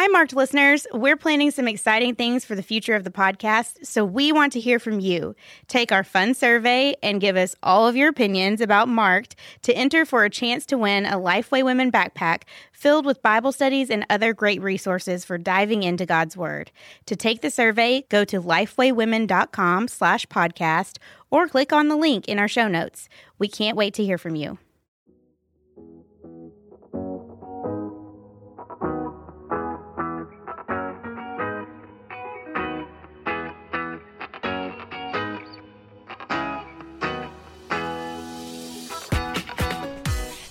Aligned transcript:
Hi, 0.00 0.06
Marked 0.06 0.36
listeners. 0.36 0.86
We're 0.94 1.16
planning 1.16 1.50
some 1.50 1.66
exciting 1.66 2.14
things 2.14 2.44
for 2.44 2.54
the 2.54 2.62
future 2.62 2.94
of 2.94 3.02
the 3.02 3.10
podcast, 3.10 3.84
so 3.84 4.04
we 4.04 4.30
want 4.30 4.52
to 4.52 4.60
hear 4.60 4.78
from 4.78 5.00
you. 5.00 5.34
Take 5.66 5.90
our 5.90 6.04
fun 6.04 6.34
survey 6.34 6.94
and 7.02 7.20
give 7.20 7.34
us 7.34 7.56
all 7.64 7.88
of 7.88 7.96
your 7.96 8.08
opinions 8.08 8.60
about 8.60 8.86
Marked 8.86 9.34
to 9.62 9.76
enter 9.76 10.04
for 10.04 10.22
a 10.22 10.30
chance 10.30 10.64
to 10.66 10.78
win 10.78 11.04
a 11.04 11.16
Lifeway 11.16 11.64
Women 11.64 11.90
backpack 11.90 12.42
filled 12.70 13.06
with 13.06 13.24
Bible 13.24 13.50
studies 13.50 13.90
and 13.90 14.06
other 14.08 14.32
great 14.32 14.62
resources 14.62 15.24
for 15.24 15.36
diving 15.36 15.82
into 15.82 16.06
God's 16.06 16.36
Word. 16.36 16.70
To 17.06 17.16
take 17.16 17.40
the 17.40 17.50
survey, 17.50 18.04
go 18.08 18.24
to 18.24 18.40
lifewaywomen.com 18.40 19.88
slash 19.88 20.26
podcast 20.26 20.98
or 21.28 21.48
click 21.48 21.72
on 21.72 21.88
the 21.88 21.96
link 21.96 22.28
in 22.28 22.38
our 22.38 22.46
show 22.46 22.68
notes. 22.68 23.08
We 23.40 23.48
can't 23.48 23.76
wait 23.76 23.94
to 23.94 24.04
hear 24.04 24.16
from 24.16 24.36
you. 24.36 24.58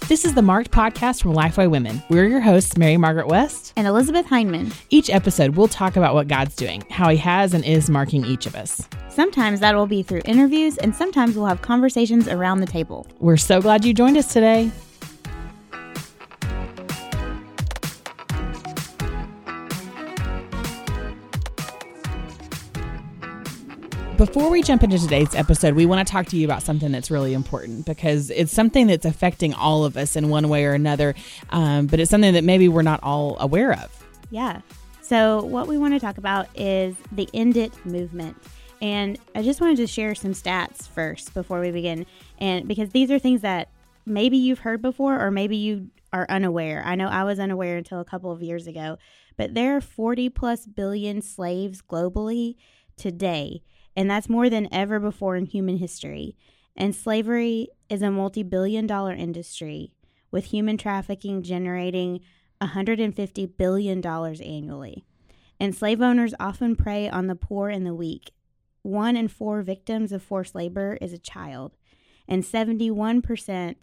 This 0.07 0.23
is 0.23 0.33
the 0.35 0.41
Marked 0.41 0.71
Podcast 0.71 1.21
from 1.21 1.33
Lifeway 1.33 1.69
Women. 1.69 2.01
We're 2.09 2.27
your 2.27 2.39
hosts, 2.39 2.77
Mary 2.77 2.95
Margaret 2.95 3.27
West 3.27 3.73
and 3.75 3.85
Elizabeth 3.85 4.25
Hyndman. 4.25 4.73
Each 4.89 5.09
episode, 5.09 5.57
we'll 5.57 5.67
talk 5.67 5.97
about 5.97 6.13
what 6.13 6.29
God's 6.29 6.55
doing, 6.55 6.81
how 6.89 7.09
He 7.09 7.17
has 7.17 7.53
and 7.53 7.65
is 7.65 7.89
marking 7.89 8.23
each 8.23 8.45
of 8.45 8.55
us. 8.55 8.87
Sometimes 9.09 9.59
that 9.59 9.75
will 9.75 9.85
be 9.85 10.03
through 10.03 10.21
interviews, 10.23 10.77
and 10.77 10.95
sometimes 10.95 11.35
we'll 11.35 11.47
have 11.47 11.61
conversations 11.61 12.29
around 12.29 12.61
the 12.61 12.67
table. 12.67 13.05
We're 13.19 13.35
so 13.35 13.61
glad 13.61 13.83
you 13.83 13.93
joined 13.93 14.15
us 14.15 14.31
today. 14.31 14.71
Before 24.17 24.49
we 24.49 24.63
jump 24.63 24.81
into 24.81 24.97
today's 24.97 25.35
episode, 25.35 25.75
we 25.75 25.85
want 25.85 26.05
to 26.05 26.11
talk 26.11 26.25
to 26.27 26.37
you 26.37 26.47
about 26.47 26.63
something 26.63 26.91
that's 26.91 27.11
really 27.11 27.35
important 27.35 27.85
because 27.85 28.31
it's 28.31 28.51
something 28.51 28.87
that's 28.87 29.05
affecting 29.05 29.53
all 29.53 29.85
of 29.85 29.95
us 29.95 30.15
in 30.15 30.29
one 30.29 30.49
way 30.49 30.65
or 30.65 30.73
another, 30.73 31.13
um, 31.51 31.85
but 31.85 31.99
it's 31.99 32.09
something 32.09 32.33
that 32.33 32.43
maybe 32.43 32.67
we're 32.67 32.81
not 32.81 32.99
all 33.03 33.37
aware 33.39 33.73
of. 33.73 34.03
Yeah. 34.31 34.61
So, 35.03 35.43
what 35.43 35.67
we 35.67 35.77
want 35.77 35.93
to 35.93 35.99
talk 35.99 36.17
about 36.17 36.47
is 36.55 36.95
the 37.11 37.29
End 37.31 37.57
It 37.57 37.71
movement. 37.85 38.35
And 38.81 39.19
I 39.35 39.43
just 39.43 39.61
wanted 39.61 39.77
to 39.77 39.87
share 39.87 40.15
some 40.15 40.33
stats 40.33 40.87
first 40.87 41.35
before 41.35 41.61
we 41.61 41.69
begin. 41.69 42.07
And 42.39 42.67
because 42.67 42.89
these 42.89 43.11
are 43.11 43.19
things 43.19 43.41
that 43.41 43.69
maybe 44.03 44.37
you've 44.37 44.59
heard 44.59 44.81
before 44.81 45.23
or 45.23 45.29
maybe 45.29 45.57
you 45.57 45.91
are 46.11 46.25
unaware. 46.27 46.81
I 46.83 46.95
know 46.95 47.07
I 47.07 47.23
was 47.23 47.39
unaware 47.39 47.77
until 47.77 47.99
a 47.99 48.05
couple 48.05 48.31
of 48.31 48.41
years 48.41 48.65
ago, 48.65 48.97
but 49.35 49.53
there 49.53 49.77
are 49.77 49.81
40 49.81 50.29
plus 50.29 50.65
billion 50.65 51.21
slaves 51.21 51.83
globally 51.83 52.55
today 52.95 53.61
and 53.97 54.09
that's 54.09 54.29
more 54.29 54.47
than 54.47 54.71
ever 54.71 54.99
before 54.99 55.35
in 55.35 55.47
human 55.47 55.77
history. 55.77 56.35
And 56.75 56.95
slavery 56.95 57.69
is 57.89 58.03
a 58.03 58.11
multi 58.11 58.43
billion 58.43 58.85
dollar 58.85 59.11
industry, 59.11 59.91
with 60.29 60.45
human 60.45 60.77
trafficking 60.77 61.41
generating 61.41 62.21
$150 62.61 63.57
billion 63.57 64.05
annually. 64.05 65.03
And 65.59 65.75
slave 65.75 66.01
owners 66.01 66.35
often 66.39 66.75
prey 66.75 67.09
on 67.09 67.25
the 67.25 67.35
poor 67.35 67.69
and 67.69 67.87
the 67.87 67.95
weak. 67.95 68.31
One 68.83 69.17
in 69.17 69.27
four 69.27 69.63
victims 69.63 70.11
of 70.11 70.21
forced 70.21 70.53
labor 70.53 70.99
is 71.01 71.11
a 71.11 71.17
child, 71.17 71.75
and 72.27 72.43
71% 72.43 73.75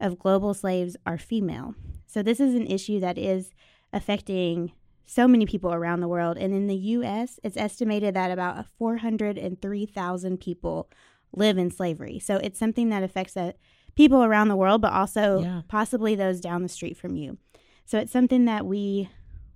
of 0.00 0.18
global 0.18 0.54
slaves 0.54 0.96
are 1.04 1.18
female. 1.18 1.74
So, 2.06 2.22
this 2.22 2.40
is 2.40 2.54
an 2.54 2.66
issue 2.66 3.00
that 3.00 3.18
is 3.18 3.50
affecting 3.92 4.72
so 5.08 5.26
many 5.26 5.46
people 5.46 5.72
around 5.72 6.00
the 6.00 6.08
world. 6.08 6.36
And 6.36 6.54
in 6.54 6.66
the 6.66 6.76
US, 6.76 7.40
it's 7.42 7.56
estimated 7.56 8.14
that 8.14 8.30
about 8.30 8.66
403,000 8.78 10.38
people 10.38 10.90
live 11.34 11.56
in 11.56 11.70
slavery. 11.70 12.18
So 12.18 12.36
it's 12.36 12.58
something 12.58 12.90
that 12.90 13.02
affects 13.02 13.34
uh, 13.34 13.52
people 13.96 14.22
around 14.22 14.48
the 14.48 14.56
world, 14.56 14.82
but 14.82 14.92
also 14.92 15.40
yeah. 15.40 15.62
possibly 15.66 16.14
those 16.14 16.40
down 16.40 16.62
the 16.62 16.68
street 16.68 16.96
from 16.96 17.16
you. 17.16 17.38
So 17.86 17.98
it's 17.98 18.12
something 18.12 18.44
that 18.44 18.66
we 18.66 19.08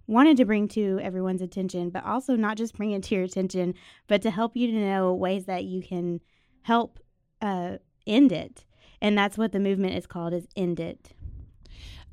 wanted 0.06 0.38
to 0.38 0.46
bring 0.46 0.68
to 0.68 0.98
everyone's 1.02 1.42
attention, 1.42 1.90
but 1.90 2.04
also 2.06 2.34
not 2.34 2.56
just 2.56 2.74
bring 2.74 2.92
it 2.92 3.02
to 3.04 3.14
your 3.14 3.24
attention, 3.24 3.74
but 4.08 4.22
to 4.22 4.30
help 4.30 4.56
you 4.56 4.68
to 4.68 4.72
know 4.72 5.12
ways 5.12 5.44
that 5.44 5.64
you 5.64 5.82
can 5.82 6.20
help 6.62 6.98
uh, 7.42 7.76
end 8.06 8.32
it. 8.32 8.64
And 9.02 9.18
that's 9.18 9.36
what 9.36 9.52
the 9.52 9.60
movement 9.60 9.96
is 9.96 10.06
called 10.06 10.32
is 10.32 10.46
end 10.56 10.80
it. 10.80 11.12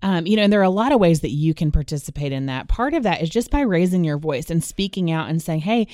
Um, 0.01 0.25
you 0.25 0.35
know, 0.37 0.43
and 0.43 0.53
there 0.53 0.61
are 0.61 0.63
a 0.63 0.69
lot 0.69 0.91
of 0.91 0.99
ways 0.99 1.21
that 1.21 1.31
you 1.31 1.53
can 1.53 1.71
participate 1.71 2.31
in 2.31 2.45
that. 2.45 2.67
Part 2.67 2.93
of 2.93 3.03
that 3.03 3.21
is 3.21 3.29
just 3.29 3.51
by 3.51 3.61
raising 3.61 4.03
your 4.03 4.17
voice 4.17 4.49
and 4.49 4.63
speaking 4.63 5.11
out 5.11 5.29
and 5.29 5.41
saying, 5.41 5.61
hey, 5.61 5.87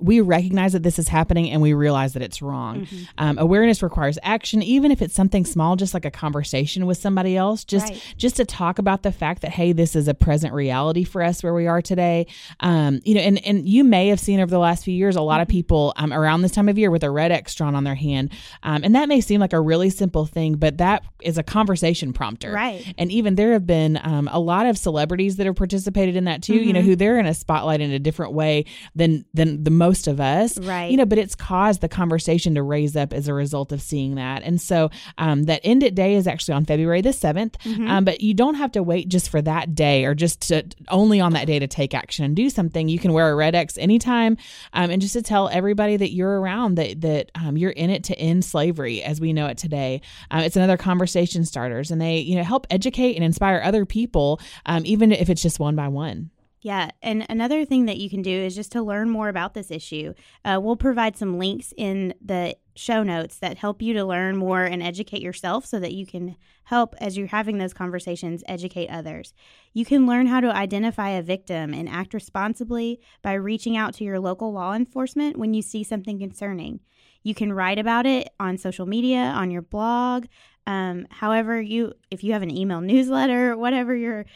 we 0.00 0.20
recognize 0.20 0.72
that 0.72 0.82
this 0.82 0.98
is 0.98 1.08
happening 1.08 1.50
and 1.50 1.60
we 1.60 1.72
realize 1.72 2.14
that 2.14 2.22
it's 2.22 2.40
wrong. 2.40 2.82
Mm-hmm. 2.82 3.04
Um, 3.18 3.38
awareness 3.38 3.82
requires 3.82 4.18
action, 4.22 4.62
even 4.62 4.90
if 4.90 5.02
it's 5.02 5.14
something 5.14 5.44
small, 5.44 5.76
just 5.76 5.94
like 5.94 6.04
a 6.04 6.10
conversation 6.10 6.86
with 6.86 6.98
somebody 6.98 7.36
else, 7.36 7.64
just 7.64 7.90
right. 7.90 8.14
just 8.16 8.36
to 8.36 8.44
talk 8.44 8.78
about 8.78 9.02
the 9.02 9.12
fact 9.12 9.42
that 9.42 9.50
hey, 9.50 9.72
this 9.72 9.94
is 9.94 10.08
a 10.08 10.14
present 10.14 10.54
reality 10.54 11.04
for 11.04 11.22
us 11.22 11.42
where 11.42 11.54
we 11.54 11.66
are 11.66 11.82
today. 11.82 12.26
Um, 12.60 13.00
you 13.04 13.14
know, 13.14 13.20
and 13.20 13.44
and 13.46 13.68
you 13.68 13.84
may 13.84 14.08
have 14.08 14.20
seen 14.20 14.40
over 14.40 14.50
the 14.50 14.58
last 14.58 14.84
few 14.84 14.94
years 14.94 15.16
a 15.16 15.20
lot 15.20 15.34
mm-hmm. 15.34 15.42
of 15.42 15.48
people 15.48 15.92
um, 15.96 16.12
around 16.12 16.42
this 16.42 16.52
time 16.52 16.68
of 16.68 16.78
year 16.78 16.90
with 16.90 17.04
a 17.04 17.10
red 17.10 17.30
X 17.30 17.54
drawn 17.54 17.74
on 17.74 17.84
their 17.84 17.94
hand, 17.94 18.30
um, 18.62 18.82
and 18.82 18.94
that 18.94 19.08
may 19.08 19.20
seem 19.20 19.40
like 19.40 19.52
a 19.52 19.60
really 19.60 19.90
simple 19.90 20.26
thing, 20.26 20.54
but 20.54 20.78
that 20.78 21.04
is 21.20 21.36
a 21.38 21.42
conversation 21.42 22.12
prompter, 22.12 22.52
right? 22.52 22.94
And 22.96 23.12
even 23.12 23.34
there 23.34 23.52
have 23.52 23.66
been 23.66 24.00
um, 24.02 24.28
a 24.32 24.40
lot 24.40 24.66
of 24.66 24.78
celebrities 24.78 25.36
that 25.36 25.46
have 25.46 25.56
participated 25.56 26.16
in 26.16 26.24
that 26.24 26.42
too. 26.42 26.54
Mm-hmm. 26.54 26.66
You 26.66 26.72
know, 26.72 26.82
who 26.82 26.96
they're 26.96 27.18
in 27.18 27.26
a 27.26 27.34
spotlight 27.34 27.80
in 27.80 27.90
a 27.90 27.98
different 27.98 28.32
way 28.32 28.64
than 28.94 29.24
than 29.34 29.62
the 29.64 29.70
most 29.70 29.89
most 29.90 30.06
of 30.06 30.20
us. 30.20 30.56
Right. 30.56 30.88
You 30.88 30.96
know, 30.96 31.04
but 31.04 31.18
it's 31.18 31.34
caused 31.34 31.80
the 31.80 31.88
conversation 31.88 32.54
to 32.54 32.62
raise 32.62 32.94
up 32.94 33.12
as 33.12 33.26
a 33.26 33.34
result 33.34 33.72
of 33.72 33.82
seeing 33.82 34.14
that. 34.14 34.44
And 34.44 34.60
so 34.60 34.88
um, 35.18 35.44
that 35.44 35.60
End 35.64 35.82
It 35.82 35.96
Day 35.96 36.14
is 36.14 36.28
actually 36.28 36.54
on 36.54 36.64
February 36.64 37.00
the 37.00 37.08
7th. 37.08 37.56
Mm-hmm. 37.64 37.88
Um, 37.88 38.04
but 38.04 38.20
you 38.20 38.32
don't 38.32 38.54
have 38.54 38.70
to 38.72 38.84
wait 38.84 39.08
just 39.08 39.30
for 39.30 39.42
that 39.42 39.74
day 39.74 40.04
or 40.04 40.14
just 40.14 40.42
to 40.42 40.64
only 40.90 41.20
on 41.20 41.32
that 41.32 41.48
day 41.48 41.58
to 41.58 41.66
take 41.66 41.92
action 41.92 42.24
and 42.24 42.36
do 42.36 42.48
something. 42.50 42.88
You 42.88 43.00
can 43.00 43.12
wear 43.12 43.32
a 43.32 43.34
red 43.34 43.56
X 43.56 43.76
anytime 43.78 44.36
um, 44.72 44.90
and 44.90 45.02
just 45.02 45.14
to 45.14 45.22
tell 45.22 45.48
everybody 45.48 45.96
that 45.96 46.12
you're 46.12 46.40
around 46.40 46.76
that, 46.76 47.00
that 47.00 47.32
um, 47.34 47.56
you're 47.56 47.72
in 47.72 47.90
it 47.90 48.04
to 48.04 48.16
end 48.16 48.44
slavery 48.44 49.02
as 49.02 49.20
we 49.20 49.32
know 49.32 49.46
it 49.46 49.58
today. 49.58 50.02
Uh, 50.30 50.42
it's 50.44 50.54
another 50.54 50.76
conversation 50.76 51.44
starters 51.44 51.90
and 51.90 52.00
they, 52.00 52.18
you 52.18 52.36
know, 52.36 52.44
help 52.44 52.64
educate 52.70 53.16
and 53.16 53.24
inspire 53.24 53.60
other 53.64 53.84
people, 53.84 54.40
um, 54.66 54.82
even 54.86 55.10
if 55.10 55.28
it's 55.28 55.42
just 55.42 55.58
one 55.58 55.74
by 55.74 55.88
one. 55.88 56.30
Yeah, 56.62 56.90
and 57.00 57.24
another 57.30 57.64
thing 57.64 57.86
that 57.86 57.96
you 57.96 58.10
can 58.10 58.20
do 58.20 58.30
is 58.30 58.54
just 58.54 58.72
to 58.72 58.82
learn 58.82 59.08
more 59.08 59.30
about 59.30 59.54
this 59.54 59.70
issue. 59.70 60.12
Uh, 60.44 60.60
we'll 60.62 60.76
provide 60.76 61.16
some 61.16 61.38
links 61.38 61.72
in 61.74 62.12
the 62.22 62.54
show 62.76 63.02
notes 63.02 63.38
that 63.38 63.56
help 63.56 63.80
you 63.80 63.94
to 63.94 64.04
learn 64.04 64.36
more 64.36 64.64
and 64.64 64.82
educate 64.82 65.22
yourself 65.22 65.64
so 65.64 65.80
that 65.80 65.94
you 65.94 66.06
can 66.06 66.36
help 66.64 66.94
as 66.98 67.16
you're 67.16 67.28
having 67.28 67.56
those 67.56 67.72
conversations 67.72 68.44
educate 68.46 68.88
others. 68.88 69.32
You 69.72 69.86
can 69.86 70.06
learn 70.06 70.26
how 70.26 70.40
to 70.40 70.54
identify 70.54 71.10
a 71.10 71.22
victim 71.22 71.72
and 71.72 71.88
act 71.88 72.12
responsibly 72.12 73.00
by 73.22 73.32
reaching 73.34 73.76
out 73.76 73.94
to 73.94 74.04
your 74.04 74.20
local 74.20 74.52
law 74.52 74.74
enforcement 74.74 75.38
when 75.38 75.54
you 75.54 75.62
see 75.62 75.82
something 75.82 76.18
concerning. 76.18 76.80
You 77.22 77.34
can 77.34 77.52
write 77.52 77.78
about 77.78 78.04
it 78.04 78.28
on 78.38 78.58
social 78.58 78.86
media, 78.86 79.18
on 79.18 79.50
your 79.50 79.62
blog, 79.62 80.26
um, 80.66 81.06
however 81.10 81.60
you 81.60 81.94
if 82.10 82.22
you 82.22 82.34
have 82.34 82.42
an 82.42 82.54
email 82.54 82.80
newsletter, 82.80 83.56
whatever 83.56 83.94
your 83.94 84.26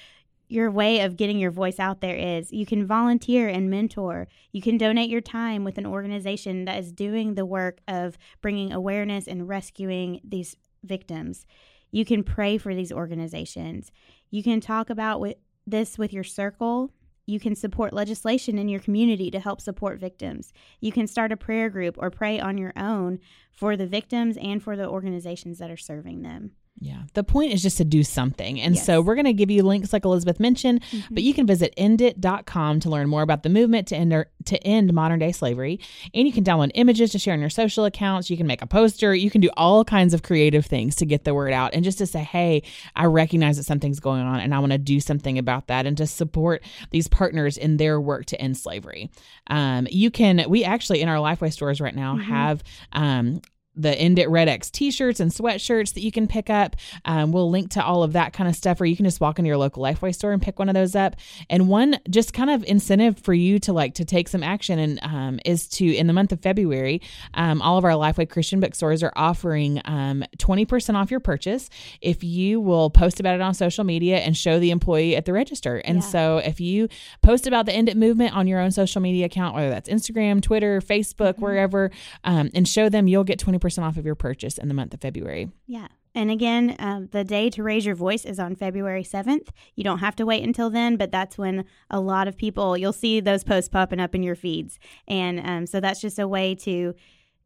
your 0.54 0.70
way 0.70 1.00
of 1.00 1.16
getting 1.16 1.38
your 1.38 1.50
voice 1.50 1.78
out 1.78 2.00
there 2.00 2.16
is. 2.16 2.53
You 2.53 2.65
can 2.65 2.87
volunteer 2.87 3.48
and 3.48 3.69
mentor. 3.69 4.28
You 4.53 4.62
can 4.62 4.78
donate 4.78 5.10
your 5.10 5.20
time 5.20 5.65
with 5.65 5.76
an 5.76 5.87
organization 5.87 6.65
that 6.65 6.78
is 6.78 6.92
doing 6.92 7.34
the 7.34 7.44
work 7.44 7.81
of 7.88 8.16
bringing 8.41 8.72
awareness 8.72 9.26
and 9.26 9.48
rescuing 9.48 10.20
these 10.25 10.56
victims. 10.84 11.44
You 11.91 12.04
can 12.04 12.22
pray 12.25 12.59
for 12.59 12.75
these 12.75 12.92
organizations. 12.92 13.91
You 14.31 14.42
can 14.42 14.60
talk 14.60 14.91
about 14.91 15.20
with 15.20 15.37
this 15.66 15.98
with 15.98 16.12
your 16.12 16.25
circle. 16.25 16.91
You 17.26 17.41
can 17.41 17.54
support 17.54 17.92
legislation 17.92 18.59
in 18.59 18.68
your 18.68 18.80
community 18.80 19.30
to 19.30 19.41
help 19.41 19.60
support 19.60 19.98
victims. 19.98 20.53
You 20.80 20.92
can 20.92 21.06
start 21.06 21.33
a 21.33 21.36
prayer 21.36 21.71
group 21.71 21.97
or 21.98 22.10
pray 22.10 22.39
on 22.39 22.59
your 22.59 22.72
own 22.77 23.18
for 23.51 23.77
the 23.77 23.86
victims 23.86 24.36
and 24.36 24.62
for 24.62 24.77
the 24.77 24.89
organizations 24.89 25.59
that 25.59 25.71
are 25.71 25.77
serving 25.77 26.22
them. 26.22 26.53
Yeah. 26.80 27.03
The 27.15 27.22
point 27.22 27.53
is 27.53 27.62
just 27.62 27.76
to 27.78 27.84
do 27.84 28.03
something. 28.03 28.60
And 28.60 28.74
yes. 28.74 28.84
so 28.84 29.00
we're 29.00 29.15
going 29.15 29.24
to 29.26 29.32
give 29.32 29.50
you 29.50 29.62
links 29.62 29.92
like 29.92 30.04
Elizabeth 30.04 30.41
mentioned, 30.41 30.82
mm-hmm. 30.82 31.15
but 31.15 31.22
you 31.22 31.32
can 31.32 31.47
visit 31.47 31.72
endit.com 31.78 32.80
to 32.80 32.91
learn 32.91 33.09
more 33.09 33.22
about 33.22 33.42
the 33.42 33.48
movement 33.48 33.86
to 33.88 33.97
end, 33.97 34.26
to 34.47 34.66
end 34.66 34.92
modern 34.92 35.21
day 35.21 35.30
slavery. 35.30 35.78
And 36.12 36.26
you 36.26 36.32
can 36.32 36.42
download 36.42 36.72
images 36.74 37.12
to 37.12 37.18
share 37.18 37.32
on 37.32 37.41
your 37.41 37.48
social 37.48 37.84
accounts. 37.84 38.28
You 38.28 38.36
can 38.36 38.47
make 38.47 38.60
a 38.60 38.66
poster. 38.66 39.15
You 39.15 39.30
can 39.30 39.41
do 39.41 39.50
all 39.56 39.84
kinds 39.84 40.15
of 40.15 40.22
creative 40.22 40.66
things 40.66 40.97
to 40.97 41.06
get 41.06 41.24
the 41.24 41.32
word 41.32 41.53
out 41.53 41.74
and 41.74 41.84
just 41.84 41.98
to 41.98 42.06
say, 42.06 42.24
hey, 42.24 42.62
I 42.97 43.06
recognize 43.06 43.56
that 43.56 43.65
something's 43.65 44.00
going 44.00 44.22
on 44.22 44.41
and 44.41 44.53
I 44.53 44.59
want 44.59 44.72
to 44.72 44.78
do 44.78 44.98
something 44.98 45.38
about 45.38 45.68
that 45.68 45.86
and 45.86 45.97
to 45.98 46.06
support 46.06 46.62
these 46.91 47.06
partners 47.06 47.56
in 47.56 47.77
their 47.77 48.00
work 48.00 48.27
to 48.27 48.41
end 48.41 48.56
slavery. 48.56 49.10
Um, 49.47 49.86
you 49.91 50.10
can, 50.10 50.44
we 50.48 50.65
actually 50.65 51.03
in 51.03 51.09
our 51.09 51.16
Lifeway 51.16 51.53
stores 51.53 51.80
right 51.80 51.94
now 51.94 52.16
mm-hmm. 52.16 52.30
have 52.30 52.65
um, 52.92 53.41
the 53.76 53.94
End 53.98 54.18
It 54.18 54.28
Red 54.28 54.48
X 54.48 54.71
t-shirts 54.71 55.21
and 55.21 55.30
sweatshirts 55.30 55.94
that 55.94 56.03
you 56.03 56.12
can 56.12 56.26
pick 56.26 56.50
up. 56.50 56.76
Um, 57.04 57.32
we'll 57.32 57.50
link 57.50 57.71
to 57.71 57.84
all 57.84 58.03
of 58.03 58.12
that 58.12 58.32
kind 58.32 58.48
of 58.48 58.56
stuff, 58.56 58.80
or 58.80 58.86
you 58.86 58.97
can 58.97 59.04
just 59.04 59.21
walk 59.21 59.38
into 59.38 59.48
your 59.48 59.56
local 59.56 59.82
Lifeway 59.82 60.15
store 60.15 60.32
and 60.32 60.41
pick 60.41 60.59
one 60.59 60.68
of 60.68 60.74
those 60.74 60.94
up. 60.94 61.16
And 61.50 61.68
one 61.68 61.98
just 62.09 62.32
kind 62.32 62.50
of 62.50 62.65
incentive 62.65 63.18
for 63.18 63.34
you 63.34 63.59
to 63.60 63.72
like 63.72 63.94
to 63.94 64.04
take 64.04 64.28
some 64.28 64.42
action 64.42 64.78
and 64.78 65.00
um, 65.03 65.41
is 65.44 65.66
to 65.68 65.94
in 65.94 66.06
the 66.06 66.12
month 66.12 66.32
of 66.32 66.41
February, 66.41 67.00
um, 67.34 67.60
all 67.62 67.78
of 67.78 67.84
our 67.84 67.92
Lifeway 67.92 68.28
Christian 68.28 68.60
bookstores 68.60 69.03
are 69.03 69.12
offering 69.16 69.80
um, 69.84 70.24
twenty 70.38 70.65
percent 70.65 70.97
off 70.97 71.10
your 71.10 71.20
purchase 71.20 71.70
if 72.00 72.22
you 72.22 72.60
will 72.60 72.91
post 72.91 73.20
about 73.20 73.34
it 73.34 73.41
on 73.41 73.54
social 73.54 73.84
media 73.84 74.18
and 74.18 74.36
show 74.36 74.59
the 74.59 74.70
employee 74.70 75.16
at 75.16 75.24
the 75.24 75.32
register. 75.32 75.78
And 75.78 75.97
yeah. 75.97 76.03
so 76.03 76.38
if 76.38 76.60
you 76.60 76.88
post 77.22 77.47
about 77.47 77.66
the 77.66 77.72
End 77.72 77.88
It 77.88 77.97
movement 77.97 78.34
on 78.36 78.47
your 78.47 78.60
own 78.60 78.70
social 78.70 79.00
media 79.00 79.27
account, 79.27 79.54
whether 79.54 79.70
that's 79.70 79.88
Instagram, 79.88 80.42
Twitter, 80.42 80.80
Facebook, 80.80 81.34
mm-hmm. 81.34 81.42
wherever, 81.42 81.91
um, 82.24 82.50
and 82.54 82.68
show 82.68 82.88
them, 82.88 83.09
you'll 83.09 83.24
get 83.24 83.38
twenty 83.38 83.59
percent 83.65 83.87
off 83.87 83.97
of 83.97 84.05
your 84.05 84.15
purchase 84.15 84.59
in 84.59 84.69
the 84.69 84.75
month 84.75 84.93
of 84.93 85.01
February. 85.01 85.51
Yeah. 85.66 85.89
And 86.15 86.31
again, 86.31 86.77
um, 86.78 87.09
the 87.13 87.25
day 87.25 87.49
to 87.49 87.63
raise 87.63 87.87
your 87.87 87.95
voice 87.95 88.27
is 88.27 88.39
on 88.39 88.55
February 88.57 89.03
7th. 89.03 89.49
You 89.75 89.84
don't 89.84 90.01
have 90.01 90.15
to 90.16 90.27
wait 90.27 90.45
until 90.45 90.69
then, 90.69 90.97
but 90.97 91.11
that's 91.11 91.39
when 91.39 91.65
a 91.89 91.99
lot 91.99 92.28
of 92.28 92.37
people, 92.37 92.77
you'll 92.77 92.93
see 92.93 93.21
those 93.21 93.43
posts 93.43 93.71
popping 93.71 94.01
up 94.01 94.15
in 94.15 94.22
your 94.22 94.34
feeds. 94.34 94.78
And 95.09 95.41
um, 95.41 95.66
so 95.66 95.81
that's 95.81 96.03
just 96.03 96.19
a 96.19 96.28
way 96.28 96.55
to 96.57 96.95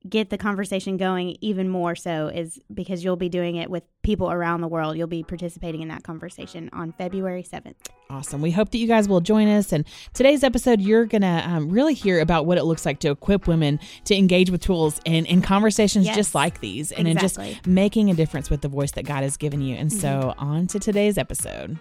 get 0.08 0.30
the 0.30 0.38
conversation 0.38 0.96
going 0.96 1.36
even 1.40 1.68
more 1.68 1.96
so 1.96 2.28
is 2.28 2.60
because 2.72 3.02
you'll 3.02 3.16
be 3.16 3.28
doing 3.28 3.56
it 3.56 3.68
with 3.68 3.82
people 4.02 4.30
around 4.30 4.60
the 4.60 4.68
world. 4.68 4.96
You'll 4.96 5.06
be 5.06 5.22
participating 5.22 5.82
in 5.82 5.88
that 5.88 6.04
conversation 6.04 6.70
on 6.72 6.92
February 6.92 7.42
7th. 7.42 7.74
Awesome. 8.08 8.40
We 8.40 8.52
hope 8.52 8.70
that 8.70 8.78
you 8.78 8.86
guys 8.86 9.08
will 9.08 9.20
join 9.20 9.48
us. 9.48 9.72
And 9.72 9.84
today's 10.14 10.44
episode, 10.44 10.80
you're 10.80 11.04
going 11.04 11.22
to 11.22 11.42
um, 11.48 11.68
really 11.70 11.94
hear 11.94 12.20
about 12.20 12.46
what 12.46 12.58
it 12.58 12.64
looks 12.64 12.86
like 12.86 13.00
to 13.00 13.10
equip 13.10 13.46
women 13.46 13.80
to 14.04 14.14
engage 14.14 14.50
with 14.50 14.62
tools 14.62 15.00
and 15.04 15.26
in 15.26 15.42
conversations 15.42 16.06
yes, 16.06 16.16
just 16.16 16.34
like 16.34 16.60
these 16.60 16.92
and 16.92 17.08
exactly. 17.08 17.48
in 17.48 17.54
just 17.54 17.66
making 17.66 18.10
a 18.10 18.14
difference 18.14 18.50
with 18.50 18.60
the 18.60 18.68
voice 18.68 18.92
that 18.92 19.04
God 19.04 19.24
has 19.24 19.36
given 19.36 19.60
you. 19.60 19.76
And 19.76 19.90
mm-hmm. 19.90 20.00
so, 20.00 20.34
on 20.38 20.68
to 20.68 20.78
today's 20.78 21.18
episode. 21.18 21.78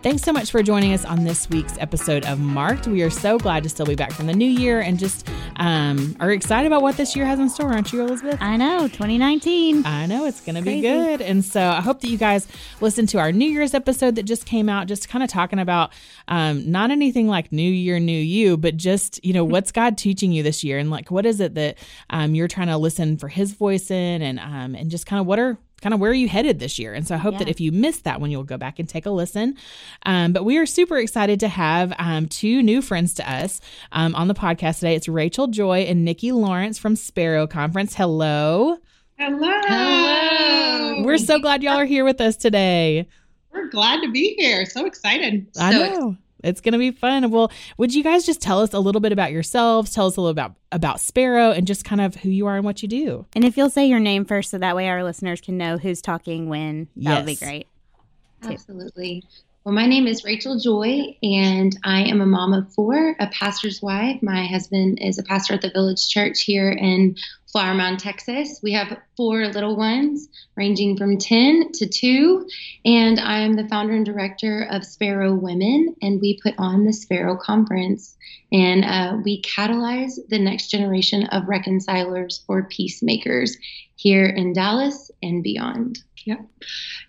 Thanks 0.00 0.22
so 0.22 0.32
much 0.32 0.52
for 0.52 0.62
joining 0.62 0.92
us 0.92 1.04
on 1.04 1.24
this 1.24 1.50
week's 1.50 1.76
episode 1.78 2.24
of 2.24 2.38
Marked. 2.38 2.86
We 2.86 3.02
are 3.02 3.10
so 3.10 3.36
glad 3.36 3.64
to 3.64 3.68
still 3.68 3.84
be 3.84 3.96
back 3.96 4.12
from 4.12 4.28
the 4.28 4.32
new 4.32 4.48
year 4.48 4.80
and 4.80 4.96
just 4.96 5.28
um, 5.56 6.16
are 6.20 6.30
excited 6.30 6.68
about 6.68 6.82
what 6.82 6.96
this 6.96 7.16
year 7.16 7.26
has 7.26 7.40
in 7.40 7.50
store, 7.50 7.72
aren't 7.72 7.92
you, 7.92 8.02
Elizabeth? 8.02 8.38
I 8.40 8.56
know, 8.56 8.86
2019. 8.86 9.84
I 9.84 10.06
know, 10.06 10.24
it's 10.26 10.40
going 10.40 10.54
to 10.54 10.62
be 10.62 10.80
good. 10.80 11.20
And 11.20 11.44
so 11.44 11.60
I 11.60 11.80
hope 11.80 12.00
that 12.02 12.08
you 12.10 12.16
guys 12.16 12.46
listened 12.80 13.08
to 13.08 13.18
our 13.18 13.32
New 13.32 13.50
Year's 13.50 13.74
episode 13.74 14.14
that 14.14 14.22
just 14.22 14.46
came 14.46 14.68
out, 14.68 14.86
just 14.86 15.08
kind 15.08 15.24
of 15.24 15.30
talking 15.30 15.58
about 15.58 15.92
um, 16.28 16.70
not 16.70 16.92
anything 16.92 17.26
like 17.26 17.50
New 17.50 17.70
Year, 17.70 17.98
New 17.98 18.12
You, 18.12 18.56
but 18.56 18.76
just, 18.76 19.22
you 19.24 19.32
know, 19.32 19.44
what's 19.44 19.72
God 19.72 19.98
teaching 19.98 20.30
you 20.30 20.44
this 20.44 20.62
year? 20.62 20.78
And 20.78 20.92
like, 20.92 21.10
what 21.10 21.26
is 21.26 21.40
it 21.40 21.56
that 21.56 21.76
um, 22.08 22.36
you're 22.36 22.46
trying 22.46 22.68
to 22.68 22.78
listen 22.78 23.16
for 23.16 23.26
His 23.26 23.52
voice 23.52 23.90
in? 23.90 24.22
And, 24.22 24.38
um, 24.38 24.76
and 24.76 24.92
just 24.92 25.06
kind 25.06 25.18
of 25.18 25.26
what 25.26 25.40
are 25.40 25.58
kind 25.80 25.94
of 25.94 26.00
where 26.00 26.10
are 26.10 26.14
you 26.14 26.28
headed 26.28 26.58
this 26.58 26.78
year? 26.78 26.94
And 26.94 27.06
so 27.06 27.14
I 27.14 27.18
hope 27.18 27.34
yeah. 27.34 27.40
that 27.40 27.48
if 27.48 27.60
you 27.60 27.72
missed 27.72 28.04
that 28.04 28.20
one, 28.20 28.30
you'll 28.30 28.44
go 28.44 28.56
back 28.56 28.78
and 28.78 28.88
take 28.88 29.06
a 29.06 29.10
listen. 29.10 29.56
Um, 30.04 30.32
but 30.32 30.44
we 30.44 30.58
are 30.58 30.66
super 30.66 30.98
excited 30.98 31.40
to 31.40 31.48
have 31.48 31.92
um, 31.98 32.26
two 32.26 32.62
new 32.62 32.82
friends 32.82 33.14
to 33.14 33.30
us 33.30 33.60
um, 33.92 34.14
on 34.14 34.28
the 34.28 34.34
podcast 34.34 34.76
today. 34.76 34.94
It's 34.94 35.08
Rachel 35.08 35.46
Joy 35.46 35.80
and 35.80 36.04
Nikki 36.04 36.32
Lawrence 36.32 36.78
from 36.78 36.96
Sparrow 36.96 37.46
Conference. 37.46 37.94
Hello. 37.94 38.78
Hello. 39.18 39.60
Hello. 39.66 41.02
We're 41.02 41.18
so 41.18 41.38
glad 41.38 41.62
y'all 41.62 41.78
are 41.78 41.84
here 41.84 42.04
with 42.04 42.20
us 42.20 42.36
today. 42.36 43.08
We're 43.52 43.68
glad 43.68 44.02
to 44.02 44.10
be 44.10 44.34
here. 44.38 44.66
So 44.66 44.86
excited. 44.86 45.46
I 45.58 45.72
know. 45.72 45.84
Excited. 45.84 46.18
It's 46.42 46.60
going 46.60 46.72
to 46.72 46.78
be 46.78 46.90
fun. 46.90 47.30
Well, 47.30 47.50
would 47.76 47.94
you 47.94 48.02
guys 48.02 48.24
just 48.24 48.40
tell 48.40 48.60
us 48.60 48.72
a 48.72 48.78
little 48.78 49.00
bit 49.00 49.12
about 49.12 49.32
yourselves? 49.32 49.92
Tell 49.92 50.06
us 50.06 50.16
a 50.16 50.20
little 50.20 50.30
about 50.30 50.54
about 50.70 51.00
Sparrow 51.00 51.50
and 51.50 51.66
just 51.66 51.84
kind 51.84 52.00
of 52.00 52.14
who 52.16 52.28
you 52.28 52.46
are 52.46 52.56
and 52.56 52.64
what 52.64 52.82
you 52.82 52.88
do. 52.88 53.26
And 53.34 53.44
if 53.44 53.56
you'll 53.56 53.70
say 53.70 53.86
your 53.86 54.00
name 54.00 54.24
first, 54.24 54.50
so 54.50 54.58
that 54.58 54.76
way 54.76 54.88
our 54.88 55.02
listeners 55.02 55.40
can 55.40 55.56
know 55.56 55.78
who's 55.78 56.02
talking 56.02 56.48
when, 56.48 56.88
that 56.96 57.02
yes. 57.02 57.18
would 57.18 57.26
be 57.26 57.36
great. 57.36 57.66
Absolutely. 58.42 59.24
Well, 59.68 59.74
my 59.74 59.84
name 59.84 60.06
is 60.06 60.24
Rachel 60.24 60.58
Joy, 60.58 61.14
and 61.22 61.78
I 61.84 62.00
am 62.04 62.22
a 62.22 62.26
mom 62.26 62.54
of 62.54 62.72
four, 62.72 63.14
a 63.20 63.26
pastor's 63.26 63.82
wife. 63.82 64.22
My 64.22 64.46
husband 64.46 64.96
is 64.98 65.18
a 65.18 65.22
pastor 65.22 65.52
at 65.52 65.60
the 65.60 65.68
Village 65.68 66.08
Church 66.08 66.40
here 66.40 66.70
in 66.70 67.16
Flower 67.52 67.74
Mound, 67.74 67.98
Texas. 67.98 68.60
We 68.62 68.72
have 68.72 68.96
four 69.14 69.46
little 69.46 69.76
ones, 69.76 70.26
ranging 70.56 70.96
from 70.96 71.18
10 71.18 71.72
to 71.72 71.86
2, 71.86 72.48
and 72.86 73.20
I 73.20 73.40
am 73.40 73.56
the 73.56 73.68
founder 73.68 73.92
and 73.92 74.06
director 74.06 74.66
of 74.70 74.86
Sparrow 74.86 75.34
Women, 75.34 75.94
and 76.00 76.18
we 76.18 76.40
put 76.42 76.54
on 76.56 76.86
the 76.86 76.94
Sparrow 76.94 77.36
Conference, 77.36 78.16
and 78.50 78.86
uh, 78.86 79.18
we 79.22 79.42
catalyze 79.42 80.14
the 80.30 80.38
next 80.38 80.68
generation 80.68 81.24
of 81.24 81.46
reconcilers 81.46 82.42
or 82.48 82.62
peacemakers 82.62 83.58
here 83.96 84.24
in 84.24 84.54
Dallas 84.54 85.10
and 85.22 85.42
beyond. 85.42 86.02
Yep. 86.28 86.40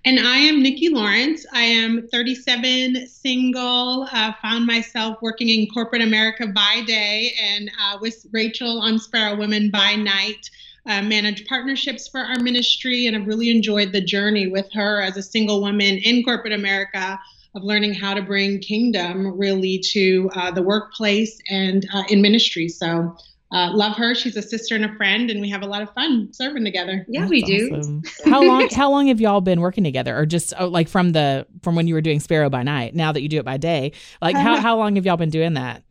And 0.06 0.18
I 0.18 0.38
am 0.38 0.64
Nikki 0.64 0.88
Lawrence. 0.88 1.46
I 1.52 1.64
am 1.64 2.08
37, 2.08 3.06
single, 3.06 4.08
uh, 4.14 4.32
found 4.42 4.66
myself 4.66 5.18
working 5.22 5.50
in 5.50 5.68
corporate 5.68 6.02
America 6.02 6.48
by 6.48 6.84
day 6.88 7.34
and 7.38 7.70
uh, 7.82 7.98
with 8.00 8.26
Rachel 8.32 8.80
on 8.80 8.98
Sparrow 8.98 9.38
Women 9.38 9.72
by 9.72 9.96
night. 9.96 10.50
Uh, 10.86 11.02
manage 11.02 11.46
partnerships 11.48 12.08
for 12.08 12.22
our 12.22 12.40
ministry 12.40 13.08
and 13.08 13.16
have 13.18 13.28
really 13.28 13.50
enjoyed 13.50 13.92
the 13.92 14.00
journey 14.00 14.48
with 14.48 14.72
her 14.72 15.02
as 15.02 15.18
a 15.18 15.22
single 15.22 15.60
woman 15.60 15.98
in 15.98 16.24
corporate 16.24 16.54
America 16.54 17.20
of 17.56 17.64
learning 17.64 17.94
how 17.94 18.14
to 18.14 18.22
bring 18.22 18.60
kingdom 18.60 19.38
really 19.38 19.80
to 19.80 20.30
uh, 20.34 20.50
the 20.50 20.62
workplace 20.62 21.42
and 21.50 21.86
uh, 21.94 22.04
in 22.08 22.22
ministry. 22.22 22.70
So 22.70 23.18
uh, 23.52 23.72
love 23.74 23.96
her. 23.98 24.14
She's 24.14 24.38
a 24.38 24.42
sister 24.42 24.76
and 24.76 24.86
a 24.86 24.96
friend, 24.96 25.32
and 25.32 25.42
we 25.42 25.50
have 25.50 25.64
a 25.64 25.66
lot 25.66 25.82
of 25.82 25.92
fun 25.94 26.32
serving 26.32 26.64
together. 26.64 27.06
Yeah, 27.10 27.22
That's 27.22 27.32
we 27.32 27.42
do. 27.42 27.76
Awesome. 27.76 28.04
how 28.26 28.44
long? 28.44 28.70
How 28.70 28.92
long 28.92 29.08
have 29.08 29.20
y'all 29.20 29.42
been 29.42 29.60
working 29.60 29.84
together, 29.84 30.16
or 30.16 30.26
just 30.26 30.54
oh, 30.60 30.68
like 30.68 30.88
from 30.88 31.14
the 31.14 31.48
from 31.64 31.76
when 31.76 31.88
you 31.88 31.96
were 31.96 32.02
doing 32.02 32.20
Sparrow 32.20 32.50
by 32.50 32.64
night? 32.64 32.94
Now 32.94 33.12
that 33.12 33.22
you 33.22 33.30
do 33.30 33.40
it 33.40 33.46
by 33.46 33.58
day, 33.58 33.94
like 34.22 34.36
how 34.36 34.58
how 34.58 34.78
long 34.78 34.96
have 34.96 35.06
y'all 35.06 35.18
been 35.18 35.32
doing 35.32 35.56
that? 35.56 35.84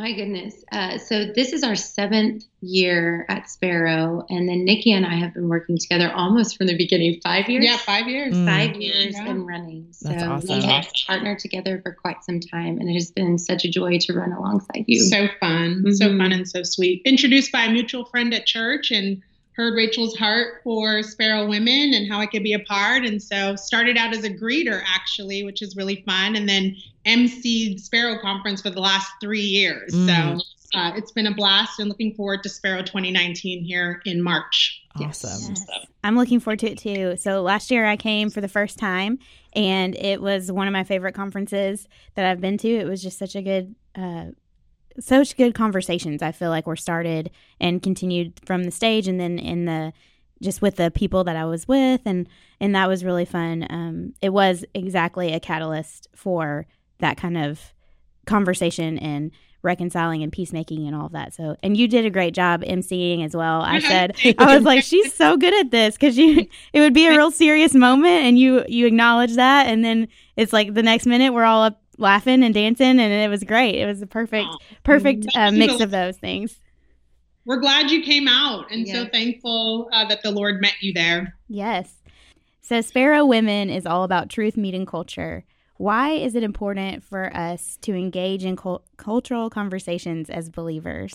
My 0.00 0.12
goodness. 0.12 0.54
Uh, 0.72 0.96
so 0.96 1.26
this 1.26 1.52
is 1.52 1.62
our 1.62 1.74
seventh 1.74 2.44
year 2.62 3.26
at 3.28 3.50
Sparrow, 3.50 4.24
and 4.30 4.48
then 4.48 4.64
Nikki 4.64 4.92
and 4.92 5.04
I 5.04 5.16
have 5.16 5.34
been 5.34 5.46
working 5.46 5.76
together 5.76 6.10
almost 6.10 6.56
from 6.56 6.68
the 6.68 6.76
beginning. 6.78 7.20
Five 7.22 7.50
years. 7.50 7.66
Yeah, 7.66 7.76
five 7.76 8.08
years. 8.08 8.34
Mm. 8.34 8.46
Five 8.46 8.76
years 8.76 9.12
yeah. 9.12 9.28
and 9.28 9.46
running. 9.46 9.88
So 9.90 10.08
awesome. 10.08 10.56
we 10.56 10.64
have 10.64 10.90
partnered 11.06 11.38
together 11.38 11.82
for 11.82 11.92
quite 11.92 12.24
some 12.24 12.40
time, 12.40 12.78
and 12.78 12.88
it 12.88 12.94
has 12.94 13.10
been 13.10 13.36
such 13.36 13.66
a 13.66 13.70
joy 13.70 13.98
to 13.98 14.14
run 14.14 14.32
alongside 14.32 14.86
you. 14.86 15.00
So 15.00 15.28
fun, 15.38 15.82
mm-hmm. 15.84 15.92
so 15.92 16.16
fun, 16.16 16.32
and 16.32 16.48
so 16.48 16.62
sweet. 16.62 17.02
Introduced 17.04 17.52
by 17.52 17.64
a 17.64 17.70
mutual 17.70 18.06
friend 18.06 18.32
at 18.32 18.46
church, 18.46 18.90
and 18.90 19.20
heard 19.52 19.74
Rachel's 19.74 20.16
heart 20.16 20.60
for 20.64 21.02
Sparrow 21.02 21.46
Women 21.46 21.92
and 21.94 22.10
how 22.10 22.18
I 22.18 22.26
could 22.26 22.42
be 22.42 22.52
a 22.52 22.60
part. 22.60 23.04
And 23.04 23.22
so 23.22 23.56
started 23.56 23.96
out 23.96 24.14
as 24.14 24.24
a 24.24 24.30
greeter 24.30 24.82
actually, 24.86 25.42
which 25.42 25.62
is 25.62 25.76
really 25.76 26.02
fun. 26.06 26.36
And 26.36 26.48
then 26.48 26.76
MC 27.04 27.76
Sparrow 27.78 28.18
Conference 28.20 28.62
for 28.62 28.70
the 28.70 28.80
last 28.80 29.10
three 29.20 29.40
years. 29.40 29.92
Mm. 29.92 30.06
So 30.06 30.78
uh, 30.78 30.92
it's 30.96 31.12
been 31.12 31.26
a 31.26 31.34
blast 31.34 31.80
and 31.80 31.88
looking 31.88 32.14
forward 32.14 32.42
to 32.44 32.48
Sparrow 32.48 32.82
2019 32.82 33.64
here 33.64 34.00
in 34.06 34.22
March. 34.22 34.82
Awesome. 34.96 35.54
Yes. 35.54 35.66
I'm 36.04 36.16
looking 36.16 36.40
forward 36.40 36.60
to 36.60 36.70
it 36.70 36.78
too. 36.78 37.16
So 37.16 37.42
last 37.42 37.70
year 37.70 37.86
I 37.86 37.96
came 37.96 38.30
for 38.30 38.40
the 38.40 38.48
first 38.48 38.78
time 38.78 39.18
and 39.54 39.96
it 39.96 40.20
was 40.20 40.50
one 40.50 40.68
of 40.68 40.72
my 40.72 40.84
favorite 40.84 41.14
conferences 41.14 41.88
that 42.14 42.24
I've 42.24 42.40
been 42.40 42.58
to. 42.58 42.68
It 42.68 42.86
was 42.86 43.02
just 43.02 43.18
such 43.18 43.34
a 43.34 43.42
good 43.42 43.74
uh, 43.94 44.26
such 44.98 45.36
good 45.36 45.54
conversations 45.54 46.22
I 46.22 46.32
feel 46.32 46.50
like 46.50 46.66
were 46.66 46.76
started 46.76 47.30
and 47.60 47.82
continued 47.82 48.40
from 48.44 48.64
the 48.64 48.70
stage 48.70 49.06
and 49.08 49.20
then 49.20 49.38
in 49.38 49.64
the 49.64 49.92
just 50.42 50.62
with 50.62 50.76
the 50.76 50.90
people 50.90 51.22
that 51.24 51.36
I 51.36 51.44
was 51.44 51.68
with 51.68 52.00
and 52.06 52.28
and 52.60 52.74
that 52.74 52.88
was 52.88 53.04
really 53.04 53.24
fun. 53.24 53.66
Um, 53.70 54.14
it 54.20 54.30
was 54.30 54.64
exactly 54.74 55.32
a 55.32 55.40
catalyst 55.40 56.08
for 56.14 56.66
that 56.98 57.16
kind 57.16 57.38
of 57.38 57.72
conversation 58.26 58.98
and 58.98 59.30
reconciling 59.62 60.22
and 60.22 60.32
peacemaking 60.32 60.86
and 60.86 60.96
all 60.96 61.06
of 61.06 61.12
that. 61.12 61.34
So, 61.34 61.56
and 61.62 61.76
you 61.76 61.88
did 61.88 62.06
a 62.06 62.10
great 62.10 62.34
job 62.34 62.62
emceeing 62.62 63.24
as 63.24 63.36
well. 63.36 63.60
I 63.60 63.78
said, 63.90 64.16
I 64.38 64.54
was 64.54 64.64
like, 64.64 64.82
she's 64.82 65.14
so 65.14 65.36
good 65.36 65.54
at 65.54 65.70
this 65.70 65.96
because 65.96 66.16
you, 66.16 66.46
it 66.72 66.80
would 66.80 66.94
be 66.94 67.06
a 67.06 67.10
real 67.10 67.30
serious 67.30 67.74
moment, 67.74 68.24
and 68.24 68.38
you 68.38 68.64
you 68.68 68.86
acknowledge 68.86 69.34
that, 69.34 69.66
and 69.66 69.84
then 69.84 70.08
it's 70.36 70.52
like 70.52 70.74
the 70.74 70.82
next 70.82 71.06
minute 71.06 71.32
we're 71.32 71.44
all 71.44 71.62
up 71.62 71.80
laughing 72.00 72.42
and 72.42 72.54
dancing, 72.54 72.98
and 72.98 73.12
it 73.12 73.28
was 73.28 73.44
great. 73.44 73.76
It 73.76 73.86
was 73.86 74.02
a 74.02 74.06
perfect, 74.06 74.48
perfect 74.82 75.26
uh, 75.34 75.50
mix 75.50 75.80
of 75.80 75.90
those 75.90 76.16
things. 76.16 76.56
We're 77.44 77.60
glad 77.60 77.90
you 77.90 78.02
came 78.02 78.28
out, 78.28 78.70
and 78.70 78.86
yes. 78.86 78.96
so 78.96 79.06
thankful 79.06 79.88
uh, 79.92 80.06
that 80.08 80.22
the 80.22 80.30
Lord 80.30 80.60
met 80.60 80.74
you 80.80 80.92
there. 80.92 81.36
Yes. 81.48 81.94
So, 82.60 82.80
Sparrow 82.80 83.24
Women 83.24 83.70
is 83.70 83.86
all 83.86 84.04
about 84.04 84.28
truth 84.28 84.56
meeting 84.56 84.86
culture. 84.86 85.44
Why 85.76 86.10
is 86.10 86.34
it 86.34 86.42
important 86.42 87.02
for 87.02 87.34
us 87.34 87.78
to 87.82 87.94
engage 87.94 88.44
in 88.44 88.54
cult- 88.56 88.84
cultural 88.98 89.48
conversations 89.48 90.28
as 90.28 90.50
believers? 90.50 91.14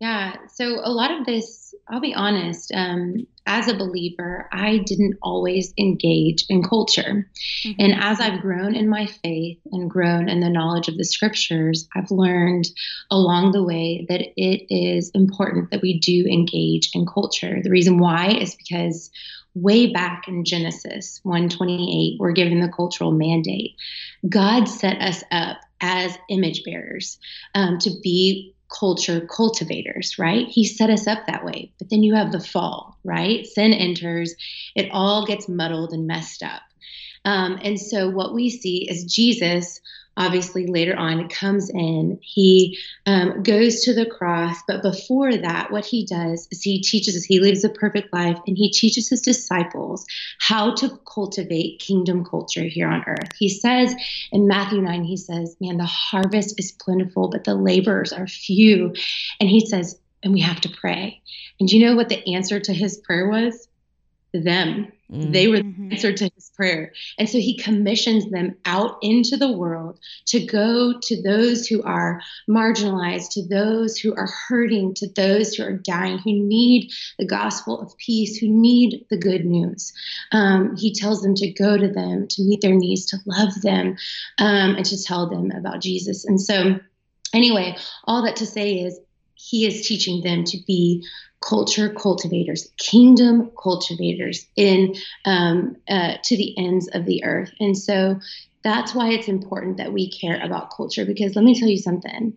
Yeah, 0.00 0.34
so 0.52 0.80
a 0.82 0.90
lot 0.90 1.10
of 1.10 1.24
this, 1.26 1.74
I'll 1.88 2.00
be 2.00 2.14
honest, 2.14 2.72
um, 2.74 3.26
as 3.46 3.68
a 3.68 3.76
believer, 3.76 4.48
I 4.52 4.78
didn't 4.78 5.18
always 5.22 5.72
engage 5.78 6.44
in 6.48 6.62
culture. 6.62 7.28
Mm-hmm. 7.64 7.80
And 7.80 7.94
as 8.00 8.20
I've 8.20 8.40
grown 8.40 8.74
in 8.74 8.88
my 8.88 9.06
faith 9.06 9.58
and 9.72 9.90
grown 9.90 10.28
in 10.28 10.40
the 10.40 10.50
knowledge 10.50 10.88
of 10.88 10.96
the 10.96 11.04
scriptures, 11.04 11.88
I've 11.94 12.10
learned 12.10 12.68
along 13.10 13.52
the 13.52 13.64
way 13.64 14.06
that 14.08 14.20
it 14.36 14.66
is 14.68 15.10
important 15.14 15.70
that 15.70 15.82
we 15.82 15.98
do 15.98 16.26
engage 16.26 16.90
in 16.94 17.06
culture. 17.06 17.60
The 17.62 17.70
reason 17.70 17.98
why 17.98 18.28
is 18.28 18.54
because 18.54 19.10
way 19.54 19.92
back 19.92 20.28
in 20.28 20.44
Genesis 20.44 21.20
128, 21.22 22.18
we're 22.20 22.32
given 22.32 22.60
the 22.60 22.68
cultural 22.68 23.12
mandate. 23.12 23.74
God 24.28 24.66
set 24.66 25.00
us 25.00 25.24
up 25.30 25.58
as 25.80 26.16
image 26.28 26.62
bearers 26.64 27.18
um, 27.54 27.78
to 27.78 27.90
be 28.02 28.54
culture 28.78 29.20
cultivators, 29.20 30.18
right? 30.18 30.46
He 30.48 30.64
set 30.64 30.90
us 30.90 31.06
up 31.06 31.26
that 31.26 31.44
way. 31.44 31.72
But 31.78 31.90
then 31.90 32.02
you 32.02 32.14
have 32.14 32.32
the 32.32 32.40
fall, 32.40 32.98
right? 33.04 33.46
Sin 33.46 33.72
enters, 33.72 34.34
it 34.74 34.88
all 34.92 35.26
gets 35.26 35.48
muddled 35.48 35.92
and 35.92 36.06
messed 36.06 36.42
up. 36.42 36.62
Um, 37.24 37.58
and 37.62 37.78
so 37.78 38.08
what 38.08 38.34
we 38.34 38.48
see 38.48 38.88
is 38.88 39.04
Jesus 39.04 39.80
obviously 40.16 40.66
later 40.66 40.96
on 40.96 41.20
it 41.20 41.30
comes 41.30 41.70
in. 41.70 42.18
He 42.22 42.78
um, 43.06 43.42
goes 43.42 43.82
to 43.84 43.94
the 43.94 44.06
cross 44.06 44.56
but 44.66 44.82
before 44.82 45.36
that 45.36 45.70
what 45.70 45.84
he 45.84 46.04
does 46.04 46.48
is 46.50 46.62
he 46.62 46.80
teaches 46.80 47.16
us 47.16 47.24
he 47.24 47.40
lives 47.40 47.64
a 47.64 47.68
perfect 47.68 48.12
life 48.12 48.38
and 48.46 48.56
he 48.56 48.70
teaches 48.70 49.08
his 49.08 49.22
disciples 49.22 50.04
how 50.38 50.74
to 50.74 50.98
cultivate 51.12 51.80
kingdom 51.80 52.24
culture 52.24 52.64
here 52.64 52.88
on 52.88 53.04
earth. 53.06 53.30
He 53.38 53.48
says 53.48 53.94
in 54.32 54.46
matthew 54.46 54.80
9 54.80 55.04
he 55.04 55.16
says 55.16 55.56
man 55.60 55.78
the 55.78 55.84
harvest 55.84 56.58
is 56.58 56.72
plentiful 56.72 57.28
but 57.30 57.44
the 57.44 57.54
laborers 57.54 58.12
are 58.12 58.26
few. 58.26 58.94
And 59.40 59.48
he 59.48 59.66
says 59.66 59.98
and 60.22 60.34
we 60.34 60.40
have 60.40 60.60
to 60.60 60.68
pray. 60.68 61.22
And 61.58 61.70
you 61.70 61.86
know 61.86 61.96
what 61.96 62.08
the 62.08 62.34
answer 62.34 62.60
to 62.60 62.72
his 62.74 62.98
prayer 62.98 63.28
was 63.28 63.68
them 64.32 64.92
Mm-hmm. 65.10 65.32
They 65.32 65.48
were 65.48 65.56
the 65.56 65.64
mm-hmm. 65.64 65.92
answer 65.92 66.12
to 66.12 66.30
his 66.34 66.50
prayer. 66.54 66.92
And 67.18 67.28
so 67.28 67.38
he 67.38 67.58
commissions 67.58 68.30
them 68.30 68.56
out 68.64 68.98
into 69.02 69.36
the 69.36 69.50
world 69.50 69.98
to 70.26 70.44
go 70.44 70.94
to 71.00 71.22
those 71.22 71.66
who 71.66 71.82
are 71.82 72.20
marginalized, 72.48 73.30
to 73.32 73.46
those 73.46 73.96
who 73.96 74.14
are 74.14 74.28
hurting, 74.48 74.94
to 74.94 75.08
those 75.08 75.54
who 75.54 75.64
are 75.64 75.76
dying, 75.76 76.18
who 76.18 76.32
need 76.32 76.92
the 77.18 77.26
gospel 77.26 77.80
of 77.80 77.96
peace, 77.96 78.36
who 78.36 78.48
need 78.48 79.04
the 79.10 79.18
good 79.18 79.44
news. 79.44 79.92
Um, 80.32 80.76
he 80.76 80.94
tells 80.94 81.22
them 81.22 81.34
to 81.36 81.50
go 81.50 81.76
to 81.76 81.88
them, 81.88 82.28
to 82.28 82.42
meet 82.42 82.60
their 82.60 82.76
needs, 82.76 83.06
to 83.06 83.18
love 83.26 83.60
them, 83.62 83.96
um, 84.38 84.76
and 84.76 84.84
to 84.86 85.02
tell 85.02 85.28
them 85.28 85.50
about 85.50 85.82
Jesus. 85.82 86.24
And 86.24 86.40
so, 86.40 86.78
anyway, 87.34 87.76
all 88.04 88.22
that 88.24 88.36
to 88.36 88.46
say 88.46 88.74
is, 88.74 88.98
he 89.34 89.66
is 89.66 89.86
teaching 89.86 90.22
them 90.22 90.44
to 90.44 90.58
be 90.66 91.04
culture 91.42 91.88
cultivators, 91.88 92.68
kingdom 92.78 93.50
cultivators 93.62 94.46
in 94.56 94.94
um, 95.24 95.76
uh, 95.88 96.14
to 96.22 96.36
the 96.36 96.56
ends 96.58 96.88
of 96.92 97.06
the 97.06 97.24
earth. 97.24 97.50
And 97.60 97.76
so 97.76 98.20
that's 98.62 98.94
why 98.94 99.10
it's 99.10 99.28
important 99.28 99.78
that 99.78 99.92
we 99.92 100.10
care 100.10 100.40
about 100.42 100.74
culture. 100.74 101.04
Because 101.04 101.34
let 101.34 101.44
me 101.44 101.58
tell 101.58 101.68
you 101.68 101.78
something. 101.78 102.34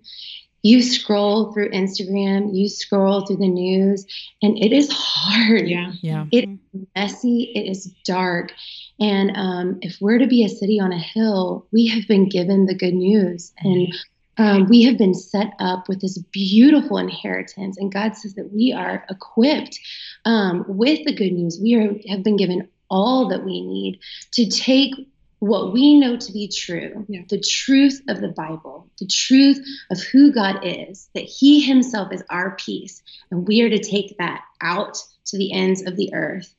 You 0.66 0.82
scroll 0.82 1.52
through 1.52 1.72
Instagram, 1.72 2.56
you 2.56 2.70
scroll 2.70 3.26
through 3.26 3.38
the 3.38 3.50
news, 3.50 4.06
and 4.42 4.58
it 4.58 4.72
is 4.72 4.90
hard. 4.90 5.68
Yeah, 5.68 5.92
yeah. 6.02 6.26
It 6.32 6.48
is 6.48 6.88
messy. 6.96 7.52
It 7.54 7.70
is 7.70 7.94
dark. 8.06 8.54
And 8.98 9.36
um, 9.36 9.80
if 9.82 9.98
we're 10.00 10.20
to 10.20 10.28
be 10.28 10.46
a 10.46 10.50
city 10.50 10.80
on 10.80 10.94
a 10.94 10.98
hill, 10.98 11.68
we 11.74 11.88
have 11.88 12.08
been 12.08 12.30
given 12.30 12.66
the 12.66 12.76
good 12.76 12.94
news, 12.94 13.52
and 13.58 13.94
um, 14.38 14.68
we 14.68 14.84
have 14.84 14.98
been 14.98 15.14
set 15.14 15.54
up 15.60 15.88
with 15.88 16.02
this 16.02 16.18
beautiful 16.18 16.98
inheritance, 16.98 17.78
and 17.78 17.94
God 17.94 18.16
says 18.16 18.34
that 18.36 18.52
we 18.52 18.74
are 18.74 19.06
equipped 19.10 19.80
um, 20.26 20.66
with 20.68 21.06
the 21.06 21.14
good 21.14 21.32
news. 21.32 21.60
We 21.62 21.76
are, 21.76 21.94
have 22.10 22.24
been 22.24 22.38
given 22.38 22.68
all 22.90 23.30
that 23.30 23.44
we 23.44 23.62
need 23.62 24.00
to 24.32 24.50
take 24.50 24.94
what 25.40 25.74
we 25.74 26.00
know 26.00 26.16
to 26.16 26.32
be 26.32 26.48
true, 26.48 27.06
yeah. 27.10 27.22
the 27.28 27.40
truth 27.40 28.02
of 28.08 28.22
the 28.22 28.30
Bible, 28.30 28.90
the 28.98 29.08
truth 29.08 29.60
of 29.92 30.00
who 30.00 30.32
God 30.32 30.62
is, 30.64 31.10
that 31.14 31.26
He 31.26 31.62
Himself 31.62 32.14
is 32.14 32.24
our 32.30 32.56
peace, 32.56 33.04
and 33.30 33.48
we 33.48 33.62
are 33.62 33.70
to 33.70 33.80
take 33.80 34.18
that 34.18 34.42
out 34.62 34.98
to 35.26 35.38
the 35.38 35.52
ends 35.52 35.82
of 35.82 35.98
the 35.98 36.14
earth. 36.14 36.54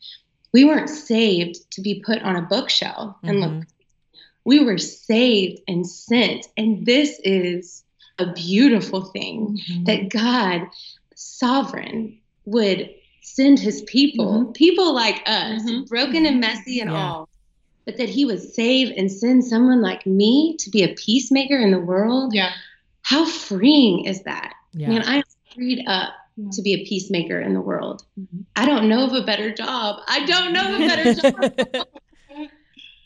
We 0.52 0.64
weren't 0.64 0.90
saved 0.90 1.71
to 1.73 1.81
be 1.81 2.02
put 2.04 2.23
on 2.23 2.37
a 2.37 2.43
bookshelf 2.43 3.16
and 3.23 3.38
mm-hmm. 3.38 3.59
look 3.59 3.66
we 4.45 4.63
were 4.63 4.79
saved 4.79 5.63
and 5.67 5.87
sent. 5.87 6.47
And 6.57 6.85
this 6.87 7.19
is 7.25 7.83
a 8.19 8.33
beautiful 8.33 9.07
thing 9.07 9.59
mm-hmm. 9.59 9.85
that 9.85 10.09
God, 10.11 10.69
sovereign, 11.15 12.19
would 12.45 12.91
send 13.23 13.59
his 13.59 13.83
people, 13.83 14.43
mm-hmm. 14.43 14.53
people 14.53 14.95
like 14.95 15.23
us, 15.27 15.63
mm-hmm. 15.63 15.85
broken 15.85 16.27
and 16.27 16.41
messy 16.41 16.81
and 16.81 16.91
yeah. 16.91 17.05
all, 17.05 17.29
but 17.85 17.97
that 17.97 18.09
he 18.09 18.25
would 18.25 18.41
save 18.41 18.93
and 18.97 19.11
send 19.11 19.45
someone 19.45 19.81
like 19.81 20.07
me 20.07 20.57
to 20.59 20.71
be 20.71 20.83
a 20.83 20.95
peacemaker 20.95 21.59
in 21.59 21.71
the 21.71 21.81
world. 21.81 22.35
Yeah. 22.35 22.53
How 23.03 23.25
freeing 23.27 24.05
is 24.05 24.23
that? 24.23 24.55
Yeah. 24.73 24.89
Man, 24.89 25.03
I'm 25.05 25.23
freed 25.55 25.85
up 25.87 26.15
to 26.53 26.63
be 26.63 26.75
a 26.75 26.85
peacemaker 26.85 27.41
in 27.41 27.55
the 27.55 27.61
world. 27.61 28.05
Mm-hmm. 28.19 28.41
I 28.57 28.67
don't 28.67 28.89
know 28.89 29.07
of 29.07 29.13
a 29.13 29.25
better 29.25 29.55
job. 29.55 30.01
I 30.07 30.25
don't 30.25 30.53
know 30.53 30.75
of 30.75 30.81
a 30.81 30.87
better 30.87 31.15
job. 31.73 31.87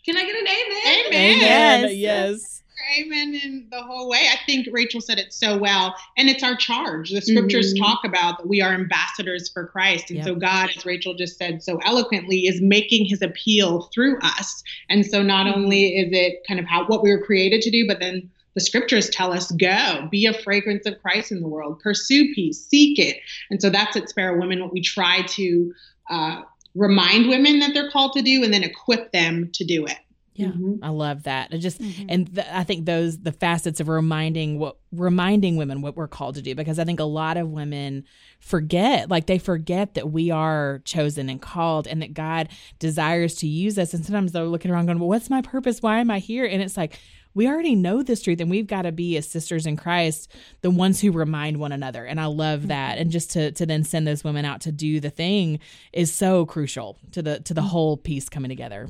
Can 0.05 0.17
I 0.17 0.25
get 0.25 0.37
an 0.37 0.47
amen? 0.47 1.07
Amen. 1.07 1.39
Yes. 1.41 1.95
yes. 1.95 2.63
Amen 2.99 3.35
in 3.35 3.67
the 3.71 3.83
whole 3.83 4.09
way. 4.09 4.29
I 4.33 4.37
think 4.47 4.69
Rachel 4.71 5.01
said 5.01 5.19
it 5.19 5.33
so 5.33 5.59
well. 5.59 5.95
And 6.17 6.29
it's 6.29 6.43
our 6.43 6.57
charge. 6.57 7.11
The 7.11 7.21
scriptures 7.21 7.75
mm-hmm. 7.75 7.85
talk 7.85 8.05
about 8.05 8.39
that 8.39 8.47
we 8.47 8.63
are 8.63 8.73
ambassadors 8.73 9.49
for 9.49 9.67
Christ. 9.67 10.11
And 10.11 10.19
yep. 10.19 10.27
so 10.27 10.35
God, 10.35 10.71
as 10.75 10.87
Rachel 10.87 11.15
just 11.15 11.37
said 11.39 11.63
so 11.63 11.79
eloquently, 11.85 12.47
is 12.47 12.61
making 12.61 13.07
his 13.07 13.21
appeal 13.21 13.91
through 13.93 14.19
us. 14.21 14.63
And 14.89 15.05
so 15.05 15.23
not 15.23 15.47
mm-hmm. 15.47 15.61
only 15.61 15.99
is 15.99 16.11
it 16.13 16.45
kind 16.47 16.61
of 16.61 16.67
how 16.67 16.87
what 16.87 17.03
we 17.03 17.11
were 17.11 17.23
created 17.23 17.63
to 17.63 17.71
do, 17.71 17.87
but 17.87 18.01
then 18.01 18.31
the 18.55 18.65
scriptures 18.65 19.09
tell 19.11 19.33
us 19.33 19.53
go 19.53 20.09
be 20.11 20.27
a 20.27 20.33
fragrance 20.33 20.85
of 20.85 21.01
christ 21.01 21.31
in 21.31 21.41
the 21.41 21.47
world 21.47 21.79
pursue 21.79 22.35
peace 22.35 22.67
seek 22.67 22.99
it 22.99 23.19
and 23.51 23.63
so 23.63 23.71
that's 23.71 23.97
at 23.97 24.09
sparrow 24.09 24.37
women 24.37 24.61
what 24.61 24.73
we 24.73 24.81
try 24.81 25.23
to 25.23 25.73
uh, 26.11 26.41
remind 26.75 27.29
women 27.29 27.59
that 27.61 27.75
they're 27.75 27.91
called 27.91 28.13
to 28.15 28.23
do 28.23 28.45
and 28.45 28.53
then 28.53 28.63
equip 28.63 29.13
them 29.13 29.51
to 29.55 29.65
do 29.65 29.87
it. 29.87 29.99
Yeah, 30.39 30.49
mm-hmm. 30.49 30.85
I 30.85 30.91
love 30.91 31.25
that. 31.25 31.49
I 31.53 31.57
just 31.57 31.81
mm-hmm. 31.81 32.07
and 32.09 32.33
th- 32.33 32.47
I 32.53 32.63
think 32.63 32.87
those 32.87 33.19
the 33.19 33.33
facets 33.33 33.81
of 33.81 33.89
reminding 33.89 34.61
what 34.61 34.77
reminding 34.93 35.57
women 35.57 35.83
what 35.83 35.97
we're 35.97 36.07
called 36.07 36.37
to 36.37 36.43
do 36.43 36.55
because 36.55 36.79
I 36.79 36.85
think 36.85 37.01
a 37.01 37.05
lot 37.05 37.37
of 37.37 37.49
women 37.49 38.05
forget 38.39 39.11
like 39.11 39.27
they 39.27 39.39
forget 39.39 39.95
that 39.95 40.13
we 40.13 40.31
are 40.31 40.81
chosen 40.85 41.29
and 41.29 41.43
called 41.43 41.89
and 41.89 42.01
that 42.03 42.15
God 42.15 42.51
desires 42.79 43.35
to 43.37 43.49
use 43.49 43.81
us 43.81 43.93
and 43.93 44.05
sometimes 44.05 44.31
they're 44.31 44.45
looking 44.45 44.71
around 44.71 44.87
going, 44.87 45.01
"Well, 45.01 45.09
what's 45.09 45.29
my 45.29 45.43
purpose? 45.43 45.83
Why 45.83 45.99
am 45.99 46.09
I 46.09 46.21
here?" 46.21 46.45
And 46.45 46.63
it's 46.63 46.77
like 46.77 47.01
we 47.35 47.47
already 47.47 47.75
know 47.75 48.03
this 48.03 48.23
truth 48.23 48.41
and 48.41 48.51
we've 48.51 48.67
got 48.67 48.83
to 48.83 48.93
be 48.93 49.17
as 49.17 49.29
sisters 49.29 49.67
in 49.67 49.77
Christ 49.77 50.33
the 50.61 50.71
ones 50.71 51.01
who 51.01 51.13
remind 51.13 51.59
one 51.59 51.73
another 51.73 52.05
and 52.05 52.21
I 52.21 52.27
love 52.27 52.61
mm-hmm. 52.61 52.69
that 52.69 52.99
and 52.99 53.11
just 53.11 53.31
to 53.33 53.53
to 53.53 53.67
then 53.67 53.85
send 53.85 54.07
those 54.07 54.25
women 54.25 54.45
out 54.45 54.61
to 54.63 54.73
do 54.73 55.01
the 55.01 55.11
thing 55.11 55.61
is 55.93 56.13
so 56.13 56.47
crucial 56.47 56.99
to 57.13 57.23
the 57.23 57.41
to 57.41 57.55
the 57.55 57.63
whole 57.63 57.97
piece 57.97 58.29
coming 58.29 58.49
together. 58.49 58.89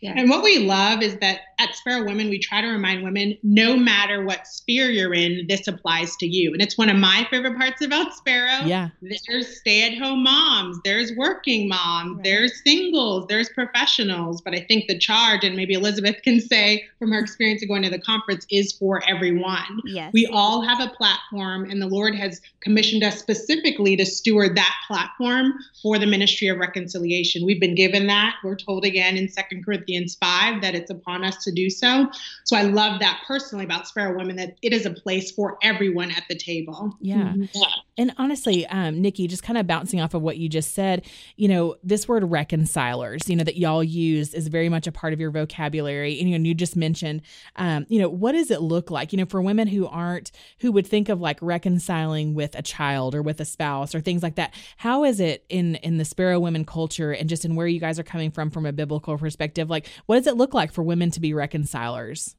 Yeah. 0.00 0.14
And 0.16 0.30
what 0.30 0.42
we 0.42 0.58
love 0.58 1.02
is 1.02 1.16
that 1.18 1.40
at 1.58 1.74
Sparrow 1.74 2.06
Women, 2.06 2.30
we 2.30 2.38
try 2.38 2.62
to 2.62 2.68
remind 2.68 3.02
women 3.02 3.36
no 3.42 3.76
matter 3.76 4.24
what 4.24 4.46
sphere 4.46 4.88
you're 4.90 5.12
in, 5.12 5.46
this 5.46 5.68
applies 5.68 6.16
to 6.16 6.26
you. 6.26 6.54
And 6.54 6.62
it's 6.62 6.78
one 6.78 6.88
of 6.88 6.96
my 6.96 7.26
favorite 7.30 7.58
parts 7.58 7.82
about 7.82 8.14
Sparrow. 8.14 8.64
Yeah. 8.64 8.88
There's 9.02 9.58
stay 9.58 9.92
at 9.92 9.98
home 9.98 10.22
moms, 10.22 10.78
there's 10.84 11.12
working 11.16 11.68
moms, 11.68 12.16
right. 12.16 12.24
there's 12.24 12.62
singles, 12.64 13.26
there's 13.28 13.50
professionals. 13.50 14.40
But 14.40 14.54
I 14.54 14.64
think 14.66 14.88
the 14.88 14.98
charge, 14.98 15.44
and 15.44 15.54
maybe 15.54 15.74
Elizabeth 15.74 16.16
can 16.22 16.40
say 16.40 16.86
from 16.98 17.12
her 17.12 17.18
experience 17.18 17.62
of 17.62 17.68
going 17.68 17.82
to 17.82 17.90
the 17.90 18.00
conference, 18.00 18.46
is 18.50 18.72
for 18.72 19.02
everyone. 19.06 19.82
Yes. 19.84 20.12
We 20.14 20.26
all 20.28 20.62
have 20.62 20.80
a 20.80 20.94
platform, 20.94 21.70
and 21.70 21.82
the 21.82 21.88
Lord 21.88 22.14
has 22.14 22.40
commissioned 22.60 23.04
us 23.04 23.18
specifically 23.18 23.96
to 23.96 24.06
steward 24.06 24.56
that 24.56 24.74
platform 24.86 25.52
for 25.82 25.98
the 25.98 26.06
ministry 26.06 26.48
of 26.48 26.56
reconciliation. 26.56 27.44
We've 27.44 27.60
been 27.60 27.74
given 27.74 28.06
that. 28.06 28.36
We're 28.42 28.56
told 28.56 28.86
again 28.86 29.18
in 29.18 29.28
Second 29.28 29.62
Corinthians 29.62 29.89
Corinthians 29.90 30.16
5 30.20 30.62
that 30.62 30.74
it's 30.74 30.90
upon 30.90 31.24
us 31.24 31.42
to 31.44 31.52
do 31.52 31.68
so. 31.68 32.08
So 32.44 32.56
I 32.56 32.62
love 32.62 33.00
that 33.00 33.22
personally 33.26 33.64
about 33.64 33.88
Sparrow 33.88 34.16
Women 34.16 34.36
that 34.36 34.56
it 34.62 34.72
is 34.72 34.86
a 34.86 34.90
place 34.90 35.30
for 35.32 35.58
everyone 35.62 36.10
at 36.10 36.24
the 36.28 36.36
table. 36.36 36.96
Yeah. 37.00 37.16
Mm-hmm. 37.16 37.44
yeah. 37.54 37.68
And 37.98 38.14
honestly, 38.16 38.66
um, 38.66 39.02
Nikki, 39.02 39.26
just 39.26 39.42
kind 39.42 39.58
of 39.58 39.66
bouncing 39.66 40.00
off 40.00 40.14
of 40.14 40.22
what 40.22 40.38
you 40.38 40.48
just 40.48 40.74
said, 40.74 41.04
you 41.36 41.48
know, 41.48 41.76
this 41.82 42.08
word 42.08 42.24
reconcilers, 42.24 43.28
you 43.28 43.36
know, 43.36 43.44
that 43.44 43.56
y'all 43.56 43.84
use 43.84 44.32
is 44.32 44.48
very 44.48 44.68
much 44.68 44.86
a 44.86 44.92
part 44.92 45.12
of 45.12 45.20
your 45.20 45.30
vocabulary. 45.30 46.18
And, 46.18 46.30
you 46.30 46.38
know, 46.38 46.44
you 46.46 46.54
just 46.54 46.76
mentioned, 46.76 47.22
um, 47.56 47.84
you 47.88 48.00
know, 48.00 48.08
what 48.08 48.32
does 48.32 48.50
it 48.50 48.62
look 48.62 48.90
like, 48.90 49.12
you 49.12 49.18
know, 49.18 49.26
for 49.26 49.42
women 49.42 49.68
who 49.68 49.86
aren't, 49.86 50.30
who 50.60 50.72
would 50.72 50.86
think 50.86 51.08
of 51.08 51.20
like 51.20 51.38
reconciling 51.42 52.34
with 52.34 52.54
a 52.54 52.62
child 52.62 53.14
or 53.14 53.22
with 53.22 53.40
a 53.40 53.44
spouse 53.44 53.94
or 53.94 54.00
things 54.00 54.22
like 54.22 54.36
that? 54.36 54.54
How 54.76 55.04
is 55.04 55.20
it 55.20 55.44
in, 55.48 55.74
in 55.76 55.98
the 55.98 56.04
Sparrow 56.04 56.38
Women 56.38 56.64
culture 56.64 57.12
and 57.12 57.28
just 57.28 57.44
in 57.44 57.54
where 57.54 57.66
you 57.66 57.80
guys 57.80 57.98
are 57.98 58.04
coming 58.04 58.30
from, 58.30 58.50
from 58.50 58.64
a 58.64 58.72
biblical 58.72 59.18
perspective? 59.18 59.68
Like, 59.68 59.79
what 60.06 60.16
does 60.16 60.26
it 60.26 60.36
look 60.36 60.54
like 60.54 60.72
for 60.72 60.82
women 60.82 61.10
to 61.12 61.20
be 61.20 61.34
reconcilers? 61.34 62.36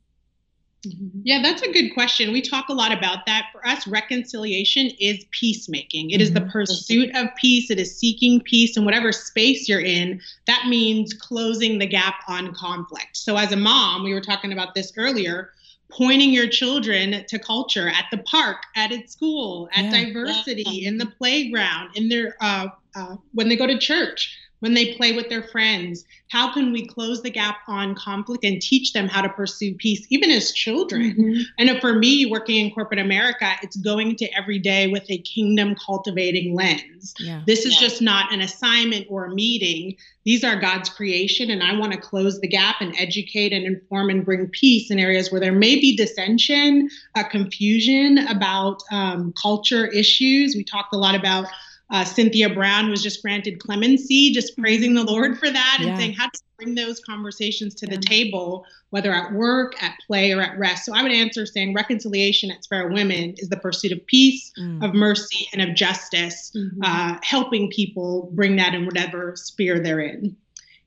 Mm-hmm. 0.86 1.19
Yeah, 1.24 1.41
that's 1.43 1.62
a 1.62 1.71
good 1.71 1.93
question. 1.93 2.31
We 2.31 2.41
talk 2.41 2.69
a 2.69 2.74
lot 2.74 2.91
about 2.91 3.25
that. 3.27 3.48
For 3.51 3.65
us, 3.67 3.86
reconciliation 3.86 4.89
is 5.00 5.25
peacemaking. 5.29 6.10
It 6.10 6.15
mm-hmm. 6.15 6.21
is 6.21 6.33
the 6.33 6.39
mm-hmm. 6.39 6.50
pursuit 6.50 7.15
of 7.15 7.27
peace, 7.36 7.69
it 7.69 7.79
is 7.79 7.98
seeking 7.98 8.41
peace 8.41 8.77
in 8.77 8.86
whatever 8.86 9.12
space 9.12 9.69
you're 9.69 9.81
in. 9.81 10.19
That 10.48 10.65
means 10.67 11.13
closing 11.13 11.77
the 11.77 11.86
gap 11.86 12.15
on 12.27 12.53
conflict. 12.55 13.15
So, 13.15 13.38
as 13.38 13.51
a 13.51 13.57
mom, 13.57 14.03
we 14.03 14.13
were 14.13 14.21
talking 14.21 14.51
about 14.53 14.74
this 14.74 14.91
earlier 14.98 15.51
pointing 15.91 16.31
your 16.31 16.48
children 16.48 17.25
to 17.27 17.38
culture 17.38 17.89
at 17.89 18.05
the 18.12 18.17
park, 18.19 18.63
at 18.75 18.91
its 18.91 19.13
school, 19.13 19.67
at 19.74 19.86
yeah, 19.86 20.05
diversity, 20.05 20.63
yeah. 20.65 20.88
in 20.88 20.98
the 20.98 21.05
playground, 21.05 21.89
in 21.95 22.07
their 22.10 22.36
uh, 22.41 22.67
uh, 22.95 23.15
when 23.33 23.50
they 23.50 23.55
go 23.55 23.67
to 23.67 23.77
church 23.77 24.38
when 24.62 24.74
they 24.74 24.94
play 24.94 25.12
with 25.12 25.27
their 25.30 25.44
friends? 25.44 26.06
How 26.30 26.53
can 26.53 26.72
we 26.72 26.88
close 26.88 27.22
the 27.22 27.30
gap 27.30 27.58
on 27.68 27.94
conflict 27.96 28.46
and 28.46 28.62
teach 28.62 28.94
them 28.94 29.08
how 29.08 29.22
to 29.22 29.30
pursue 29.30 29.75
peace, 29.75 30.08
even 30.10 30.32
as 30.32 30.53
children? 30.53 31.12
Mm-hmm. 31.12 31.41
And 31.58 31.82
for 31.82 31.94
me, 31.94 32.25
working 32.25 32.65
in 32.65 32.72
corporate 32.72 33.00
America, 33.00 33.51
it's 33.62 33.75
going 33.75 34.15
to 34.18 34.27
every 34.38 34.60
day 34.60 34.88
with 34.88 35.03
a 35.10 35.18
kingdom 35.18 35.75
cultivating 35.75 36.56
lens. 36.56 37.13
Yeah. 37.20 37.41
This 37.46 37.65
is 37.65 37.74
yeah. 37.74 37.88
just 37.88 38.01
not 38.01 38.32
an 38.32 38.39
assignment 38.39 39.08
or 39.10 39.25
a 39.25 39.34
meeting. 39.34 39.98
These 40.24 40.44
are 40.44 40.56
God's 40.56 40.89
creation, 40.89 41.50
and 41.50 41.63
I 41.63 41.77
want 41.77 41.94
to 41.94 42.00
close 42.00 42.39
the 42.39 42.48
gap 42.48 42.77
and 42.80 42.96
educate 42.98 43.51
and 43.51 43.65
inform 43.65 44.12
and 44.12 44.24
bring 44.24 44.48
peace 44.48 44.91
in 44.91 45.00
areas 45.00 45.32
where 45.32 45.41
there 45.41 45.51
may 45.51 45.75
be 45.80 45.98
dissension, 45.98 46.89
uh, 47.15 47.24
confusion 47.24 48.20
about 48.20 48.84
um, 48.91 49.34
culture 49.41 49.88
issues. 49.88 50.56
We 50.56 50.63
talked 50.63 50.94
a 50.94 50.98
lot 50.98 51.15
about 51.15 51.48
uh, 51.91 52.05
Cyntoia 52.05 52.53
Brown 52.53 52.89
was 52.89 53.03
just 53.03 53.21
granted 53.21 53.60
clemency, 53.60 54.31
just 54.31 54.57
praising 54.57 54.93
the 54.93 55.03
Lord 55.03 55.38
for 55.38 55.50
that 55.50 55.77
yeah. 55.81 55.88
and 55.88 55.98
saying 55.98 56.13
how 56.13 56.27
to 56.27 56.39
bring 56.57 56.74
those 56.74 57.01
conversations 57.01 57.75
to 57.75 57.86
yeah. 57.86 57.95
the 57.95 58.01
table, 58.01 58.65
whether 58.91 59.13
at 59.13 59.33
work, 59.33 59.81
at 59.83 59.95
play, 60.07 60.31
or 60.31 60.41
at 60.41 60.57
rest. 60.57 60.86
So 60.86 60.95
I 60.95 61.03
would 61.03 61.12
answer 61.12 61.45
saying 61.45 61.74
reconciliation 61.74 62.50
at 62.50 62.63
Sparrow 62.63 62.93
Women 62.93 63.36
is 63.38 63.50
the 63.50 63.57
pursuit 63.57 63.91
of 63.91 64.05
peace, 64.07 64.53
mm. 64.57 64.83
of 64.83 64.93
mercy, 64.93 65.48
and 65.51 65.62
of 65.62 65.75
justice, 65.75 66.53
mm-hmm. 66.55 66.81
uh, 66.81 67.17
helping 67.24 67.69
people 67.69 68.29
bring 68.33 68.55
that 68.55 68.74
in 68.74 68.86
whatever 68.86 69.36
sphere 69.36 69.79
they're 69.79 70.00
in. 70.00 70.38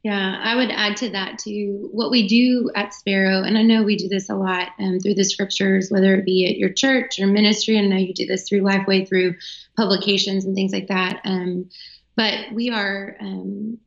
Yeah, 0.04 0.38
I 0.38 0.54
would 0.54 0.70
add 0.70 0.99
to 0.99 1.08
that 1.11 1.38
too. 1.38 1.88
What 1.90 2.11
we 2.11 2.28
do 2.28 2.70
at 2.75 2.92
Sparrow, 2.92 3.42
and 3.42 3.56
I 3.56 3.62
know 3.62 3.82
we 3.82 3.96
do 3.96 4.06
this 4.06 4.28
a 4.28 4.34
lot 4.34 4.68
um, 4.78 5.00
through 5.00 5.14
the 5.14 5.25
scriptures, 5.25 5.88
whether 5.90 6.14
it 6.14 6.26
be 6.26 6.46
at 6.46 6.58
your 6.58 6.68
church 6.68 7.18
or 7.18 7.26
ministry, 7.26 7.78
and 7.78 7.87
I 7.87 7.88
know 7.88 8.02
you 8.02 8.12
do 8.12 8.26
this 8.26 8.46
through 8.46 8.61
Lifeway, 8.61 9.08
through 9.08 9.37
publications 9.78 10.44
and 10.44 10.54
things 10.54 10.73
like 10.73 10.88
that. 10.88 11.23
Um, 11.25 11.70
but 12.16 12.52
we 12.52 12.68
are 12.68 13.16
um, 13.18 13.78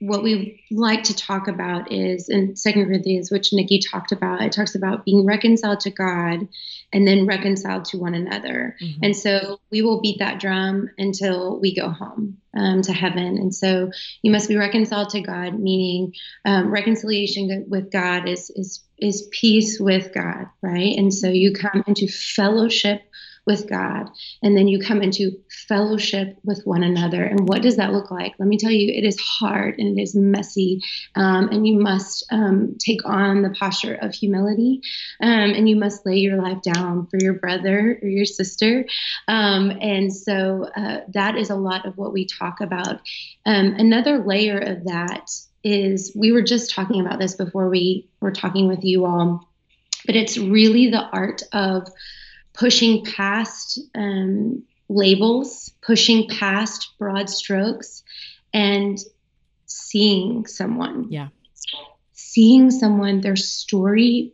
what 0.00 0.24
we 0.24 0.64
like 0.72 1.04
to 1.04 1.14
talk 1.14 1.46
about 1.46 1.92
is 1.92 2.28
in 2.28 2.56
Second 2.56 2.86
Corinthians, 2.86 3.30
which 3.30 3.52
Nikki 3.52 3.80
talked 3.80 4.10
about. 4.10 4.42
It 4.42 4.52
talks 4.52 4.74
about 4.74 5.04
being 5.04 5.24
reconciled 5.24 5.80
to 5.80 5.90
God 5.90 6.48
and 6.92 7.06
then 7.06 7.26
reconciled 7.26 7.84
to 7.86 7.98
one 7.98 8.14
another. 8.14 8.76
Mm-hmm. 8.82 9.04
And 9.04 9.16
so 9.16 9.60
we 9.70 9.82
will 9.82 10.00
beat 10.00 10.18
that 10.18 10.40
drum 10.40 10.90
until 10.98 11.60
we 11.60 11.76
go 11.76 11.90
home 11.90 12.38
um, 12.54 12.82
to 12.82 12.92
heaven. 12.92 13.38
And 13.38 13.54
so 13.54 13.90
you 14.22 14.32
must 14.32 14.48
be 14.48 14.56
reconciled 14.56 15.10
to 15.10 15.20
God, 15.20 15.58
meaning 15.58 16.14
um, 16.44 16.70
reconciliation 16.70 17.66
with 17.68 17.92
God 17.92 18.28
is 18.28 18.50
is 18.50 18.82
is 18.98 19.28
peace 19.30 19.78
with 19.78 20.12
God, 20.12 20.46
right? 20.60 20.96
And 20.96 21.14
so 21.14 21.28
you 21.28 21.52
come 21.52 21.84
into 21.86 22.08
fellowship 22.08 23.02
with 23.48 23.66
God. 23.66 24.10
And 24.42 24.54
then 24.54 24.68
you 24.68 24.78
come 24.78 25.00
into 25.00 25.40
fellowship 25.66 26.36
with 26.44 26.66
one 26.66 26.82
another. 26.82 27.24
And 27.24 27.48
what 27.48 27.62
does 27.62 27.76
that 27.78 27.94
look 27.94 28.10
like? 28.10 28.34
Let 28.38 28.46
me 28.46 28.58
tell 28.58 28.70
you, 28.70 28.92
it 28.92 29.04
is 29.04 29.18
hard 29.18 29.78
and 29.78 29.98
it 29.98 30.02
is 30.02 30.14
messy. 30.14 30.82
Um, 31.16 31.48
and 31.48 31.66
you 31.66 31.80
must 31.80 32.26
um, 32.30 32.76
take 32.78 33.00
on 33.06 33.40
the 33.40 33.48
posture 33.48 33.94
of 33.94 34.14
humility. 34.14 34.82
Um, 35.22 35.54
and 35.54 35.66
you 35.66 35.76
must 35.76 36.04
lay 36.04 36.18
your 36.18 36.36
life 36.36 36.60
down 36.60 37.06
for 37.06 37.16
your 37.22 37.32
brother 37.32 37.98
or 38.02 38.08
your 38.08 38.26
sister. 38.26 38.84
Um, 39.28 39.70
and 39.80 40.14
so 40.14 40.68
uh, 40.76 41.00
that 41.14 41.36
is 41.36 41.48
a 41.48 41.56
lot 41.56 41.86
of 41.86 41.96
what 41.96 42.12
we 42.12 42.26
talk 42.26 42.60
about. 42.60 43.00
Um, 43.46 43.74
another 43.78 44.18
layer 44.18 44.58
of 44.58 44.84
that 44.84 45.30
is 45.64 46.12
we 46.14 46.32
were 46.32 46.42
just 46.42 46.70
talking 46.70 47.00
about 47.00 47.18
this 47.18 47.34
before 47.34 47.70
we 47.70 48.10
were 48.20 48.30
talking 48.30 48.68
with 48.68 48.84
you 48.84 49.06
all, 49.06 49.48
but 50.04 50.16
it's 50.16 50.36
really 50.36 50.90
the 50.90 51.08
art 51.12 51.42
of 51.54 51.88
pushing 52.58 53.04
past 53.04 53.78
um, 53.94 54.62
labels, 54.88 55.70
pushing 55.80 56.28
past 56.28 56.90
broad 56.98 57.30
strokes, 57.30 58.02
and 58.52 58.98
seeing 59.66 60.44
someone. 60.46 61.06
Yeah. 61.08 61.28
Seeing 62.12 62.70
someone, 62.70 63.20
their 63.20 63.36
story, 63.36 64.32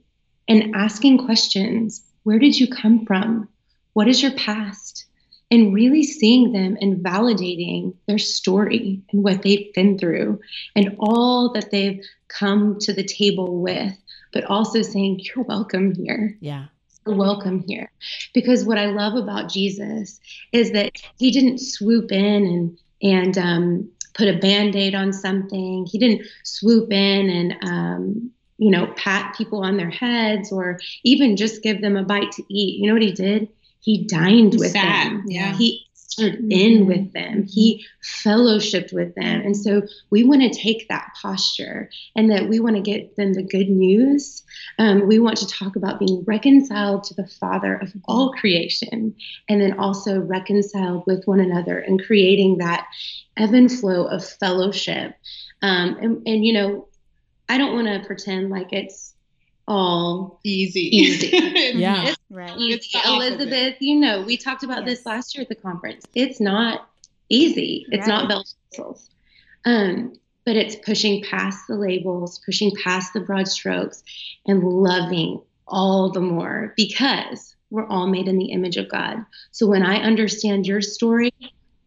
and 0.48 0.74
asking 0.74 1.26
questions. 1.26 2.02
Where 2.22 2.38
did 2.38 2.58
you 2.58 2.66
come 2.66 3.04
from? 3.04 3.48
What 3.92 4.08
is 4.08 4.22
your 4.22 4.32
past? 4.32 5.04
And 5.50 5.74
really 5.74 6.02
seeing 6.02 6.52
them 6.52 6.78
and 6.80 7.04
validating 7.04 7.94
their 8.08 8.18
story 8.18 9.02
and 9.12 9.22
what 9.22 9.42
they've 9.42 9.72
been 9.74 9.98
through 9.98 10.40
and 10.74 10.96
all 10.98 11.52
that 11.52 11.70
they've 11.70 12.02
come 12.28 12.78
to 12.80 12.92
the 12.94 13.04
table 13.04 13.60
with, 13.60 13.94
but 14.32 14.44
also 14.44 14.80
saying, 14.82 15.20
You're 15.20 15.44
welcome 15.44 15.94
here. 15.94 16.37
Yeah 16.40 16.66
welcome 17.06 17.64
here. 17.66 17.90
Because 18.32 18.64
what 18.64 18.78
I 18.78 18.86
love 18.86 19.14
about 19.14 19.50
Jesus 19.50 20.20
is 20.52 20.72
that 20.72 20.92
he 21.18 21.30
didn't 21.30 21.58
swoop 21.58 22.12
in 22.12 22.46
and 22.46 22.78
and 23.02 23.38
um, 23.38 23.90
put 24.14 24.28
a 24.28 24.38
band-aid 24.38 24.94
on 24.94 25.12
something. 25.12 25.86
He 25.86 25.98
didn't 25.98 26.26
swoop 26.44 26.92
in 26.92 27.28
and 27.28 27.56
um, 27.62 28.30
you 28.58 28.70
know 28.70 28.92
pat 28.96 29.34
people 29.36 29.62
on 29.62 29.76
their 29.76 29.90
heads 29.90 30.52
or 30.52 30.78
even 31.02 31.36
just 31.36 31.62
give 31.62 31.80
them 31.80 31.96
a 31.96 32.04
bite 32.04 32.32
to 32.32 32.42
eat. 32.48 32.80
You 32.80 32.88
know 32.88 32.94
what 32.94 33.02
he 33.02 33.12
did? 33.12 33.48
He 33.80 34.06
dined 34.06 34.54
with 34.58 34.72
them. 34.72 35.24
Yeah. 35.26 35.54
He 35.56 35.84
mm-hmm. 36.18 36.50
in 36.50 36.87
with 36.87 37.12
them. 37.12 37.46
He 37.48 37.85
fellowshipped 38.03 38.92
with 38.92 39.14
them. 39.14 39.40
And 39.40 39.57
so 39.57 39.83
we 40.11 40.24
want 40.24 40.42
to 40.42 40.50
take 40.50 40.88
that 40.88 41.12
posture 41.20 41.90
and 42.14 42.31
that 42.31 42.48
we 42.48 42.61
want 42.61 42.77
to 42.77 42.83
get 42.83 43.16
them 43.16 43.33
the 43.33 43.42
good 43.42 43.68
news. 43.68 44.42
Um, 44.79 45.07
we 45.07 45.18
want 45.18 45.38
to 45.38 45.46
talk 45.46 45.77
about 45.77 45.98
being 45.98 46.24
reconciled 46.24 47.05
to 47.05 47.14
the 47.14 47.27
Father 47.27 47.77
of 47.77 47.92
all 48.07 48.33
creation 48.33 49.14
and 49.48 49.61
then 49.61 49.79
also 49.79 50.20
reconciled 50.20 51.05
with 51.07 51.24
one 51.27 51.40
another 51.40 51.79
and 51.79 52.05
creating 52.05 52.59
that 52.59 52.87
ebb 53.37 53.55
and 53.55 53.70
flow 53.70 54.05
of 54.05 54.24
fellowship. 54.24 55.14
Um, 55.62 55.96
and, 56.00 56.29
and, 56.29 56.44
you 56.44 56.53
know, 56.53 56.88
I 57.48 57.59
don't 57.59 57.74
want 57.74 57.87
to 57.88 58.07
pretend 58.07 58.50
like 58.50 58.72
it's 58.72 59.14
all 59.66 60.40
easy. 60.44 60.96
Easy. 60.96 61.29
yeah. 61.74 62.09
It's 62.09 62.18
right. 62.31 62.57
Easy. 62.57 62.90
It's 62.94 63.07
Elizabeth, 63.07 63.77
you 63.81 63.96
know, 63.96 64.22
we 64.22 64.37
talked 64.37 64.62
about 64.62 64.87
yes. 64.87 64.98
this 64.98 65.07
last 65.07 65.35
year 65.35 65.42
at 65.42 65.48
the 65.48 65.55
conference. 65.55 66.05
It's 66.14 66.40
not 66.40 66.88
easy. 67.29 67.87
It's 67.90 68.07
right. 68.07 68.14
not 68.14 68.29
bells 68.29 68.57
whistles. 68.70 69.11
Um, 69.64 70.14
but 70.44 70.57
it's 70.57 70.77
pushing 70.77 71.24
past 71.24 71.66
the 71.68 71.77
labels, 71.77 72.40
pushing 72.44 72.72
past 72.83 73.14
the 73.14 73.20
broad 73.20 73.48
strokes, 73.48 74.03
and 74.46 74.62
loving 74.62 75.40
all 75.66 76.11
the 76.12 76.20
more 76.20 76.74
because 76.77 77.57
we're 77.70 77.88
all 77.88 78.07
made 78.07 78.29
in 78.29 78.38
the 78.38 78.53
image 78.53 78.77
of 78.77 78.90
God. 78.90 79.24
So 79.50 79.66
when 79.66 79.83
I 79.83 79.96
understand 79.96 80.66
your 80.66 80.83
story, 80.83 81.33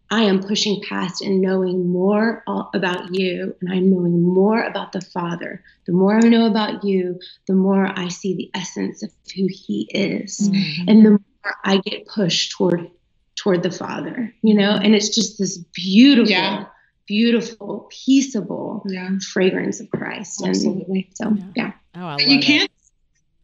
I 0.09 0.23
am 0.23 0.41
pushing 0.41 0.81
past 0.87 1.21
and 1.21 1.41
knowing 1.41 1.89
more 1.89 2.43
about 2.73 3.13
you, 3.13 3.55
and 3.61 3.71
I'm 3.71 3.91
knowing 3.91 4.21
more 4.21 4.61
about 4.61 4.93
the 4.93 5.01
Father. 5.01 5.63
The 5.85 5.91
more 5.91 6.15
I 6.15 6.27
know 6.27 6.47
about 6.47 6.83
you, 6.83 7.19
the 7.45 7.53
more 7.53 7.87
I 7.87 8.07
see 8.07 8.35
the 8.35 8.51
essence 8.53 9.03
of 9.03 9.11
who 9.35 9.47
He 9.49 9.89
is, 9.93 10.49
mm-hmm. 10.49 10.89
and 10.89 11.05
the 11.05 11.09
more 11.11 11.55
I 11.63 11.77
get 11.77 12.07
pushed 12.07 12.51
toward 12.51 12.89
toward 13.35 13.63
the 13.63 13.71
Father. 13.71 14.33
You 14.41 14.55
know, 14.55 14.71
and 14.71 14.95
it's 14.95 15.09
just 15.09 15.37
this 15.37 15.57
beautiful, 15.57 16.31
yeah. 16.31 16.65
beautiful, 17.05 17.89
peaceable 18.05 18.83
yeah. 18.87 19.09
fragrance 19.31 19.81
of 19.81 19.89
Christ. 19.91 20.41
Absolutely. 20.45 21.09
And 21.19 21.37
so, 21.39 21.43
yeah. 21.55 21.63
yeah. 21.65 21.71
Oh, 21.95 22.05
I 22.05 22.17
you 22.19 22.39
can't 22.39 22.71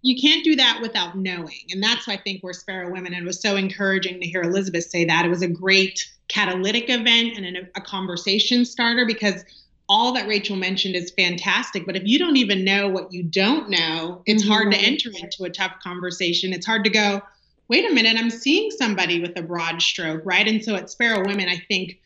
you 0.04 0.22
can't 0.22 0.44
do 0.44 0.56
that 0.58 0.80
without 0.82 1.18
knowing. 1.18 1.62
And 1.72 1.82
that's 1.82 2.06
why 2.06 2.16
I 2.16 2.18
think 2.18 2.44
we're 2.44 2.54
Sparrow 2.54 2.92
Women. 2.92 3.14
And 3.14 3.24
it 3.24 3.26
was 3.26 3.42
so 3.42 3.56
encouraging 3.56 4.20
to 4.20 4.28
hear 4.28 4.42
Elizabeth 4.42 4.84
say 4.84 5.06
that. 5.06 5.26
It 5.26 5.30
was 5.30 5.42
a 5.42 5.48
great 5.48 6.12
catalytic 6.28 6.90
event 6.90 7.38
and 7.38 7.58
a, 7.58 7.62
a 7.76 7.82
conversation 7.82 8.66
starter 8.66 9.06
because 9.06 9.46
all 9.88 10.14
that 10.14 10.28
Rachel 10.28 10.58
mentioned 10.58 10.96
is 10.96 11.12
fantastic. 11.12 11.86
But 11.86 11.96
if 11.96 12.04
you 12.06 12.20
don't 12.20 12.36
even 12.36 12.66
know 12.66 12.90
what 12.90 13.14
you 13.14 13.24
don't 13.24 13.70
know, 13.70 14.22
it's 14.26 14.44
mm-hmm. 14.44 14.52
hard 14.52 14.72
to 14.74 14.78
enter 14.78 15.10
into 15.10 15.46
a 15.46 15.50
tough 15.50 15.74
conversation. 15.82 16.52
It's 16.52 16.66
hard 16.66 16.84
to 16.84 16.90
go, 16.90 17.22
wait 17.70 17.90
a 17.90 17.94
minute, 17.94 18.18
I'm 18.18 18.30
seeing 18.30 18.72
somebody 18.72 19.22
with 19.22 19.38
a 19.38 19.42
broad 19.42 19.82
stroke, 19.82 20.22
right? 20.26 20.48
And 20.48 20.64
so 20.64 20.76
at 20.76 20.90
Sparrow 20.90 21.26
Women, 21.26 21.48
I 21.48 21.64
think 21.70 22.00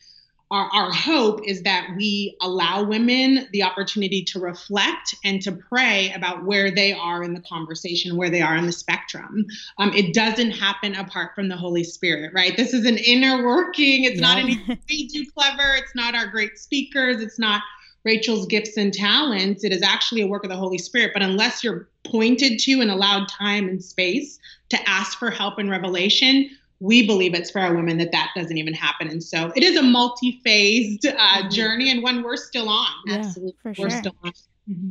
our, 0.50 0.68
our 0.72 0.90
hope 0.90 1.40
is 1.46 1.62
that 1.62 1.90
we 1.96 2.36
allow 2.40 2.82
women 2.82 3.46
the 3.52 3.62
opportunity 3.62 4.22
to 4.24 4.40
reflect 4.40 5.14
and 5.24 5.42
to 5.42 5.52
pray 5.52 6.12
about 6.12 6.44
where 6.44 6.70
they 6.70 6.92
are 6.92 7.22
in 7.22 7.34
the 7.34 7.40
conversation, 7.42 8.16
where 8.16 8.30
they 8.30 8.40
are 8.40 8.56
in 8.56 8.66
the 8.66 8.72
spectrum. 8.72 9.46
Um, 9.78 9.92
it 9.94 10.14
doesn't 10.14 10.52
happen 10.52 10.94
apart 10.94 11.34
from 11.34 11.48
the 11.48 11.56
Holy 11.56 11.84
Spirit, 11.84 12.32
right? 12.34 12.56
This 12.56 12.72
is 12.72 12.86
an 12.86 12.96
inner 12.96 13.44
working. 13.44 14.04
It's 14.04 14.16
yeah. 14.16 14.26
not 14.26 14.38
anything 14.38 14.78
we 14.88 15.06
do 15.08 15.24
clever. 15.36 15.74
It's 15.74 15.94
not 15.94 16.14
our 16.14 16.26
great 16.26 16.58
speakers. 16.58 17.20
It's 17.20 17.38
not 17.38 17.62
Rachel's 18.04 18.46
gifts 18.46 18.76
and 18.76 18.92
talents, 18.92 19.64
it 19.64 19.72
is 19.72 19.82
actually 19.82 20.22
a 20.22 20.26
work 20.26 20.44
of 20.44 20.50
the 20.50 20.56
Holy 20.56 20.78
Spirit. 20.78 21.10
But 21.12 21.22
unless 21.22 21.62
you're 21.62 21.88
pointed 22.04 22.58
to 22.60 22.80
and 22.80 22.90
allowed 22.90 23.28
time 23.28 23.68
and 23.68 23.84
space 23.84 24.38
to 24.70 24.88
ask 24.88 25.18
for 25.18 25.30
help 25.30 25.58
and 25.58 25.70
revelation, 25.70 26.48
we 26.80 27.06
believe 27.06 27.34
at 27.34 27.46
Sparrow 27.46 27.74
Women 27.74 27.98
that 27.98 28.12
that 28.12 28.30
doesn't 28.36 28.56
even 28.56 28.74
happen. 28.74 29.08
And 29.08 29.22
so 29.22 29.52
it 29.56 29.62
is 29.62 29.76
a 29.76 29.82
multi 29.82 30.40
phased 30.44 31.06
uh, 31.06 31.12
mm-hmm. 31.12 31.48
journey 31.48 31.90
and 31.90 32.02
one 32.02 32.22
we're 32.22 32.36
still 32.36 32.68
on. 32.68 32.92
Yeah, 33.06 33.16
Absolutely. 33.16 33.54
For 33.62 33.68
we're 33.78 33.90
sure. 33.90 33.98
still 33.98 34.16
on. 34.22 34.32
Mm-hmm. 34.70 34.90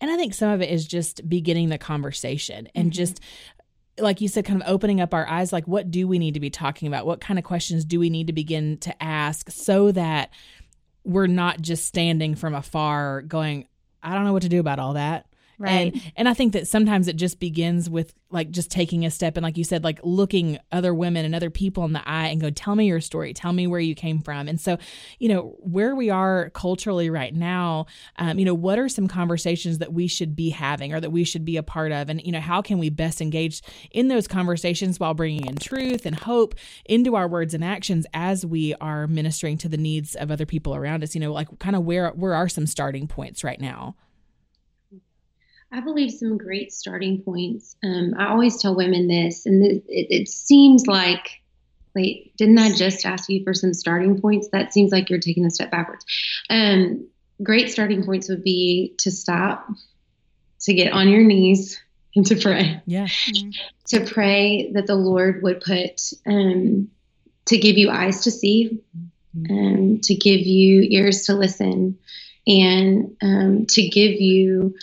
And 0.00 0.10
I 0.10 0.16
think 0.16 0.34
some 0.34 0.50
of 0.50 0.60
it 0.60 0.70
is 0.70 0.86
just 0.86 1.28
beginning 1.28 1.68
the 1.68 1.78
conversation 1.78 2.68
and 2.74 2.86
mm-hmm. 2.86 2.96
just 2.96 3.20
like 3.98 4.20
you 4.20 4.28
said, 4.28 4.44
kind 4.44 4.60
of 4.60 4.68
opening 4.68 5.00
up 5.00 5.14
our 5.14 5.28
eyes 5.28 5.52
like, 5.52 5.68
what 5.68 5.90
do 5.90 6.08
we 6.08 6.18
need 6.18 6.34
to 6.34 6.40
be 6.40 6.50
talking 6.50 6.88
about? 6.88 7.06
What 7.06 7.20
kind 7.20 7.38
of 7.38 7.44
questions 7.44 7.84
do 7.84 8.00
we 8.00 8.10
need 8.10 8.28
to 8.28 8.32
begin 8.32 8.78
to 8.78 9.02
ask 9.02 9.50
so 9.50 9.92
that 9.92 10.30
we're 11.04 11.26
not 11.26 11.60
just 11.60 11.86
standing 11.86 12.34
from 12.34 12.54
afar 12.54 13.22
going, 13.22 13.68
I 14.02 14.14
don't 14.14 14.24
know 14.24 14.32
what 14.32 14.42
to 14.42 14.48
do 14.48 14.60
about 14.60 14.78
all 14.78 14.94
that. 14.94 15.26
Right. 15.62 15.94
And 15.94 16.12
and 16.16 16.28
I 16.28 16.34
think 16.34 16.54
that 16.54 16.66
sometimes 16.66 17.06
it 17.06 17.14
just 17.14 17.38
begins 17.38 17.88
with 17.88 18.14
like 18.30 18.50
just 18.50 18.70
taking 18.70 19.06
a 19.06 19.10
step 19.10 19.36
and 19.36 19.44
like 19.44 19.56
you 19.56 19.62
said 19.62 19.84
like 19.84 20.00
looking 20.02 20.58
other 20.72 20.92
women 20.92 21.24
and 21.24 21.34
other 21.34 21.50
people 21.50 21.84
in 21.84 21.92
the 21.92 22.08
eye 22.08 22.26
and 22.28 22.40
go 22.40 22.50
tell 22.50 22.74
me 22.74 22.86
your 22.86 23.00
story, 23.00 23.32
tell 23.32 23.52
me 23.52 23.66
where 23.68 23.78
you 23.78 23.94
came 23.94 24.20
from. 24.20 24.48
And 24.48 24.60
so, 24.60 24.78
you 25.20 25.28
know, 25.28 25.54
where 25.60 25.94
we 25.94 26.10
are 26.10 26.50
culturally 26.50 27.10
right 27.10 27.32
now, 27.32 27.86
um, 28.16 28.38
you 28.40 28.44
know, 28.44 28.54
what 28.54 28.78
are 28.78 28.88
some 28.88 29.06
conversations 29.06 29.78
that 29.78 29.92
we 29.92 30.08
should 30.08 30.34
be 30.34 30.50
having 30.50 30.92
or 30.92 31.00
that 31.00 31.10
we 31.10 31.22
should 31.22 31.44
be 31.44 31.56
a 31.56 31.62
part 31.62 31.92
of 31.92 32.08
and 32.08 32.20
you 32.24 32.32
know, 32.32 32.40
how 32.40 32.60
can 32.60 32.78
we 32.78 32.90
best 32.90 33.20
engage 33.20 33.62
in 33.92 34.08
those 34.08 34.26
conversations 34.26 34.98
while 34.98 35.14
bringing 35.14 35.46
in 35.46 35.56
truth 35.56 36.06
and 36.06 36.16
hope 36.16 36.56
into 36.86 37.14
our 37.14 37.28
words 37.28 37.54
and 37.54 37.62
actions 37.62 38.04
as 38.14 38.44
we 38.44 38.74
are 38.80 39.06
ministering 39.06 39.58
to 39.58 39.68
the 39.68 39.76
needs 39.76 40.16
of 40.16 40.32
other 40.32 40.46
people 40.46 40.74
around 40.74 41.04
us, 41.04 41.14
you 41.14 41.20
know, 41.20 41.32
like 41.32 41.56
kind 41.60 41.76
of 41.76 41.84
where 41.84 42.10
where 42.10 42.34
are 42.34 42.48
some 42.48 42.66
starting 42.66 43.06
points 43.06 43.44
right 43.44 43.60
now? 43.60 43.94
I 45.72 45.80
believe 45.80 46.12
some 46.12 46.36
great 46.36 46.70
starting 46.72 47.22
points. 47.22 47.76
Um, 47.82 48.14
I 48.18 48.28
always 48.28 48.60
tell 48.60 48.76
women 48.76 49.08
this, 49.08 49.46
and 49.46 49.64
it, 49.64 49.84
it, 49.88 50.28
seems 50.28 50.86
like, 50.86 51.40
wait, 51.94 52.36
didn't 52.36 52.58
I 52.58 52.72
just 52.72 53.06
ask 53.06 53.30
you 53.30 53.42
for 53.42 53.54
some 53.54 53.72
starting 53.72 54.20
points? 54.20 54.48
That 54.52 54.74
seems 54.74 54.92
like 54.92 55.08
you're 55.08 55.18
taking 55.18 55.46
a 55.46 55.50
step 55.50 55.70
backwards. 55.70 56.04
Um, 56.50 57.08
great 57.42 57.70
starting 57.70 58.04
points 58.04 58.28
would 58.28 58.44
be 58.44 58.94
to 58.98 59.10
stop, 59.10 59.66
to 60.60 60.74
get 60.74 60.92
on 60.92 61.08
your 61.08 61.22
knees, 61.22 61.80
and 62.14 62.26
to 62.26 62.36
pray. 62.36 62.82
Yeah. 62.84 63.06
Mm-hmm. 63.06 63.50
To 63.86 64.12
pray 64.12 64.72
that 64.72 64.86
the 64.86 64.94
Lord 64.94 65.42
would 65.42 65.62
put, 65.62 66.12
um, 66.26 66.90
to 67.46 67.56
give 67.56 67.78
you 67.78 67.88
eyes 67.88 68.24
to 68.24 68.30
see, 68.30 68.82
um, 69.48 70.00
to 70.02 70.14
give 70.14 70.40
you 70.40 70.86
ears 70.90 71.24
to 71.26 71.34
listen, 71.34 71.98
and 72.46 73.16
um, 73.22 73.66
to 73.66 73.88
give 73.88 74.20
you 74.20 74.74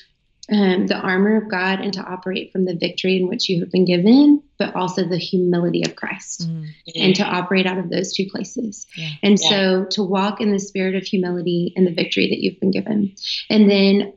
um, 0.52 0.88
the 0.88 0.96
armor 0.96 1.38
of 1.38 1.50
God 1.50 1.80
and 1.80 1.94
to 1.94 2.02
operate 2.02 2.52
from 2.52 2.66
the 2.66 2.76
victory 2.76 3.18
in 3.18 3.28
which 3.28 3.50
you 3.50 3.60
have 3.60 3.72
been 3.72 3.86
given, 3.86 4.42
but 4.58 4.76
also 4.76 5.08
the 5.08 5.18
humility 5.18 5.84
of 5.86 5.96
Christ 5.96 6.48
mm-hmm. 6.48 6.66
and 6.96 7.16
to 7.16 7.24
operate 7.24 7.68
out 7.68 7.78
of 7.78 7.90
those 7.90 8.14
two 8.14 8.28
places. 8.30 8.88
Yeah. 8.96 9.12
And 9.22 9.38
yeah. 9.40 9.50
so 9.50 9.86
to 9.92 10.04
walk 10.04 10.42
in 10.42 10.52
the 10.52 10.60
spirit 10.60 10.96
of 10.96 11.04
humility 11.04 11.74
and 11.76 11.86
the 11.86 11.94
victory 11.94 12.30
that 12.30 12.40
you've 12.40 12.60
been 12.60 12.72
given. 12.72 13.16
And 13.50 13.70
then 13.70 14.14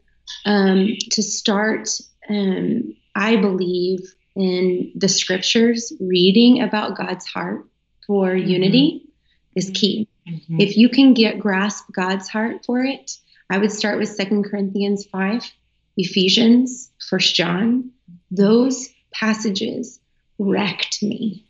um, 0.46 0.96
to 1.10 1.22
start, 1.22 1.88
um, 2.28 2.94
I 3.14 3.36
believe, 3.36 4.00
in 4.34 4.92
the 4.94 5.08
scriptures, 5.08 5.92
reading 6.00 6.62
about 6.62 6.96
God's 6.96 7.26
heart 7.26 7.66
for 8.06 8.30
mm-hmm. 8.30 8.48
unity 8.48 9.06
is 9.54 9.70
key. 9.74 10.08
Mm-hmm. 10.26 10.60
If 10.60 10.76
you 10.76 10.88
can 10.88 11.12
get 11.12 11.38
grasp 11.38 11.84
God's 11.92 12.28
heart 12.28 12.64
for 12.64 12.82
it, 12.82 13.18
I 13.50 13.58
would 13.58 13.72
start 13.72 13.98
with 13.98 14.08
Second 14.08 14.44
Corinthians 14.44 15.04
5 15.04 15.52
Ephesians, 15.96 16.90
First 17.08 17.34
John, 17.34 17.90
those 18.30 18.88
passages 19.12 20.00
wrecked 20.38 21.02
me, 21.02 21.44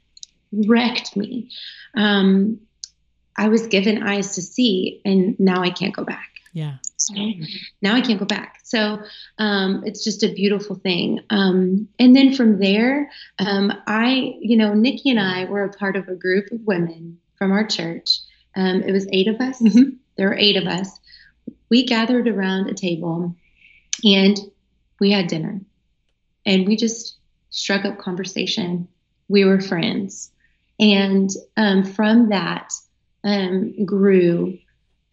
wrecked 0.53 1.17
me. 1.17 1.51
Um, 1.95 2.61
I 3.37 3.49
was 3.49 3.67
given 3.67 4.03
eyes 4.03 4.35
to 4.35 4.43
see, 4.43 5.01
and 5.05 5.39
now 5.41 5.63
I 5.63 5.71
can't 5.71 5.95
go 5.95 6.05
back. 6.05 6.29
Yeah. 6.53 6.77
So 6.97 7.15
now 7.81 7.95
I 7.95 8.01
can't 8.01 8.19
go 8.19 8.27
back. 8.27 8.61
So 8.63 9.03
um, 9.39 9.83
it's 9.87 10.05
just 10.05 10.23
a 10.23 10.33
beautiful 10.33 10.77
thing. 10.77 11.21
Um, 11.31 11.89
and 11.99 12.15
then 12.15 12.35
from 12.35 12.59
there, 12.59 13.11
um, 13.39 13.73
I, 13.87 14.35
you 14.41 14.57
know, 14.57 14.75
Nikki 14.75 15.11
and 15.11 15.19
I 15.19 15.47
were 15.47 15.65
a 15.65 15.73
part 15.73 15.97
of 15.97 16.09
a 16.09 16.15
group 16.15 16.53
of 16.53 16.61
women 16.67 17.19
from 17.37 17.53
our 17.53 17.67
church. 17.67 18.21
Um, 18.55 18.83
it 18.83 18.93
was 18.93 19.09
eight 19.13 19.29
of 19.29 19.41
us. 19.41 19.61
Mm-hmm. 19.61 19.97
There 20.17 20.29
were 20.29 20.37
eight 20.37 20.57
of 20.57 20.67
us. 20.67 21.01
We 21.71 21.87
gathered 21.87 22.29
around 22.29 22.69
a 22.69 22.75
table 22.75 23.35
and 24.05 24.38
we 25.01 25.11
had 25.11 25.27
dinner 25.27 25.61
and 26.45 26.67
we 26.67 26.77
just 26.77 27.17
struck 27.51 27.85
up 27.85 27.99
conversation. 27.99 28.88
We 29.29 29.45
were 29.45 29.61
friends. 29.61 30.31
And 30.79 31.31
um, 31.57 31.85
from 31.85 32.31
that 32.31 32.73
um, 33.25 33.85
grew 33.85 34.59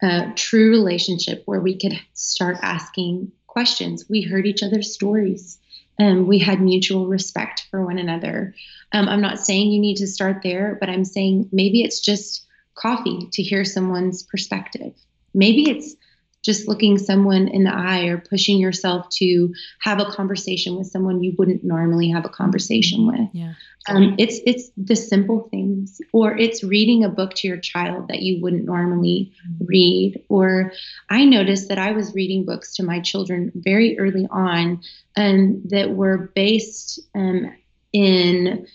a 0.02 0.32
true 0.34 0.70
relationship 0.70 1.42
where 1.44 1.60
we 1.60 1.78
could 1.78 2.00
start 2.14 2.56
asking 2.62 3.32
questions. 3.46 4.06
We 4.08 4.22
heard 4.22 4.46
each 4.46 4.62
other's 4.62 4.92
stories 4.92 5.58
and 5.98 6.26
we 6.26 6.38
had 6.38 6.60
mutual 6.60 7.06
respect 7.06 7.66
for 7.70 7.84
one 7.84 7.98
another. 7.98 8.54
Um, 8.92 9.08
I'm 9.08 9.20
not 9.20 9.38
saying 9.38 9.70
you 9.70 9.80
need 9.80 9.98
to 9.98 10.06
start 10.06 10.38
there, 10.42 10.76
but 10.80 10.88
I'm 10.88 11.04
saying 11.04 11.50
maybe 11.52 11.82
it's 11.82 12.00
just 12.00 12.46
coffee 12.74 13.28
to 13.32 13.42
hear 13.42 13.64
someone's 13.64 14.22
perspective. 14.22 14.94
Maybe 15.34 15.70
it's 15.70 15.94
just 16.42 16.66
looking 16.68 16.98
someone 16.98 17.48
in 17.48 17.64
the 17.64 17.74
eye 17.74 18.06
or 18.06 18.18
pushing 18.18 18.58
yourself 18.58 19.08
to 19.10 19.52
have 19.80 20.00
a 20.00 20.06
conversation 20.06 20.76
with 20.76 20.86
someone 20.86 21.22
you 21.22 21.34
wouldn't 21.36 21.64
normally 21.64 22.10
have 22.10 22.24
a 22.24 22.30
conversation 22.30 23.06
with. 23.06 23.28
Yeah. 23.32 23.54
Um, 23.88 24.14
it's 24.18 24.40
it's 24.44 24.70
the 24.76 24.94
simple 24.94 25.48
things, 25.50 26.00
or 26.12 26.36
it's 26.36 26.62
reading 26.62 27.02
a 27.02 27.08
book 27.08 27.34
to 27.36 27.48
your 27.48 27.56
child 27.56 28.08
that 28.08 28.20
you 28.20 28.42
wouldn't 28.42 28.66
normally 28.66 29.32
read. 29.64 30.22
Or 30.28 30.72
I 31.08 31.24
noticed 31.24 31.68
that 31.68 31.78
I 31.78 31.92
was 31.92 32.14
reading 32.14 32.44
books 32.44 32.74
to 32.76 32.82
my 32.82 33.00
children 33.00 33.50
very 33.54 33.98
early 33.98 34.26
on, 34.30 34.82
um, 35.16 35.62
that 35.66 35.90
were 35.90 36.30
based 36.34 37.00
um, 37.14 37.54
in 37.92 38.66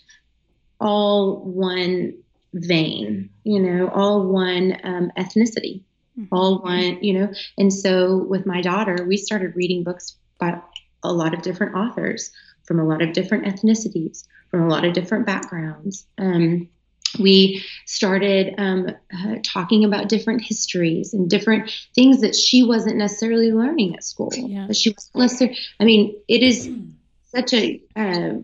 all 0.80 1.38
one 1.38 2.16
vein, 2.54 3.30
you 3.44 3.60
know, 3.60 3.90
all 3.90 4.26
one 4.28 4.78
um, 4.84 5.12
ethnicity 5.18 5.82
mm-hmm. 5.82 5.95
All 6.32 6.60
want, 6.60 7.04
you 7.04 7.14
know. 7.14 7.34
And 7.58 7.74
so 7.74 8.18
with 8.18 8.46
my 8.46 8.62
daughter, 8.62 9.06
we 9.08 9.18
started 9.18 9.56
reading 9.56 9.84
books 9.84 10.16
by 10.40 10.62
a 11.04 11.12
lot 11.12 11.34
of 11.34 11.42
different 11.42 11.76
authors 11.76 12.32
from 12.64 12.80
a 12.80 12.86
lot 12.86 13.02
of 13.02 13.14
different 13.14 13.46
ethnicities, 13.46 14.26
from 14.50 14.64
a 14.64 14.68
lot 14.68 14.86
of 14.86 14.94
different 14.94 15.26
backgrounds. 15.26 16.06
Um, 16.18 16.70
we 17.20 17.64
started 17.86 18.56
um, 18.58 18.90
uh, 19.14 19.36
talking 19.44 19.86
about 19.86 20.10
different 20.10 20.42
histories 20.42 21.14
and 21.14 21.30
different 21.30 21.72
things 21.94 22.22
that 22.22 22.36
she 22.36 22.64
wasn't 22.64 22.98
necessarily 22.98 23.52
learning 23.52 23.96
at 23.96 24.04
school. 24.04 24.32
Yeah. 24.36 24.72
She 24.72 24.92
wasn't 24.92 25.16
necessarily. 25.16 25.58
I 25.80 25.86
mean, 25.86 26.16
it 26.28 26.44
is 26.44 26.70
such 27.28 27.54
a. 27.54 27.82
Uh, 27.96 28.42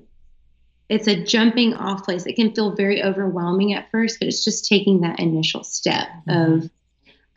it's 0.89 1.07
a 1.07 1.23
jumping 1.23 1.73
off 1.73 2.03
place. 2.03 2.25
It 2.25 2.35
can 2.35 2.53
feel 2.53 2.75
very 2.75 3.01
overwhelming 3.01 3.73
at 3.73 3.89
first, 3.91 4.19
but 4.19 4.27
it's 4.27 4.43
just 4.43 4.67
taking 4.67 5.01
that 5.01 5.21
initial 5.21 5.63
step 5.63 6.09
mm-hmm. 6.27 6.53
of 6.63 6.69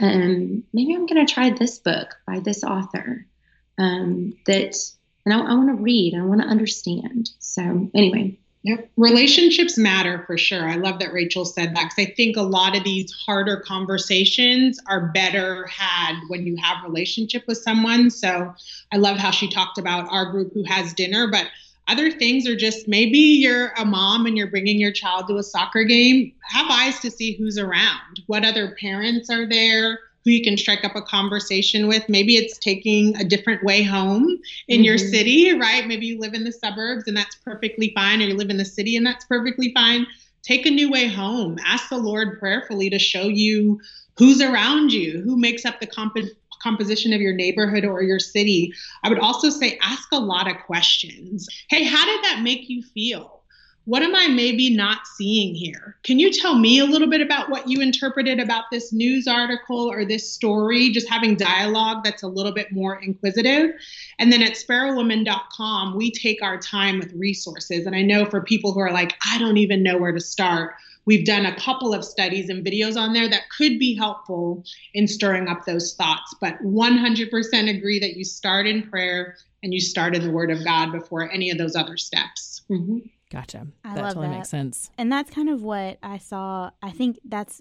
um, 0.01 0.65
maybe 0.73 0.95
I'm 0.95 1.07
going 1.07 1.25
to 1.25 1.33
try 1.33 1.51
this 1.51 1.79
book 1.79 2.15
by 2.27 2.41
this 2.41 2.65
author 2.65 3.27
um, 3.79 4.37
that, 4.47 4.77
and 5.25 5.35
I, 5.35 5.39
I 5.39 5.55
want 5.55 5.77
to 5.77 5.83
read, 5.83 6.15
I 6.15 6.25
want 6.25 6.41
to 6.43 6.47
understand. 6.49 7.31
So, 7.39 7.91
anyway. 7.95 8.39
Yep. 8.65 8.93
Relationships 8.97 9.77
matter 9.77 10.25
for 10.27 10.39
sure. 10.39 10.67
I 10.67 10.77
love 10.77 10.99
that 11.01 11.13
Rachel 11.13 11.45
said 11.45 11.77
that 11.77 11.91
because 11.91 11.99
I 11.99 12.15
think 12.15 12.39
a 12.39 12.43
lot 12.43 12.75
of 12.75 12.83
these 12.83 13.13
harder 13.13 13.59
conversations 13.61 14.81
are 14.89 15.09
better 15.09 15.67
had 15.67 16.19
when 16.29 16.47
you 16.47 16.57
have 16.57 16.83
relationship 16.83 17.45
with 17.47 17.59
someone. 17.59 18.11
So 18.11 18.55
I 18.91 18.97
love 18.97 19.19
how 19.19 19.33
she 19.33 19.51
talked 19.51 19.77
about 19.77 20.11
our 20.11 20.31
group 20.31 20.55
who 20.55 20.65
has 20.65 20.95
dinner, 20.95 21.31
but 21.31 21.47
other 21.89 22.11
things 22.11 22.49
are 22.49 22.57
just 22.57 22.89
maybe 22.89 23.19
you're 23.19 23.69
a 23.77 23.85
mom 23.85 24.27
and 24.27 24.37
you're 24.37 24.51
bringing 24.51 24.81
your 24.81 24.93
child 24.93 25.29
to 25.29 25.37
a 25.37 25.43
soccer 25.43 25.85
game. 25.85 26.33
Have 26.43 26.67
eyes 26.71 26.99
to 27.01 27.11
see 27.11 27.37
who's 27.37 27.59
around, 27.59 28.23
what 28.27 28.45
other 28.45 28.75
parents 28.81 29.29
are 29.29 29.47
there, 29.47 29.99
who 30.25 30.31
you 30.31 30.43
can 30.43 30.57
strike 30.57 30.85
up 30.85 30.97
a 30.97 31.03
conversation 31.03 31.87
with. 31.87 32.09
Maybe 32.09 32.37
it's 32.37 32.59
taking 32.59 33.15
a 33.17 33.25
different 33.25 33.63
way 33.63 33.83
home 33.83 34.27
in 34.69 34.79
mm-hmm. 34.79 34.85
your 34.85 34.99
city, 34.99 35.53
right? 35.53 35.87
Maybe 35.87 36.07
you 36.07 36.19
live 36.19 36.35
in 36.35 36.45
the 36.45 36.53
suburbs 36.53 37.05
and 37.07 37.17
that's 37.17 37.37
perfectly 37.37 37.93
fine, 37.95 38.23
or 38.23 38.27
you 38.27 38.35
live 38.35 38.51
in 38.51 38.57
the 38.57 38.65
city 38.65 38.97
and 38.97 39.07
that's 39.07 39.27
perfectly 39.27 39.73
fine. 39.75 40.07
Take 40.43 40.67
a 40.67 40.71
new 40.71 40.91
way 40.91 41.09
home. 41.09 41.59
Ask 41.65 41.91
the 41.91 41.99
Lord 41.99 42.39
prayerfully 42.39 42.89
to 42.91 42.99
show 42.99 43.25
you 43.25 43.81
who's 44.17 44.41
around 44.41 44.93
you, 44.93 45.21
who 45.23 45.37
makes 45.37 45.65
up 45.65 45.81
the 45.81 45.87
comp- 45.87 46.17
composition 46.65 47.13
of 47.13 47.21
your 47.21 47.35
neighborhood 47.35 47.85
or 47.85 48.03
your 48.03 48.19
city. 48.19 48.73
I 49.05 49.09
would 49.09 49.21
also 49.21 49.51
say 49.51 49.79
ask 49.83 50.09
a 50.13 50.19
lot 50.19 50.51
of 50.51 50.57
questions. 50.65 51.47
Hey, 51.69 51.85
how 51.85 52.05
did 52.05 52.25
that 52.25 52.41
make 52.43 52.69
you 52.69 52.83
feel? 52.83 53.45
what 53.87 54.03
am 54.03 54.15
I 54.15 54.29
maybe 54.29 54.75
not 54.75 55.07
seeing 55.07 55.55
here? 55.55 55.97
Can 56.05 56.19
you 56.19 56.33
tell 56.33 56.59
me 56.59 56.79
a 56.79 56.87
little 56.87 57.09
bit 57.09 57.21
about 57.21 57.51
what 57.51 57.69
you 57.69 57.83
interpreted 57.83 58.41
about 58.41 58.65
this 58.71 58.95
news 58.95 59.29
article 59.29 59.91
or 59.91 60.07
this 60.07 60.31
story? 60.31 60.91
Just 60.91 61.09
having 61.09 61.37
dialogue 61.37 62.03
that's 62.03 62.23
a 62.23 62.29
little 62.29 62.53
bit 62.53 62.73
more 62.73 62.97
inquisitive. 63.03 63.73
And 64.19 64.33
then 64.33 64.43
at 64.43 64.53
sparrowwoman.com, 64.53 65.97
we 65.97 66.11
take 66.11 66.43
our 66.43 66.57
time 66.59 66.99
with 66.99 67.13
resources. 67.13 67.85
And 67.85 67.95
I 67.95 68.01
know 68.01 68.25
for 68.25 68.41
people 68.41 68.73
who 68.73 68.81
are 68.81 68.93
like, 68.93 69.15
I 69.31 69.39
don't 69.39 69.59
even 69.59 69.83
know 69.83 69.99
where 69.99 70.13
to 70.13 70.21
start, 70.21 70.75
we've 71.07 71.25
done 71.25 71.47
a 71.47 71.57
couple 71.57 71.95
of 71.95 72.05
studies 72.05 72.49
and 72.49 72.65
videos 72.65 72.97
on 72.97 73.13
there 73.13 73.29
that 73.29 73.49
could 73.51 73.79
be 73.79 73.95
helpful 73.95 74.65
in 74.95 75.07
stirring 75.07 75.49
up 75.49 75.65
those 75.65 75.95
thoughts. 75.95 76.35
But 76.41 76.63
100% 76.63 77.77
agree 77.77 77.99
that 78.01 78.17
you 78.17 78.25
start 78.25 78.67
in 78.67 78.89
prayer 78.89 79.37
and 79.63 79.73
you 79.73 79.81
start 79.81 80.15
in 80.15 80.23
the 80.23 80.31
Word 80.31 80.51
of 80.51 80.65
God 80.65 80.93
before 80.93 81.31
any 81.31 81.51
of 81.51 81.59
those 81.59 81.77
other 81.77 81.97
steps. 81.97 82.63
Mm-hmm. 82.71 82.99
Gotcha. 83.31 83.67
I 83.85 83.95
that 83.95 84.03
love 84.03 84.15
totally 84.15 84.29
that. 84.29 84.37
makes 84.37 84.51
sense. 84.51 84.91
And 84.97 85.11
that's 85.11 85.31
kind 85.31 85.49
of 85.49 85.63
what 85.63 85.99
I 86.03 86.19
saw. 86.19 86.71
I 86.83 86.91
think 86.91 87.19
that's 87.25 87.61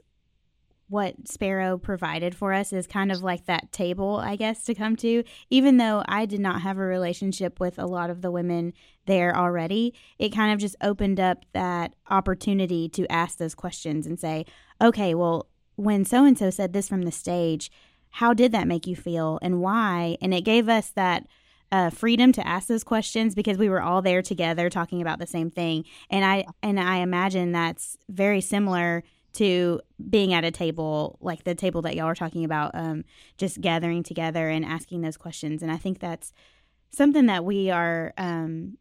what 0.89 1.27
Sparrow 1.27 1.77
provided 1.77 2.35
for 2.35 2.53
us 2.53 2.71
is 2.71 2.85
kind 2.85 3.11
of 3.11 3.23
like 3.23 3.45
that 3.45 3.71
table, 3.71 4.17
I 4.17 4.35
guess, 4.35 4.63
to 4.65 4.75
come 4.75 4.95
to. 4.97 5.23
Even 5.49 5.77
though 5.77 6.03
I 6.07 6.25
did 6.25 6.39
not 6.39 6.61
have 6.61 6.77
a 6.77 6.81
relationship 6.81 7.59
with 7.59 7.79
a 7.79 7.85
lot 7.85 8.09
of 8.09 8.21
the 8.21 8.31
women 8.31 8.73
there 9.05 9.35
already, 9.35 9.93
it 10.19 10.29
kind 10.29 10.53
of 10.53 10.59
just 10.59 10.75
opened 10.81 11.19
up 11.19 11.45
that 11.53 11.95
opportunity 12.09 12.89
to 12.89 13.11
ask 13.11 13.37
those 13.37 13.55
questions 13.55 14.05
and 14.05 14.19
say, 14.19 14.45
okay, 14.81 15.15
well, 15.15 15.47
when 15.75 16.05
so 16.05 16.25
and 16.25 16.37
so 16.37 16.49
said 16.49 16.73
this 16.73 16.89
from 16.89 17.03
the 17.03 17.11
stage, 17.11 17.71
how 18.11 18.33
did 18.33 18.51
that 18.51 18.67
make 18.67 18.85
you 18.85 18.95
feel 18.95 19.39
and 19.41 19.59
why? 19.59 20.17
And 20.21 20.33
it 20.33 20.41
gave 20.41 20.69
us 20.69 20.89
that 20.91 21.25
uh, 21.71 21.89
freedom 21.89 22.31
to 22.31 22.47
ask 22.47 22.67
those 22.67 22.83
questions 22.83 23.33
because 23.33 23.57
we 23.57 23.67
were 23.67 23.81
all 23.81 24.03
there 24.03 24.21
together 24.21 24.69
talking 24.69 25.01
about 25.01 25.17
the 25.17 25.25
same 25.25 25.49
thing. 25.49 25.85
And 26.11 26.23
I 26.23 26.45
and 26.61 26.79
I 26.79 26.97
imagine 26.97 27.51
that's 27.51 27.97
very 28.07 28.41
similar 28.41 29.03
to 29.33 29.81
being 30.09 30.33
at 30.33 30.43
a 30.43 30.51
table 30.51 31.17
like 31.21 31.43
the 31.43 31.55
table 31.55 31.81
that 31.81 31.95
y'all 31.95 32.05
are 32.05 32.15
talking 32.15 32.45
about, 32.45 32.71
um, 32.73 33.03
just 33.37 33.61
gathering 33.61 34.03
together 34.03 34.49
and 34.49 34.63
asking 34.63 35.01
those 35.01 35.17
questions. 35.17 35.61
And 35.61 35.71
I 35.71 35.77
think 35.77 35.99
that's 35.99 36.33
something 36.91 37.25
that 37.25 37.43
we 37.43 37.71
are 37.71 38.13
um, 38.17 38.77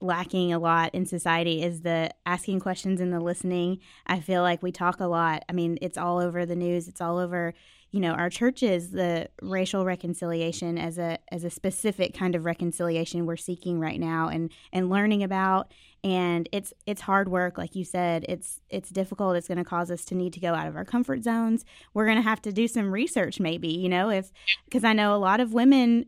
lacking 0.00 0.52
a 0.52 0.58
lot 0.58 0.94
in 0.94 1.06
society 1.06 1.62
is 1.62 1.82
the 1.82 2.10
asking 2.26 2.60
questions 2.60 3.00
and 3.00 3.12
the 3.12 3.20
listening. 3.20 3.78
I 4.06 4.20
feel 4.20 4.42
like 4.42 4.62
we 4.62 4.72
talk 4.72 5.00
a 5.00 5.06
lot. 5.06 5.44
I 5.48 5.52
mean, 5.52 5.78
it's 5.80 5.98
all 5.98 6.18
over 6.18 6.44
the 6.46 6.56
news. 6.56 6.88
It's 6.88 7.00
all 7.00 7.18
over 7.18 7.54
you 7.90 8.00
know 8.00 8.12
our 8.12 8.30
churches 8.30 8.90
the 8.90 9.28
racial 9.42 9.84
reconciliation 9.84 10.78
as 10.78 10.98
a 10.98 11.18
as 11.32 11.44
a 11.44 11.50
specific 11.50 12.14
kind 12.14 12.34
of 12.34 12.44
reconciliation 12.44 13.26
we're 13.26 13.36
seeking 13.36 13.80
right 13.80 14.00
now 14.00 14.28
and 14.28 14.50
and 14.72 14.90
learning 14.90 15.22
about. 15.22 15.72
And 16.02 16.48
it's 16.50 16.72
it's 16.86 17.02
hard 17.02 17.28
work 17.28 17.58
like 17.58 17.76
you 17.76 17.84
said. 17.84 18.24
It's 18.26 18.60
it's 18.70 18.88
difficult. 18.88 19.36
It's 19.36 19.48
going 19.48 19.58
to 19.58 19.64
cause 19.64 19.90
us 19.90 20.04
to 20.06 20.14
need 20.14 20.32
to 20.32 20.40
go 20.40 20.54
out 20.54 20.66
of 20.66 20.74
our 20.74 20.84
comfort 20.84 21.22
zones. 21.22 21.66
We're 21.92 22.06
going 22.06 22.16
to 22.16 22.22
have 22.22 22.40
to 22.42 22.52
do 22.52 22.66
some 22.68 22.90
research 22.90 23.40
maybe 23.40 23.68
you 23.68 23.88
know 23.88 24.10
if 24.10 24.32
because 24.64 24.84
i 24.84 24.92
know 24.92 25.14
a 25.14 25.18
lot 25.18 25.40
of 25.40 25.52
women 25.52 26.06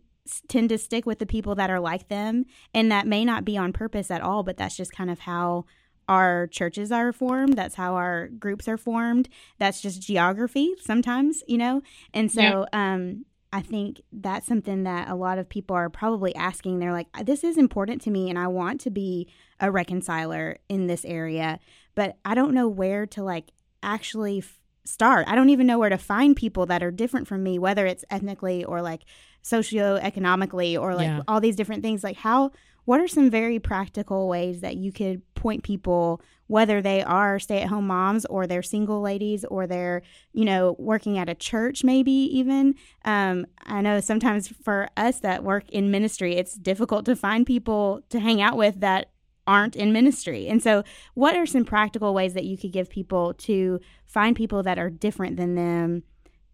tend 0.48 0.68
to 0.68 0.78
stick 0.78 1.04
with 1.04 1.18
the 1.18 1.26
people 1.26 1.54
that 1.56 1.70
are 1.70 1.80
like 1.80 2.08
them 2.08 2.44
and 2.72 2.92
that 2.92 3.06
may 3.06 3.24
not 3.24 3.44
be 3.44 3.56
on 3.56 3.72
purpose 3.72 4.10
at 4.10 4.20
all 4.20 4.42
but 4.42 4.56
that's 4.56 4.76
just 4.76 4.92
kind 4.92 5.10
of 5.10 5.20
how 5.20 5.64
our 6.12 6.46
churches 6.48 6.92
are 6.92 7.10
formed. 7.10 7.56
That's 7.56 7.74
how 7.74 7.94
our 7.94 8.28
groups 8.28 8.68
are 8.68 8.76
formed. 8.76 9.30
That's 9.58 9.80
just 9.80 10.02
geography 10.02 10.74
sometimes, 10.78 11.42
you 11.46 11.56
know? 11.56 11.80
And 12.12 12.30
so 12.30 12.42
yeah. 12.42 12.64
um, 12.74 13.24
I 13.50 13.62
think 13.62 14.02
that's 14.12 14.46
something 14.46 14.82
that 14.82 15.08
a 15.08 15.14
lot 15.14 15.38
of 15.38 15.48
people 15.48 15.74
are 15.74 15.88
probably 15.88 16.34
asking. 16.34 16.78
They're 16.78 16.92
like, 16.92 17.06
this 17.24 17.42
is 17.42 17.56
important 17.56 18.02
to 18.02 18.10
me 18.10 18.28
and 18.28 18.38
I 18.38 18.48
want 18.48 18.82
to 18.82 18.90
be 18.90 19.26
a 19.58 19.70
reconciler 19.70 20.58
in 20.68 20.86
this 20.86 21.06
area, 21.06 21.58
but 21.94 22.18
I 22.26 22.34
don't 22.34 22.52
know 22.52 22.68
where 22.68 23.06
to 23.06 23.22
like 23.22 23.50
actually 23.82 24.40
f- 24.40 24.58
start. 24.84 25.26
I 25.28 25.34
don't 25.34 25.48
even 25.48 25.66
know 25.66 25.78
where 25.78 25.88
to 25.88 25.96
find 25.96 26.36
people 26.36 26.66
that 26.66 26.82
are 26.82 26.90
different 26.90 27.26
from 27.26 27.42
me, 27.42 27.58
whether 27.58 27.86
it's 27.86 28.04
ethnically 28.10 28.66
or 28.66 28.82
like 28.82 29.04
socioeconomically 29.42 30.78
or 30.78 30.94
like 30.94 31.06
yeah. 31.06 31.22
all 31.26 31.40
these 31.40 31.56
different 31.56 31.82
things. 31.82 32.04
Like, 32.04 32.18
how 32.18 32.50
what 32.84 33.00
are 33.00 33.08
some 33.08 33.30
very 33.30 33.58
practical 33.58 34.28
ways 34.28 34.60
that 34.60 34.76
you 34.76 34.92
could 34.92 35.22
point 35.34 35.62
people 35.62 36.20
whether 36.48 36.82
they 36.82 37.02
are 37.02 37.38
stay-at-home 37.38 37.86
moms 37.86 38.26
or 38.26 38.46
they're 38.46 38.62
single 38.62 39.00
ladies 39.00 39.44
or 39.46 39.66
they're 39.66 40.02
you 40.32 40.44
know 40.44 40.76
working 40.78 41.18
at 41.18 41.28
a 41.28 41.34
church 41.34 41.84
maybe 41.84 42.12
even? 42.12 42.74
Um, 43.04 43.46
i 43.64 43.80
know 43.80 44.00
sometimes 44.00 44.48
for 44.48 44.88
us 44.96 45.20
that 45.20 45.44
work 45.44 45.68
in 45.70 45.90
ministry 45.90 46.36
it's 46.36 46.54
difficult 46.54 47.04
to 47.06 47.16
find 47.16 47.46
people 47.46 48.02
to 48.10 48.20
hang 48.20 48.42
out 48.42 48.56
with 48.56 48.80
that 48.80 49.12
aren't 49.46 49.76
in 49.76 49.92
ministry. 49.92 50.48
And 50.48 50.62
so 50.62 50.84
what 51.14 51.36
are 51.36 51.46
some 51.46 51.64
practical 51.64 52.14
ways 52.14 52.34
that 52.34 52.44
you 52.44 52.56
could 52.56 52.72
give 52.72 52.88
people 52.88 53.34
to 53.34 53.80
find 54.06 54.36
people 54.36 54.62
that 54.62 54.78
are 54.78 54.90
different 54.90 55.36
than 55.36 55.54
them 55.54 56.04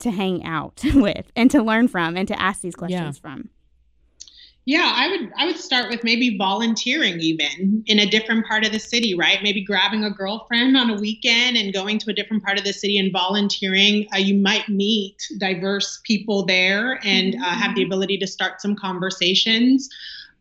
to 0.00 0.10
hang 0.10 0.44
out 0.44 0.80
with 0.94 1.30
and 1.36 1.50
to 1.50 1.62
learn 1.62 1.88
from 1.88 2.16
and 2.16 2.28
to 2.28 2.40
ask 2.40 2.60
these 2.60 2.76
questions 2.76 3.16
yeah. 3.16 3.20
from 3.20 3.50
yeah, 4.68 4.92
I 4.94 5.08
would 5.08 5.32
I 5.38 5.46
would 5.46 5.56
start 5.56 5.88
with 5.88 6.04
maybe 6.04 6.36
volunteering 6.36 7.18
even 7.20 7.82
in 7.86 8.00
a 8.00 8.04
different 8.04 8.46
part 8.46 8.66
of 8.66 8.72
the 8.72 8.78
city, 8.78 9.14
right? 9.14 9.42
Maybe 9.42 9.64
grabbing 9.64 10.04
a 10.04 10.10
girlfriend 10.10 10.76
on 10.76 10.90
a 10.90 10.94
weekend 10.96 11.56
and 11.56 11.72
going 11.72 11.98
to 12.00 12.10
a 12.10 12.12
different 12.12 12.44
part 12.44 12.58
of 12.58 12.64
the 12.64 12.74
city 12.74 12.98
and 12.98 13.10
volunteering. 13.10 14.06
Uh, 14.12 14.18
you 14.18 14.34
might 14.34 14.68
meet 14.68 15.16
diverse 15.38 16.02
people 16.04 16.44
there 16.44 17.00
and 17.02 17.34
uh, 17.36 17.38
have 17.38 17.76
the 17.76 17.80
mm-hmm. 17.80 17.88
ability 17.88 18.18
to 18.18 18.26
start 18.26 18.60
some 18.60 18.76
conversations. 18.76 19.88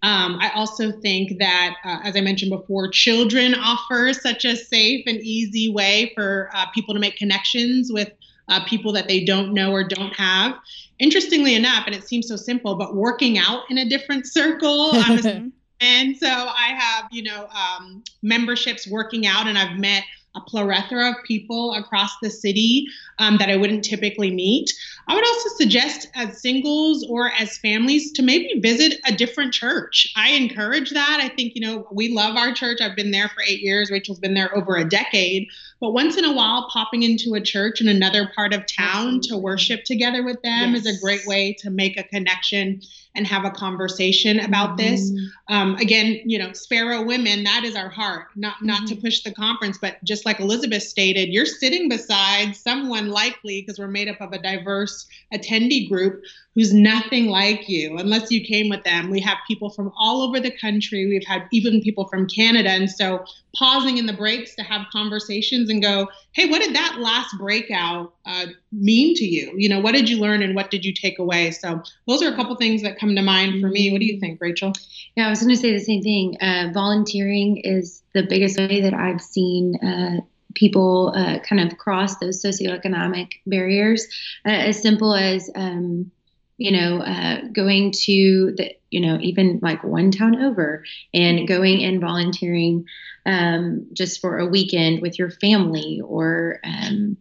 Um, 0.04 0.38
I 0.42 0.52
also 0.54 0.92
think 0.92 1.40
that, 1.40 1.78
uh, 1.86 2.00
as 2.04 2.18
I 2.18 2.20
mentioned 2.20 2.52
before, 2.52 2.90
children 2.90 3.56
offer 3.56 4.12
such 4.12 4.44
a 4.44 4.58
safe 4.58 5.06
and 5.08 5.20
easy 5.22 5.72
way 5.72 6.12
for 6.16 6.50
uh, 6.54 6.66
people 6.76 6.94
to 6.94 7.00
make 7.00 7.16
connections 7.16 7.94
with 7.94 8.12
uh, 8.50 8.64
people 8.66 8.92
that 8.94 9.08
they 9.08 9.24
don't 9.24 9.54
know 9.54 9.72
or 9.72 9.84
don't 9.84 10.14
have 10.14 10.58
interestingly 11.00 11.56
enough, 11.56 11.84
and 11.86 11.96
it 11.96 12.08
seems 12.08 12.28
so 12.28 12.36
simple, 12.36 12.76
but 12.76 12.96
working 12.96 13.38
out 13.38 13.64
in 13.70 13.78
a 13.78 13.86
different 13.88 14.26
circle. 14.32 14.92
and 15.82 16.18
so 16.18 16.28
I 16.28 16.74
have, 16.78 17.08
you 17.12 17.24
know, 17.24 17.48
um, 17.48 18.04
memberships 18.22 18.88
working 18.88 19.26
out, 19.28 19.48
and 19.48 19.58
I've 19.58 19.78
met 19.78 20.04
a 20.38 20.42
plethora 20.42 21.10
of 21.10 21.16
people 21.26 21.74
across 21.74 22.12
the 22.22 22.30
city 22.30 22.88
um, 23.20 23.38
that 23.38 23.50
I 23.50 23.56
wouldn't 23.56 23.84
typically 23.84 24.32
meet. 24.32 24.72
I 25.08 25.16
would 25.16 25.26
also 25.26 25.50
suggest 25.56 26.10
as 26.16 26.42
singles 26.42 27.06
or 27.10 27.32
as 27.32 27.58
families 27.58 28.12
to 28.14 28.22
maybe 28.22 28.60
visit 28.60 29.00
a 29.06 29.16
different 29.16 29.54
church. 29.54 30.12
I 30.16 30.32
encourage 30.32 30.92
that. 30.92 31.20
I 31.22 31.30
think, 31.30 31.56
you 31.56 31.62
know, 31.62 31.88
we 31.92 32.10
love 32.10 32.36
our 32.36 32.54
church. 32.54 32.80
I've 32.82 32.96
been 32.96 33.12
there 33.12 33.30
for 33.30 33.42
eight 33.48 33.62
years. 33.62 33.90
Rachel's 33.90 34.20
been 34.20 34.34
there 34.34 34.56
over 34.56 34.76
a 34.76 34.88
decade. 34.88 35.48
But 35.80 35.92
once 35.92 36.18
in 36.18 36.26
a 36.26 36.34
while, 36.34 36.70
popping 36.72 37.04
into 37.04 37.36
a 37.36 37.42
church 37.42 37.82
in 37.82 37.88
another 37.88 38.32
part 38.36 38.54
of 38.54 38.66
town 38.66 39.22
to 39.24 39.38
worship 39.38 39.84
together 39.84 40.24
with 40.24 40.42
them 40.42 40.74
yes. 40.74 40.86
is 40.86 40.98
a 40.98 41.02
great 41.02 41.26
way 41.26 41.54
to 41.60 41.70
make 41.70 41.98
a 41.98 42.04
connection 42.04 42.82
and 43.18 43.28
have 43.28 43.44
a 43.44 43.52
conversation 43.52 44.40
about 44.40 44.78
mm-hmm. 44.78 44.92
this. 44.92 45.12
Um, 45.50 45.76
again, 45.76 46.22
you 46.26 46.38
know, 46.38 46.54
Sparrow 46.54 47.04
Women, 47.04 47.44
that 47.44 47.64
is 47.66 47.76
our 47.76 47.90
heart. 47.90 48.28
Not 48.36 48.62
not 48.62 48.84
mm-hmm. 48.84 48.96
to 48.96 49.02
push 49.02 49.24
the 49.24 49.34
conference, 49.34 49.78
but 49.78 50.02
just 50.04 50.26
like 50.26 50.40
Elizabeth 50.40 50.84
stated, 50.84 51.30
you're 51.30 51.46
sitting 51.46 51.90
beside 51.90 52.56
someone 52.56 53.10
likely 53.10 53.62
because 53.62 53.80
we're 53.80 53.88
made 53.88 54.08
up 54.08 54.22
of 54.22 54.32
a 54.32 54.40
diverse 54.40 55.08
attendee 55.34 55.90
group 55.90 56.22
who's 56.58 56.74
nothing 56.74 57.28
like 57.28 57.70
you 57.70 58.00
unless 58.00 58.32
you 58.32 58.44
came 58.44 58.68
with 58.68 58.84
them. 58.84 59.12
We 59.12 59.22
have 59.22 59.38
people 59.48 59.70
from 59.70 59.94
all 59.96 60.24
over 60.24 60.40
the 60.40 60.50
country. 60.50 61.06
We've 61.06 61.24
had 61.24 61.44
even 61.52 61.82
people 61.82 62.08
from 62.08 62.28
Canada. 62.28 62.72
And 62.72 62.90
so 62.90 63.24
pausing 63.56 64.00
in 64.00 64.08
the 64.08 64.14
breaks 64.14 64.56
to 64.56 64.64
have 64.64 64.88
conversations 64.92 65.70
and 65.70 65.84
go, 65.84 66.08
hey, 66.32 66.50
what 66.50 66.64
did 66.64 66.76
that 66.76 66.98
last 67.00 67.38
breakout 67.38 68.16
uh, 68.26 68.48
mean 68.72 69.14
to 69.18 69.24
you? 69.24 69.54
You 69.56 69.70
know, 69.70 69.80
what 69.80 69.92
did 69.92 70.10
you 70.10 70.18
learn 70.18 70.42
and 70.42 70.56
what 70.56 70.72
did 70.72 70.84
you 70.84 70.96
take 70.96 71.20
away? 71.20 71.52
So 71.52 71.84
those 72.08 72.24
are 72.24 72.34
a 72.34 72.36
couple 72.36 72.56
things 72.56 72.82
that 72.82 72.98
come 72.98 73.16
to 73.16 73.22
mind 73.22 73.62
for 73.62 73.68
me. 73.68 73.92
What 73.92 74.00
do 74.00 74.08
you 74.08 74.20
think, 74.20 74.42
Rachel? 74.42 74.74
Yeah, 75.16 75.28
I 75.28 75.30
was 75.30 75.42
going 75.42 75.54
to 75.54 75.62
say 75.62 75.74
the 75.74 75.80
same 75.80 76.02
thing. 76.02 76.38
Uh, 76.42 76.72
volunteering 76.74 77.58
is 77.58 78.02
the 78.16 78.24
biggest 78.24 78.58
way 78.58 78.82
that 78.82 78.96
I've 78.96 79.22
seen. 79.22 79.76
Uh, 79.76 80.22
people 80.56 81.14
uh, 81.16 81.38
kind 81.40 81.62
of 81.62 81.78
cross 81.78 82.18
those 82.18 82.42
socioeconomic 82.44 83.34
barriers, 83.46 84.08
uh, 84.44 84.50
as 84.50 84.82
simple 84.82 85.14
as 85.14 85.52
um, 85.54 86.12
you 86.58 86.72
know, 86.72 87.02
uh, 87.02 87.42
going 87.54 87.92
to 87.92 88.54
the, 88.58 88.72
you 88.90 89.00
know, 89.00 89.20
even 89.22 89.60
like 89.62 89.84
one 89.84 90.12
town 90.12 90.42
over 90.42 90.84
and 91.14 91.48
going 91.48 91.84
and 91.84 92.02
volunteering 92.02 92.86
um, 93.26 93.86
just 93.94 94.22
for 94.22 94.38
a 94.40 94.48
weekend 94.48 95.02
with 95.02 95.20
your 95.20 95.30
family 95.30 96.02
or 96.04 96.60
um, 96.64 97.18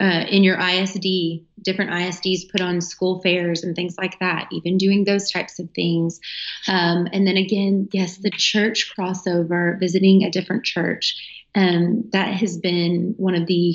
uh, 0.00 0.24
in 0.28 0.44
your 0.44 0.58
ISD 0.60 1.42
different 1.66 1.90
ISDs 1.90 2.50
put 2.50 2.60
on 2.60 2.80
school 2.80 3.20
fairs 3.20 3.64
and 3.64 3.74
things 3.74 3.96
like 3.98 4.18
that, 4.20 4.48
even 4.52 4.78
doing 4.78 5.04
those 5.04 5.30
types 5.30 5.58
of 5.58 5.68
things. 5.72 6.20
Um, 6.68 7.08
and 7.12 7.26
then 7.26 7.36
again, 7.36 7.88
yes, 7.92 8.18
the 8.18 8.30
church 8.30 8.92
crossover, 8.96 9.78
visiting 9.78 10.22
a 10.22 10.30
different 10.30 10.64
church. 10.64 11.16
Um, 11.56 12.04
that 12.12 12.34
has 12.34 12.58
been 12.58 13.14
one 13.16 13.34
of 13.34 13.46
the 13.46 13.74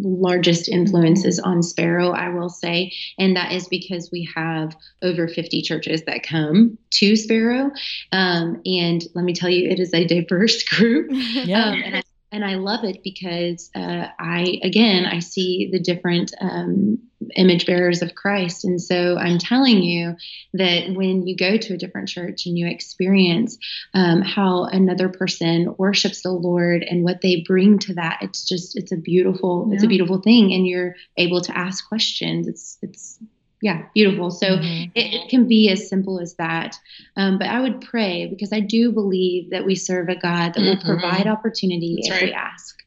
largest 0.00 0.68
influences 0.68 1.38
on 1.38 1.62
Sparrow, 1.62 2.10
I 2.10 2.28
will 2.30 2.48
say. 2.48 2.92
And 3.20 3.36
that 3.36 3.52
is 3.52 3.68
because 3.68 4.10
we 4.10 4.28
have 4.34 4.76
over 5.00 5.28
50 5.28 5.62
churches 5.62 6.02
that 6.06 6.24
come 6.24 6.76
to 6.94 7.14
Sparrow. 7.14 7.70
Um, 8.10 8.60
and 8.66 9.04
let 9.14 9.24
me 9.24 9.32
tell 9.32 9.48
you, 9.48 9.70
it 9.70 9.78
is 9.78 9.94
a 9.94 10.04
diverse 10.04 10.64
group. 10.76 11.06
Yeah. 11.12 11.66
Um, 11.66 11.82
and 11.84 11.96
I 11.96 12.02
and 12.32 12.44
I 12.44 12.54
love 12.54 12.84
it 12.84 13.02
because 13.02 13.70
uh, 13.74 14.06
I 14.18 14.60
again 14.62 15.04
I 15.04 15.18
see 15.18 15.68
the 15.72 15.80
different 15.80 16.32
um, 16.40 16.98
image 17.36 17.66
bearers 17.66 18.02
of 18.02 18.14
Christ, 18.14 18.64
and 18.64 18.80
so 18.80 19.16
I'm 19.16 19.38
telling 19.38 19.82
you 19.82 20.16
that 20.54 20.94
when 20.94 21.26
you 21.26 21.36
go 21.36 21.56
to 21.56 21.74
a 21.74 21.76
different 21.76 22.08
church 22.08 22.46
and 22.46 22.56
you 22.56 22.68
experience 22.68 23.58
um, 23.94 24.22
how 24.22 24.64
another 24.64 25.08
person 25.08 25.74
worships 25.78 26.22
the 26.22 26.30
Lord 26.30 26.82
and 26.82 27.04
what 27.04 27.20
they 27.20 27.44
bring 27.46 27.78
to 27.80 27.94
that, 27.94 28.18
it's 28.22 28.48
just 28.48 28.76
it's 28.76 28.92
a 28.92 28.96
beautiful 28.96 29.66
yeah. 29.68 29.74
it's 29.74 29.84
a 29.84 29.88
beautiful 29.88 30.20
thing, 30.20 30.52
and 30.52 30.66
you're 30.66 30.94
able 31.16 31.40
to 31.42 31.56
ask 31.56 31.86
questions. 31.88 32.46
It's 32.46 32.78
it's 32.82 33.18
yeah, 33.60 33.82
beautiful. 33.94 34.30
So 34.30 34.46
mm-hmm. 34.46 34.90
it, 34.94 35.14
it, 35.14 35.28
can 35.28 35.46
be 35.46 35.68
as 35.70 35.88
simple 35.88 36.18
as 36.18 36.34
that. 36.34 36.78
Um, 37.16 37.38
but 37.38 37.48
I 37.48 37.60
would 37.60 37.80
pray 37.82 38.26
because 38.26 38.52
I 38.52 38.60
do 38.60 38.90
believe 38.90 39.50
that 39.50 39.66
we 39.66 39.74
serve 39.74 40.08
a 40.08 40.16
God 40.16 40.54
that 40.54 40.60
mm-hmm. 40.60 40.88
will 40.88 40.96
provide 40.96 41.26
opportunity 41.26 41.96
That's 41.96 42.08
if 42.08 42.14
right. 42.14 42.24
we 42.30 42.32
ask. 42.32 42.78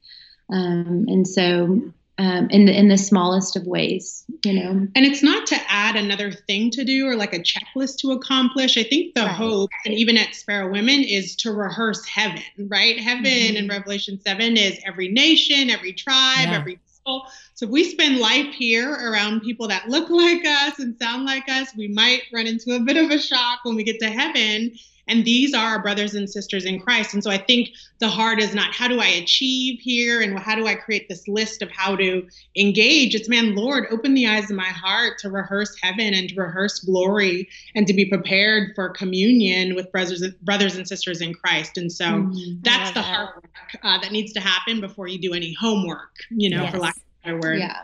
Um, 0.52 1.06
and 1.08 1.28
so, 1.28 1.94
um, 2.20 2.48
in 2.52 2.66
the 2.66 2.78
in 2.78 2.90
the 2.90 2.98
smallest 2.98 3.56
of 3.56 3.66
ways, 3.66 4.24
you 4.46 4.54
know. 4.54 4.70
And 4.70 5.06
it's 5.06 5.24
not 5.24 5.48
to 5.48 5.58
add 5.68 5.96
another 5.96 6.32
thing 6.32 6.70
to 6.72 6.84
do 6.84 7.08
or 7.08 7.16
like 7.16 7.34
a 7.34 7.40
checklist 7.40 7.98
to 8.00 8.12
accomplish. 8.12 8.78
I 8.78 8.84
think 8.84 9.16
the 9.16 9.22
right. 9.22 9.32
hope, 9.32 9.72
and 9.86 9.96
even 9.96 10.18
at 10.18 10.36
Sparrow 10.36 10.72
Women, 10.72 11.02
is 11.02 11.36
to 11.38 11.52
rehearse 11.52 12.06
heaven. 12.06 12.44
Right, 12.68 13.00
heaven 13.00 13.24
mm-hmm. 13.26 13.56
in 13.56 13.68
Revelation 13.68 14.20
seven 14.22 14.58
is 14.58 14.80
every 14.86 15.10
nation, 15.10 15.72
every 15.72 15.94
tribe, 15.94 16.50
yeah. 16.50 16.60
every 16.60 16.80
people. 17.04 17.28
So 17.54 17.66
if 17.66 17.72
we 17.72 17.84
spend 17.84 18.20
life 18.20 18.54
here 18.54 18.92
around 18.92 19.42
people 19.42 19.68
that 19.68 19.90
look 19.90 20.10
like 20.10 20.46
us 20.46 20.80
and 20.80 20.98
sound 20.98 21.26
like 21.26 21.48
us, 21.50 21.76
we 21.76 21.88
might 21.88 22.24
run 22.34 22.48
into 22.48 22.76
a 22.76 22.80
bit 22.80 22.98
of 22.98 23.12
a 23.12 23.20
shock 23.20 23.60
when 23.64 23.76
we 23.76 23.84
get 23.84 24.00
to 24.00 24.10
heaven. 24.10 24.72
And 25.08 25.26
these 25.26 25.54
are 25.54 25.66
our 25.66 25.82
brothers 25.82 26.16
and 26.16 26.30
sisters 26.30 26.66
in 26.66 26.80
Christ. 26.80 27.14
And 27.14 27.24
so 27.24 27.30
I 27.30 27.38
think 27.38 27.70
the 28.00 28.08
heart 28.08 28.40
is 28.40 28.56
not 28.56 28.74
how 28.74 28.88
do 28.88 29.00
I 29.00 29.08
achieve 29.08 29.80
here 29.80 30.22
and 30.22 30.40
how 30.40 30.56
do 30.56 30.66
I 30.66 30.76
create 30.76 31.10
this 31.10 31.28
list 31.28 31.62
of 31.62 31.70
how 31.72 31.96
to 31.98 32.26
engage? 32.56 33.14
It's 33.16 33.28
man, 33.28 33.56
Lord, 33.56 33.86
open 33.92 34.14
the 34.14 34.28
eyes 34.28 34.50
of 34.50 34.56
my 34.56 34.64
heart 34.64 35.20
to 35.20 35.30
rehearse 35.30 35.76
heaven 35.82 36.14
and 36.14 36.30
to 36.30 36.36
rehearse 36.36 36.80
glory 36.80 37.50
and 37.76 37.86
to 37.88 37.94
be 37.94 38.06
prepared 38.06 38.72
for 38.76 38.90
communion 38.90 39.76
with 39.76 39.92
brothers 39.92 40.24
brothers 40.42 40.76
and 40.76 40.88
sisters 40.88 41.22
in 41.22 41.34
Christ. 41.34 41.78
And 41.78 41.92
so 41.92 42.06
mm-hmm. 42.06 42.62
that's 42.62 42.92
the 42.92 42.96
that. 42.96 43.06
hard 43.06 43.36
work 43.36 43.76
uh, 43.84 44.00
that 44.00 44.12
needs 44.12 44.32
to 44.34 44.40
happen 44.40 44.80
before 44.80 45.08
you 45.08 45.20
do 45.20 45.34
any 45.34 45.54
homework, 45.54 46.12
you 46.30 46.50
know, 46.50 46.64
yes. 46.64 46.72
for 46.72 46.80
lack 46.80 46.98
of 47.26 47.36
a 47.36 47.38
word. 47.38 47.60
Yeah. 47.60 47.82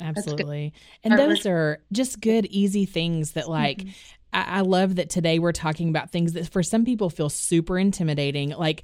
Absolutely. 0.00 0.72
And 1.04 1.18
those 1.18 1.46
are 1.46 1.78
just 1.92 2.20
good, 2.20 2.46
easy 2.46 2.86
things 2.86 3.32
that, 3.32 3.48
like, 3.48 3.78
mm-hmm. 3.78 3.90
I, 4.32 4.42
I 4.42 4.60
love 4.60 4.96
that 4.96 5.10
today 5.10 5.38
we're 5.38 5.52
talking 5.52 5.88
about 5.88 6.10
things 6.10 6.32
that 6.34 6.48
for 6.48 6.62
some 6.62 6.84
people 6.84 7.10
feel 7.10 7.28
super 7.28 7.78
intimidating. 7.78 8.50
Like, 8.50 8.82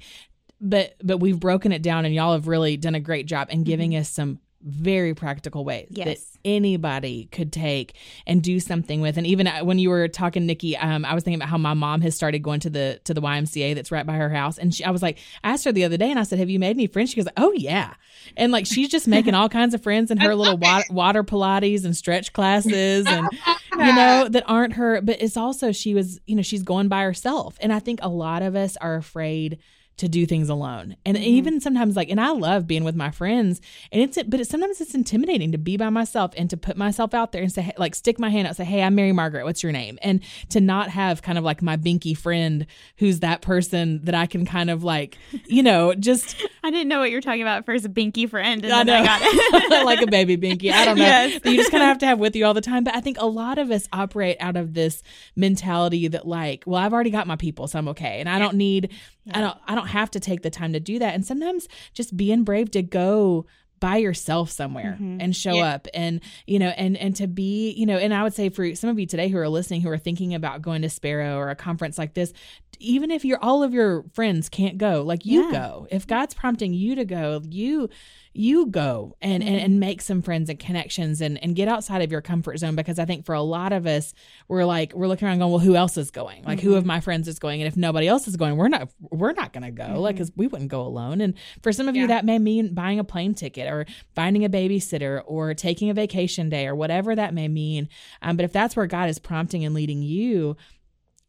but 0.61 0.95
but 1.03 1.19
we've 1.19 1.39
broken 1.39 1.71
it 1.71 1.81
down 1.81 2.05
and 2.05 2.13
y'all 2.13 2.33
have 2.33 2.47
really 2.47 2.77
done 2.77 2.95
a 2.95 2.99
great 2.99 3.25
job 3.25 3.47
in 3.51 3.63
giving 3.63 3.91
mm-hmm. 3.91 4.01
us 4.01 4.09
some 4.09 4.39
very 4.61 5.13
practical 5.13 5.63
ways 5.63 5.87
yes. 5.89 6.05
that 6.05 6.39
anybody 6.43 7.29
could 7.31 7.51
take 7.53 7.95
and 8.27 8.41
do 8.41 8.59
something 8.59 8.99
with. 9.01 9.17
And 9.17 9.25
even 9.25 9.47
uh, 9.47 9.63
when 9.63 9.79
you 9.79 9.89
were 9.89 10.07
talking, 10.07 10.45
Nikki, 10.45 10.75
um, 10.75 11.05
I 11.05 11.13
was 11.13 11.23
thinking 11.23 11.39
about 11.39 11.49
how 11.49 11.57
my 11.57 11.73
mom 11.73 12.01
has 12.01 12.15
started 12.15 12.39
going 12.39 12.59
to 12.61 12.69
the 12.69 12.99
to 13.05 13.13
the 13.13 13.21
YMCA 13.21 13.75
that's 13.75 13.91
right 13.91 14.05
by 14.05 14.15
her 14.15 14.29
house. 14.29 14.57
And 14.57 14.73
she, 14.73 14.83
I 14.83 14.91
was 14.91 15.01
like, 15.01 15.17
I 15.43 15.51
asked 15.51 15.65
her 15.65 15.71
the 15.71 15.85
other 15.85 15.97
day, 15.97 16.09
and 16.09 16.19
I 16.19 16.23
said, 16.23 16.39
"Have 16.39 16.49
you 16.49 16.59
made 16.59 16.71
any 16.71 16.87
friends?" 16.87 17.11
She 17.11 17.21
goes, 17.21 17.31
"Oh 17.37 17.53
yeah," 17.53 17.93
and 18.35 18.51
like 18.51 18.65
she's 18.65 18.89
just 18.89 19.07
making 19.07 19.33
all 19.33 19.49
kinds 19.49 19.73
of 19.73 19.81
friends 19.81 20.11
in 20.11 20.17
her 20.17 20.35
little 20.35 20.57
water, 20.57 20.85
water 20.89 21.23
Pilates 21.23 21.85
and 21.85 21.95
stretch 21.95 22.33
classes, 22.33 23.05
and 23.07 23.27
you 23.77 23.95
know 23.95 24.27
that 24.29 24.43
aren't 24.47 24.73
her. 24.73 25.01
But 25.01 25.21
it's 25.21 25.37
also 25.37 25.71
she 25.71 25.93
was, 25.93 26.19
you 26.25 26.35
know, 26.35 26.41
she's 26.41 26.63
going 26.63 26.89
by 26.89 27.03
herself, 27.03 27.57
and 27.61 27.71
I 27.71 27.79
think 27.79 27.99
a 28.01 28.09
lot 28.09 28.41
of 28.41 28.55
us 28.55 28.75
are 28.77 28.95
afraid 28.95 29.59
to 29.99 30.07
do 30.07 30.25
things 30.25 30.49
alone. 30.49 30.95
And 31.05 31.17
mm-hmm. 31.17 31.25
even 31.25 31.61
sometimes 31.61 31.95
like 31.95 32.09
and 32.09 32.19
I 32.19 32.31
love 32.31 32.67
being 32.67 32.83
with 32.83 32.95
my 32.95 33.11
friends 33.11 33.61
and 33.91 34.01
it's 34.01 34.21
but 34.23 34.39
it's 34.39 34.49
sometimes 34.49 34.79
it's 34.81 34.95
intimidating 34.95 35.51
to 35.51 35.57
be 35.57 35.77
by 35.77 35.89
myself 35.89 36.31
and 36.37 36.49
to 36.49 36.57
put 36.57 36.77
myself 36.77 37.13
out 37.13 37.31
there 37.31 37.41
and 37.43 37.51
say 37.51 37.73
like 37.77 37.95
stick 37.95 38.17
my 38.17 38.29
hand 38.29 38.47
out 38.47 38.55
say 38.55 38.63
hey 38.63 38.81
I'm 38.81 38.95
Mary 38.95 39.11
Margaret 39.11 39.43
what's 39.43 39.61
your 39.61 39.73
name 39.73 39.99
and 40.01 40.21
to 40.49 40.61
not 40.61 40.89
have 40.89 41.21
kind 41.21 41.37
of 41.37 41.43
like 41.43 41.61
my 41.61 41.75
binky 41.75 42.17
friend 42.17 42.65
who's 42.97 43.19
that 43.19 43.41
person 43.41 44.03
that 44.05 44.15
I 44.15 44.25
can 44.25 44.45
kind 44.45 44.69
of 44.69 44.83
like 44.83 45.17
you 45.47 45.63
know 45.63 45.93
just 45.93 46.35
I 46.63 46.71
didn't 46.71 46.87
know 46.87 46.99
what 46.99 47.11
you're 47.11 47.21
talking 47.21 47.41
about 47.41 47.65
first 47.65 47.93
binky 47.93 48.29
friend 48.29 48.63
and 48.63 48.73
I 48.73 48.83
know. 48.83 48.95
I 48.95 49.03
got 49.03 49.21
it 49.21 49.85
like 49.85 50.01
a 50.01 50.07
baby 50.07 50.37
binky 50.37 50.71
I 50.71 50.85
don't 50.85 50.97
know 50.97 51.03
yes. 51.03 51.41
you 51.43 51.55
just 51.57 51.71
kind 51.71 51.83
of 51.83 51.87
have 51.87 51.99
to 51.99 52.05
have 52.05 52.19
with 52.19 52.37
you 52.37 52.45
all 52.45 52.53
the 52.53 52.61
time 52.61 52.85
but 52.85 52.95
I 52.95 53.01
think 53.01 53.17
a 53.19 53.27
lot 53.27 53.57
of 53.57 53.69
us 53.69 53.87
operate 53.91 54.37
out 54.39 54.55
of 54.55 54.73
this 54.73 55.03
mentality 55.35 56.07
that 56.07 56.25
like 56.25 56.63
well 56.65 56.81
I've 56.81 56.93
already 56.93 57.11
got 57.11 57.27
my 57.27 57.35
people 57.35 57.67
so 57.67 57.77
I'm 57.77 57.89
okay 57.89 58.21
and 58.21 58.29
I 58.29 58.39
don't 58.39 58.55
need 58.55 58.91
I 59.35 59.41
don't 59.41 59.57
I 59.67 59.75
don't 59.75 59.87
have 59.87 60.11
to 60.11 60.19
take 60.19 60.41
the 60.41 60.49
time 60.49 60.73
to 60.73 60.79
do 60.79 60.99
that. 60.99 61.15
And 61.15 61.25
sometimes 61.25 61.67
just 61.93 62.15
being 62.15 62.43
brave 62.43 62.71
to 62.71 62.81
go 62.81 63.45
by 63.79 63.97
yourself 63.97 64.49
somewhere 64.49 64.97
mm-hmm. 64.99 65.21
and 65.21 65.35
show 65.35 65.55
yeah. 65.55 65.75
up 65.75 65.87
and 65.93 66.21
you 66.45 66.59
know 66.59 66.69
and 66.69 66.97
and 66.97 67.15
to 67.15 67.27
be 67.27 67.71
you 67.71 67.85
know 67.85 67.97
and 67.97 68.13
i 68.13 68.23
would 68.23 68.33
say 68.33 68.49
for 68.49 68.75
some 68.75 68.89
of 68.89 68.99
you 68.99 69.05
today 69.05 69.29
who 69.29 69.37
are 69.37 69.47
listening 69.47 69.81
who 69.81 69.89
are 69.89 69.97
thinking 69.97 70.33
about 70.33 70.61
going 70.61 70.81
to 70.81 70.89
sparrow 70.89 71.37
or 71.37 71.49
a 71.49 71.55
conference 71.55 71.97
like 71.97 72.13
this 72.13 72.33
even 72.79 73.11
if 73.11 73.23
you're 73.23 73.43
all 73.43 73.63
of 73.63 73.73
your 73.73 74.03
friends 74.13 74.49
can't 74.49 74.77
go 74.77 75.01
like 75.01 75.25
you 75.25 75.45
yeah. 75.45 75.51
go 75.51 75.87
if 75.91 76.07
god's 76.07 76.33
prompting 76.33 76.73
you 76.73 76.95
to 76.95 77.05
go 77.05 77.41
you 77.49 77.89
you 78.33 78.67
go 78.67 79.15
and, 79.21 79.41
and, 79.41 79.55
and 79.57 79.79
make 79.79 80.01
some 80.01 80.21
friends 80.21 80.49
and 80.49 80.59
connections 80.59 81.19
and, 81.19 81.41
and 81.43 81.55
get 81.55 81.67
outside 81.67 82.01
of 82.01 82.11
your 82.11 82.21
comfort 82.21 82.57
zone 82.57 82.75
because 82.75 82.99
I 82.99 83.05
think 83.05 83.25
for 83.25 83.33
a 83.33 83.41
lot 83.41 83.73
of 83.73 83.87
us, 83.87 84.13
we're 84.47 84.65
like, 84.65 84.93
we're 84.93 85.07
looking 85.07 85.27
around 85.27 85.39
going, 85.39 85.51
well, 85.51 85.59
who 85.59 85.75
else 85.75 85.97
is 85.97 86.11
going? 86.11 86.43
Like, 86.43 86.59
mm-hmm. 86.59 86.69
who 86.69 86.75
of 86.75 86.85
my 86.85 86.99
friends 86.99 87.27
is 87.27 87.39
going? 87.39 87.61
And 87.61 87.67
if 87.67 87.75
nobody 87.75 88.07
else 88.07 88.27
is 88.27 88.37
going, 88.37 88.55
we're 88.55 88.67
not, 88.67 88.89
we're 88.99 89.33
not 89.33 89.51
going 89.51 89.63
to 89.63 89.71
go. 89.71 89.83
Mm-hmm. 89.83 89.95
Like, 89.97 90.17
cause 90.17 90.31
we 90.35 90.47
wouldn't 90.47 90.69
go 90.69 90.81
alone. 90.81 91.21
And 91.21 91.33
for 91.63 91.73
some 91.73 91.87
of 91.87 91.95
yeah. 91.95 92.03
you, 92.03 92.07
that 92.09 92.23
may 92.23 92.37
mean 92.37 92.73
buying 92.73 92.99
a 92.99 93.03
plane 93.03 93.33
ticket 93.33 93.67
or 93.67 93.85
finding 94.13 94.45
a 94.45 94.49
babysitter 94.49 95.21
or 95.25 95.53
taking 95.55 95.89
a 95.89 95.93
vacation 95.93 96.49
day 96.49 96.67
or 96.67 96.75
whatever 96.75 97.15
that 97.15 97.33
may 97.33 97.47
mean. 97.47 97.89
Um, 98.21 98.37
but 98.37 98.45
if 98.45 98.53
that's 98.53 98.75
where 98.75 98.87
God 98.87 99.09
is 99.09 99.17
prompting 99.17 99.65
and 99.65 99.73
leading 99.73 100.03
you, 100.03 100.55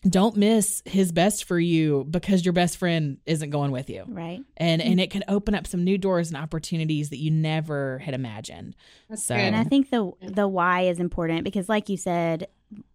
don't 0.09 0.37
miss 0.37 0.83
his 0.87 1.13
best 1.13 1.45
for 1.45 1.59
you 1.59 2.07
because 2.09 2.45
your 2.45 2.55
best 2.55 2.79
friend 2.79 3.19
isn't 3.27 3.51
going 3.51 3.71
with 3.71 3.91
you. 3.91 4.05
Right. 4.09 4.41
And 4.57 4.81
and 4.81 4.93
mm-hmm. 4.93 4.99
it 5.01 5.11
can 5.11 5.25
open 5.29 5.55
up 5.55 5.67
some 5.67 5.85
new 5.85 5.99
doors 5.99 6.29
and 6.29 6.37
opportunities 6.37 7.11
that 7.11 7.19
you 7.19 7.31
never 7.31 7.99
had 7.99 8.15
imagined. 8.15 8.77
That's 9.09 9.25
so 9.25 9.35
good. 9.35 9.43
and 9.43 9.57
i 9.57 9.65
think 9.65 9.91
the 9.91 10.11
the 10.21 10.47
why 10.47 10.83
is 10.83 11.01
important 11.01 11.45
because 11.45 11.69
like 11.69 11.89
you 11.89 11.97
said 11.97 12.47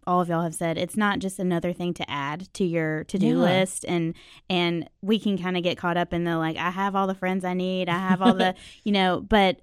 all 0.06 0.20
of 0.20 0.28
y'all 0.28 0.42
have 0.42 0.54
said 0.54 0.78
it's 0.78 0.96
not 0.96 1.18
just 1.18 1.38
another 1.38 1.72
thing 1.72 1.92
to 1.94 2.10
add 2.10 2.52
to 2.54 2.64
your 2.64 3.04
to-do 3.04 3.26
yeah. 3.26 3.34
list 3.34 3.84
and 3.86 4.14
and 4.48 4.88
we 5.02 5.18
can 5.18 5.36
kind 5.36 5.56
of 5.56 5.62
get 5.62 5.76
caught 5.76 5.96
up 5.96 6.12
in 6.14 6.24
the 6.24 6.38
like 6.38 6.56
i 6.56 6.70
have 6.70 6.96
all 6.96 7.06
the 7.06 7.14
friends 7.14 7.44
i 7.44 7.52
need 7.52 7.88
i 7.88 7.98
have 7.98 8.22
all 8.22 8.34
the 8.34 8.54
you 8.84 8.92
know 8.92 9.20
but 9.20 9.60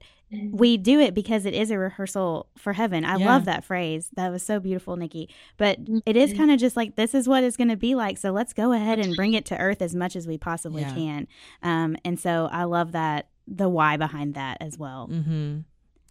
we 0.51 0.77
do 0.77 0.99
it 0.99 1.13
because 1.13 1.45
it 1.45 1.53
is 1.53 1.71
a 1.71 1.77
rehearsal 1.77 2.47
for 2.57 2.73
heaven. 2.73 3.05
I 3.05 3.17
yeah. 3.17 3.25
love 3.25 3.45
that 3.45 3.63
phrase. 3.63 4.09
That 4.15 4.31
was 4.31 4.43
so 4.43 4.59
beautiful, 4.59 4.95
Nikki. 4.95 5.29
But 5.57 5.79
it 6.05 6.15
is 6.15 6.31
mm-hmm. 6.31 6.39
kind 6.39 6.51
of 6.51 6.59
just 6.59 6.75
like 6.75 6.95
this 6.95 7.13
is 7.13 7.27
what 7.27 7.43
it's 7.43 7.57
going 7.57 7.69
to 7.69 7.77
be 7.77 7.95
like. 7.95 8.17
So 8.17 8.31
let's 8.31 8.53
go 8.53 8.71
ahead 8.71 8.99
and 8.99 9.15
bring 9.15 9.33
it 9.33 9.45
to 9.45 9.57
earth 9.57 9.81
as 9.81 9.95
much 9.95 10.15
as 10.15 10.27
we 10.27 10.37
possibly 10.37 10.81
yeah. 10.81 10.93
can. 10.93 11.27
Um, 11.61 11.97
and 12.03 12.19
so 12.19 12.49
I 12.51 12.63
love 12.63 12.93
that 12.93 13.29
the 13.47 13.69
why 13.69 13.97
behind 13.97 14.35
that 14.35 14.57
as 14.61 14.77
well. 14.77 15.09
Mm-hmm. 15.11 15.59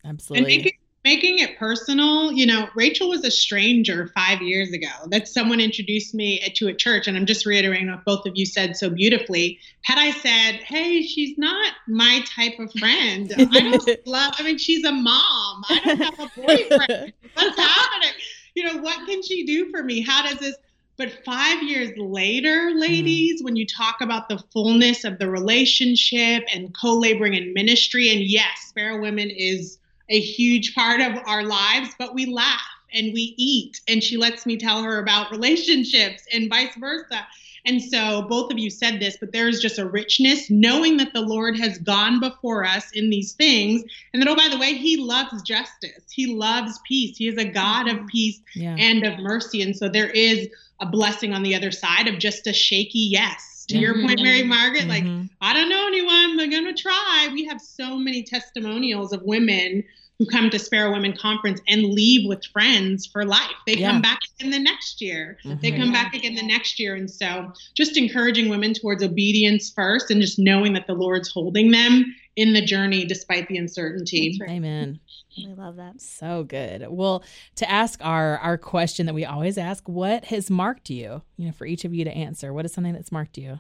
Absolutely 0.04 0.58
making 0.58 0.72
it 1.04 1.58
personal, 1.58 2.32
you 2.32 2.46
know, 2.46 2.68
Rachel 2.74 3.08
was 3.08 3.24
a 3.24 3.30
stranger 3.30 4.10
five 4.14 4.40
years 4.40 4.72
ago. 4.72 4.88
That 5.08 5.26
someone 5.26 5.60
introduced 5.60 6.14
me 6.14 6.40
to 6.56 6.68
a 6.68 6.74
church, 6.74 7.08
and 7.08 7.16
I'm 7.16 7.26
just 7.26 7.44
reiterating 7.44 7.90
what 7.90 8.04
both 8.04 8.26
of 8.26 8.32
you 8.36 8.46
said 8.46 8.76
so 8.76 8.88
beautifully. 8.88 9.58
Had 9.82 9.98
I 9.98 10.12
said, 10.12 10.62
"Hey, 10.62 11.02
she's 11.02 11.36
not 11.36 11.74
my 11.88 12.24
type 12.26 12.58
of 12.58 12.72
friend. 12.72 13.32
I 13.36 13.44
don't 13.44 13.88
love. 14.06 14.34
I 14.38 14.42
mean, 14.44 14.58
she's 14.58 14.84
a 14.84 14.92
mom. 14.92 15.64
I 15.68 15.80
don't 15.84 15.98
have 15.98 16.20
a 16.20 16.30
boyfriend. 16.36 17.12
What's 17.34 17.58
happening? 17.58 18.14
You 18.54 18.64
know, 18.64 18.82
what 18.82 19.06
can 19.08 19.22
she 19.22 19.44
do 19.44 19.70
for 19.70 19.82
me? 19.82 20.02
How 20.02 20.22
does 20.22 20.38
this?" 20.38 20.56
But 20.98 21.24
five 21.24 21.62
years 21.62 21.90
later, 21.96 22.70
ladies, 22.76 23.40
mm. 23.40 23.44
when 23.44 23.56
you 23.56 23.66
talk 23.66 24.00
about 24.02 24.28
the 24.28 24.38
fullness 24.52 25.04
of 25.04 25.18
the 25.18 25.28
relationship 25.28 26.44
and 26.54 26.72
co 26.78 26.94
laboring 26.94 27.34
in 27.34 27.54
ministry, 27.54 28.10
and 28.10 28.20
yes, 28.20 28.66
Sparrow 28.68 29.00
Women 29.00 29.30
is 29.30 29.78
a 30.12 30.20
huge 30.20 30.74
part 30.74 31.00
of 31.00 31.18
our 31.26 31.42
lives, 31.42 31.90
but 31.98 32.14
we 32.14 32.26
laugh 32.26 32.60
and 32.92 33.12
we 33.12 33.34
eat. 33.38 33.80
And 33.88 34.02
she 34.02 34.18
lets 34.18 34.44
me 34.46 34.56
tell 34.58 34.82
her 34.82 34.98
about 34.98 35.30
relationships 35.30 36.22
and 36.32 36.50
vice 36.50 36.76
versa. 36.76 37.26
And 37.64 37.82
so 37.82 38.22
both 38.28 38.52
of 38.52 38.58
you 38.58 38.70
said 38.70 39.00
this, 39.00 39.16
but 39.18 39.32
there 39.32 39.48
is 39.48 39.60
just 39.60 39.78
a 39.78 39.86
richness 39.86 40.50
knowing 40.50 40.96
that 40.98 41.12
the 41.14 41.20
Lord 41.20 41.56
has 41.56 41.78
gone 41.78 42.20
before 42.20 42.64
us 42.64 42.90
in 42.92 43.08
these 43.08 43.32
things. 43.32 43.84
And 44.12 44.20
that, 44.20 44.28
oh, 44.28 44.36
by 44.36 44.48
the 44.50 44.58
way, 44.58 44.74
He 44.74 44.96
loves 44.96 45.40
justice, 45.42 46.04
He 46.10 46.34
loves 46.34 46.78
peace. 46.86 47.16
He 47.16 47.28
is 47.28 47.38
a 47.38 47.44
God 47.44 47.88
of 47.88 48.06
peace 48.08 48.40
yeah. 48.54 48.76
and 48.78 49.04
of 49.06 49.18
mercy. 49.20 49.62
And 49.62 49.76
so 49.76 49.88
there 49.88 50.10
is 50.10 50.48
a 50.80 50.86
blessing 50.86 51.32
on 51.32 51.42
the 51.42 51.54
other 51.54 51.70
side 51.70 52.08
of 52.08 52.18
just 52.18 52.46
a 52.46 52.52
shaky 52.52 53.08
yes. 53.10 53.64
To 53.68 53.74
mm-hmm. 53.74 53.82
your 53.82 53.94
point, 53.94 54.20
Mary 54.20 54.42
Margaret, 54.42 54.88
mm-hmm. 54.88 55.18
like, 55.20 55.30
I 55.40 55.54
don't 55.54 55.68
know 55.68 55.86
anyone, 55.86 56.36
but 56.36 56.42
I'm 56.42 56.50
going 56.50 56.74
to 56.74 56.82
try. 56.82 57.28
We 57.32 57.44
have 57.46 57.60
so 57.60 57.96
many 57.96 58.24
testimonials 58.24 59.12
of 59.12 59.22
women 59.22 59.84
who 60.22 60.30
come 60.30 60.50
to 60.50 60.58
Sparrow 60.58 60.92
Women 60.92 61.16
Conference 61.16 61.60
and 61.66 61.82
leave 61.82 62.28
with 62.28 62.44
friends 62.46 63.06
for 63.06 63.24
life. 63.24 63.40
They 63.66 63.78
yeah. 63.78 63.90
come 63.90 64.00
back 64.00 64.20
in 64.38 64.50
the 64.50 64.58
next 64.58 65.00
year. 65.00 65.36
Mm-hmm. 65.44 65.60
They 65.60 65.72
come 65.72 65.92
back 65.92 66.14
again 66.14 66.36
the 66.36 66.46
next 66.46 66.78
year. 66.78 66.94
And 66.94 67.10
so 67.10 67.52
just 67.74 67.96
encouraging 67.96 68.48
women 68.48 68.72
towards 68.72 69.02
obedience 69.02 69.70
first 69.70 70.12
and 70.12 70.20
just 70.20 70.38
knowing 70.38 70.74
that 70.74 70.86
the 70.86 70.94
Lord's 70.94 71.28
holding 71.28 71.72
them 71.72 72.14
in 72.36 72.52
the 72.52 72.64
journey 72.64 73.04
despite 73.04 73.48
the 73.48 73.56
uncertainty. 73.56 74.38
Right. 74.40 74.50
Amen. 74.50 75.00
We 75.36 75.54
love 75.54 75.76
that. 75.76 76.00
So 76.00 76.44
good. 76.44 76.86
Well, 76.88 77.24
to 77.56 77.68
ask 77.68 78.04
our 78.04 78.38
our 78.38 78.58
question 78.58 79.06
that 79.06 79.14
we 79.14 79.24
always 79.24 79.58
ask, 79.58 79.88
what 79.88 80.26
has 80.26 80.50
marked 80.50 80.88
you? 80.88 81.22
You 81.36 81.46
know, 81.46 81.52
for 81.52 81.66
each 81.66 81.84
of 81.84 81.92
you 81.92 82.04
to 82.04 82.12
answer, 82.12 82.52
what 82.52 82.64
is 82.64 82.72
something 82.72 82.92
that's 82.92 83.10
marked 83.10 83.38
you? 83.38 83.58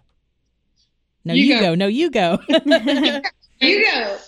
No, 1.24 1.34
you, 1.34 1.44
you 1.44 1.54
go. 1.54 1.60
go. 1.60 1.74
No, 1.74 1.86
you 1.86 2.10
go. 2.10 2.38
you 3.60 3.90
go. 3.90 4.18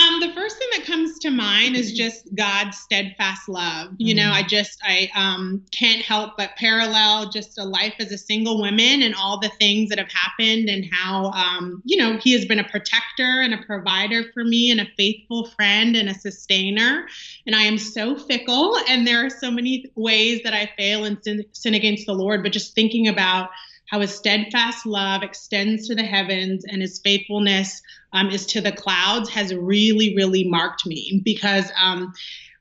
Um, 0.00 0.20
the 0.20 0.32
first 0.32 0.56
thing 0.56 0.68
that 0.76 0.86
comes 0.86 1.18
to 1.18 1.30
mind 1.30 1.76
is 1.76 1.92
just 1.92 2.34
God's 2.34 2.78
steadfast 2.78 3.48
love. 3.48 3.88
You 3.98 4.14
know, 4.14 4.30
I 4.30 4.42
just 4.42 4.78
I 4.82 5.10
um, 5.14 5.62
can't 5.72 6.00
help 6.00 6.36
but 6.38 6.56
parallel 6.56 7.28
just 7.30 7.58
a 7.58 7.64
life 7.64 7.94
as 7.98 8.10
a 8.10 8.16
single 8.16 8.60
woman 8.60 9.02
and 9.02 9.14
all 9.14 9.40
the 9.40 9.50
things 9.58 9.90
that 9.90 9.98
have 9.98 10.10
happened 10.10 10.70
and 10.70 10.86
how 10.90 11.32
um, 11.32 11.82
you 11.84 11.98
know 11.98 12.16
He 12.16 12.32
has 12.32 12.46
been 12.46 12.58
a 12.58 12.68
protector 12.68 13.42
and 13.42 13.52
a 13.52 13.62
provider 13.66 14.24
for 14.32 14.42
me 14.42 14.70
and 14.70 14.80
a 14.80 14.86
faithful 14.96 15.48
friend 15.50 15.96
and 15.96 16.08
a 16.08 16.14
sustainer. 16.14 17.06
And 17.46 17.54
I 17.54 17.62
am 17.62 17.76
so 17.76 18.16
fickle, 18.16 18.76
and 18.88 19.06
there 19.06 19.26
are 19.26 19.30
so 19.30 19.50
many 19.50 19.84
ways 19.96 20.40
that 20.44 20.54
I 20.54 20.70
fail 20.78 21.04
and 21.04 21.18
sin, 21.22 21.44
sin 21.52 21.74
against 21.74 22.06
the 22.06 22.14
Lord. 22.14 22.42
But 22.42 22.52
just 22.52 22.74
thinking 22.74 23.08
about 23.08 23.50
how 23.90 24.00
his 24.00 24.14
steadfast 24.14 24.86
love 24.86 25.22
extends 25.22 25.88
to 25.88 25.96
the 25.96 26.04
heavens 26.04 26.64
and 26.64 26.80
his 26.80 27.00
faithfulness 27.02 27.82
um, 28.12 28.30
is 28.30 28.46
to 28.46 28.60
the 28.60 28.72
clouds 28.72 29.28
has 29.30 29.54
really, 29.54 30.14
really 30.16 30.44
marked 30.44 30.86
me 30.86 31.20
because 31.24 31.70
um, 31.80 32.12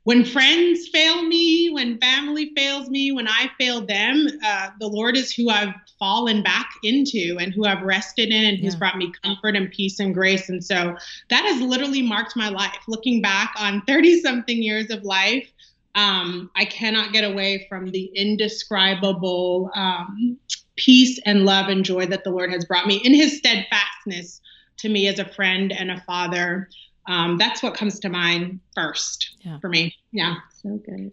when 0.04 0.26
friends 0.26 0.88
fail 0.88 1.22
me, 1.24 1.70
when 1.70 2.00
family 2.00 2.52
fails 2.56 2.90
me, 2.90 3.12
when 3.12 3.28
I 3.28 3.50
fail 3.60 3.86
them, 3.86 4.28
uh, 4.44 4.70
the 4.80 4.88
Lord 4.88 5.18
is 5.18 5.32
who 5.32 5.50
I've 5.50 5.74
fallen 6.00 6.42
back 6.42 6.70
into 6.84 7.38
and 7.40 7.54
who 7.54 7.66
I've 7.66 7.84
rested 7.84 8.30
in 8.30 8.46
and 8.46 8.58
yeah. 8.58 8.64
who's 8.64 8.76
brought 8.76 8.98
me 8.98 9.12
comfort 9.24 9.56
and 9.56 9.70
peace 9.70 10.00
and 10.00 10.14
grace. 10.14 10.50
And 10.50 10.64
so 10.64 10.96
that 11.30 11.46
has 11.46 11.62
literally 11.62 12.02
marked 12.02 12.36
my 12.36 12.50
life. 12.50 12.80
Looking 12.88 13.22
back 13.22 13.54
on 13.60 13.82
30 13.88 14.22
something 14.22 14.62
years 14.62 14.90
of 14.90 15.04
life, 15.04 15.48
um, 15.96 16.50
I 16.56 16.66
cannot 16.66 17.12
get 17.12 17.24
away 17.24 17.66
from 17.68 17.92
the 17.92 18.06
indescribable 18.16 19.70
um, 19.76 20.38
peace 20.76 21.20
and 21.26 21.46
love 21.46 21.68
and 21.68 21.84
joy 21.84 22.06
that 22.06 22.24
the 22.24 22.30
Lord 22.30 22.52
has 22.52 22.64
brought 22.64 22.88
me 22.88 22.96
in 22.96 23.14
his 23.14 23.38
steadfastness 23.38 24.42
to 24.80 24.90
me 24.90 25.08
as 25.08 25.20
a 25.20 25.26
friend 25.26 25.72
and 25.72 25.92
a 25.92 26.02
father. 26.02 26.70
Um, 27.08 27.38
that's 27.38 27.64
what 27.64 27.74
comes 27.74 28.00
to 28.02 28.10
mind 28.10 28.60
first 28.76 29.36
yeah. 29.42 29.60
for 29.60 29.70
me. 29.70 29.96
Yeah. 30.12 30.36
So 30.62 30.78
good. 30.78 31.12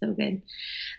So 0.00 0.12
good. 0.12 0.42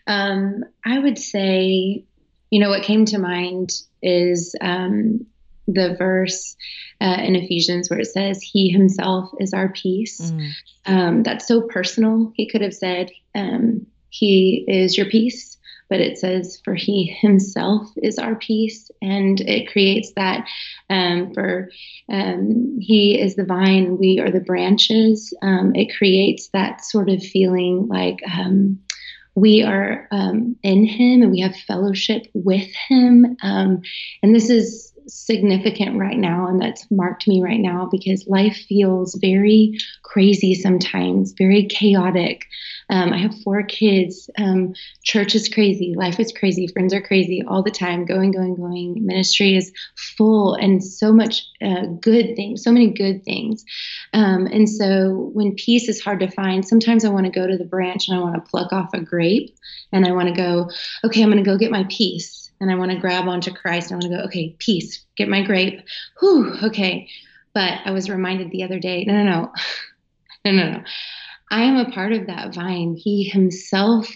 Um, 0.08 0.64
I 0.86 1.00
would 1.00 1.18
say, 1.18 2.04
you 2.50 2.60
know, 2.60 2.70
what 2.70 2.84
came 2.84 3.06
to 3.06 3.18
mind 3.18 3.72
is 4.02 4.56
um, 4.62 5.26
the 5.68 5.96
verse 5.98 6.56
uh, 7.02 7.18
in 7.20 7.36
Ephesians 7.36 7.90
where 7.90 8.00
it 8.00 8.08
says, 8.08 8.42
He 8.42 8.70
Himself 8.70 9.30
is 9.40 9.54
our 9.54 9.70
peace. 9.70 10.22
Mm. 10.22 10.52
Um, 10.86 11.24
that's 11.24 11.48
so 11.48 11.62
personal. 11.62 12.32
He 12.36 12.48
could 12.48 12.62
have 12.62 12.74
said, 12.74 13.12
um, 13.34 13.88
He 14.10 14.64
is 14.68 14.98
your 14.98 15.08
peace 15.08 15.55
but 15.90 16.00
it 16.00 16.18
says, 16.18 16.60
For 16.64 16.76
he 16.76 17.16
himself 17.20 17.88
is 17.98 18.18
our 18.18 18.36
peace. 18.36 18.90
And 19.02 19.40
it 19.42 19.72
creates 19.72 20.12
that 20.16 20.48
um, 20.90 21.34
for 21.34 21.70
um, 22.10 22.78
he 22.80 23.20
is 23.20 23.36
the 23.36 23.46
vine, 23.46 23.98
we 23.98 24.20
are 24.20 24.32
the 24.32 24.40
branches. 24.40 25.34
Um, 25.42 25.76
it 25.76 25.96
creates 25.96 26.50
that 26.54 26.84
sort 26.84 27.10
of 27.10 27.22
feeling 27.24 27.88
like, 27.88 28.20
um, 28.32 28.80
we 29.36 29.64
are 29.64 30.08
um, 30.12 30.56
in 30.64 30.86
him 30.86 31.22
and 31.22 31.32
we 31.32 31.42
have 31.42 31.56
fellowship 31.56 32.28
with 32.34 32.70
him. 32.88 33.36
Um, 33.44 33.82
and 34.24 34.34
this 34.34 34.50
is 34.50 34.94
significant 35.08 35.98
right 35.98 36.18
now 36.18 36.48
and 36.48 36.62
that's 36.62 36.90
marked 36.90 37.28
me 37.28 37.42
right 37.42 37.60
now 37.60 37.88
because 37.92 38.26
life 38.28 38.56
feels 38.68 39.16
very 39.16 39.78
crazy 40.04 40.56
sometimes, 40.56 41.34
very 41.38 41.66
chaotic. 41.66 42.46
Um, 42.90 43.14
I 43.14 43.18
have 43.18 43.40
four 43.42 43.64
kids. 43.64 44.30
Um, 44.38 44.74
church 45.04 45.36
is 45.36 45.50
crazy. 45.50 45.94
Life 45.96 46.20
is 46.20 46.32
crazy. 46.32 46.68
Friends 46.68 46.94
are 46.94 47.02
crazy 47.02 47.44
all 47.48 47.64
the 47.64 47.72
time. 47.72 48.06
Going, 48.06 48.32
going, 48.32 48.56
going. 48.56 49.06
Ministry 49.06 49.56
is 49.56 49.72
full 49.96 50.54
and 50.56 50.84
so 50.84 51.12
much 51.12 51.44
uh, 51.62 51.86
good 52.00 52.36
things, 52.36 52.64
so 52.64 52.72
many 52.72 52.92
good 52.92 53.24
things. 53.24 53.66
Um, 54.14 54.46
and 54.48 54.70
so 54.70 55.32
when 55.34 55.56
peace 55.56 55.90
is 55.90 56.02
hard 56.02 56.20
to 56.20 56.32
find, 56.32 56.66
sometimes 56.66 57.04
I 57.04 57.10
want 57.10 57.26
to 57.26 57.32
go 57.32 57.48
to 57.48 57.58
the 57.58 57.66
branch 57.66 58.08
and 58.08 58.18
I 58.18 58.22
want 58.22 58.36
to 58.36 58.50
pluck 58.50 58.72
off 58.72 58.94
a 58.94 59.02
grape 59.02 59.56
and 59.92 60.06
I 60.06 60.12
want 60.12 60.30
to 60.30 60.36
go, 60.36 60.70
okay, 61.04 61.24
I'm 61.24 61.32
going 61.32 61.44
to 61.44 61.50
go 61.50 61.58
get 61.58 61.72
my 61.72 61.86
peace 61.90 62.45
and 62.60 62.72
I 62.72 62.76
want 62.76 62.92
to 62.92 62.98
grab 62.98 63.28
onto 63.28 63.54
Christ. 63.54 63.92
I 63.92 63.96
want 63.96 64.04
to 64.04 64.10
go, 64.10 64.24
okay, 64.26 64.56
peace, 64.60 65.04
get 65.18 65.28
my 65.28 65.42
grape. 65.42 65.82
Whew, 66.20 66.56
okay. 66.64 67.10
But 67.54 67.80
I 67.86 67.92
was 67.92 68.10
reminded 68.10 68.52
the 68.52 68.64
other 68.64 68.80
day, 68.80 69.06
no, 69.06 69.14
no, 69.14 69.24
no, 69.24 69.52
no, 70.46 70.52
no, 70.52 70.72
no. 70.72 70.84
I 71.52 71.64
am 71.64 71.78
a 71.78 71.92
part 71.92 72.12
of 72.12 72.28
that 72.28 72.54
vine. 72.56 72.96
He 72.96 73.24
himself 73.24 74.10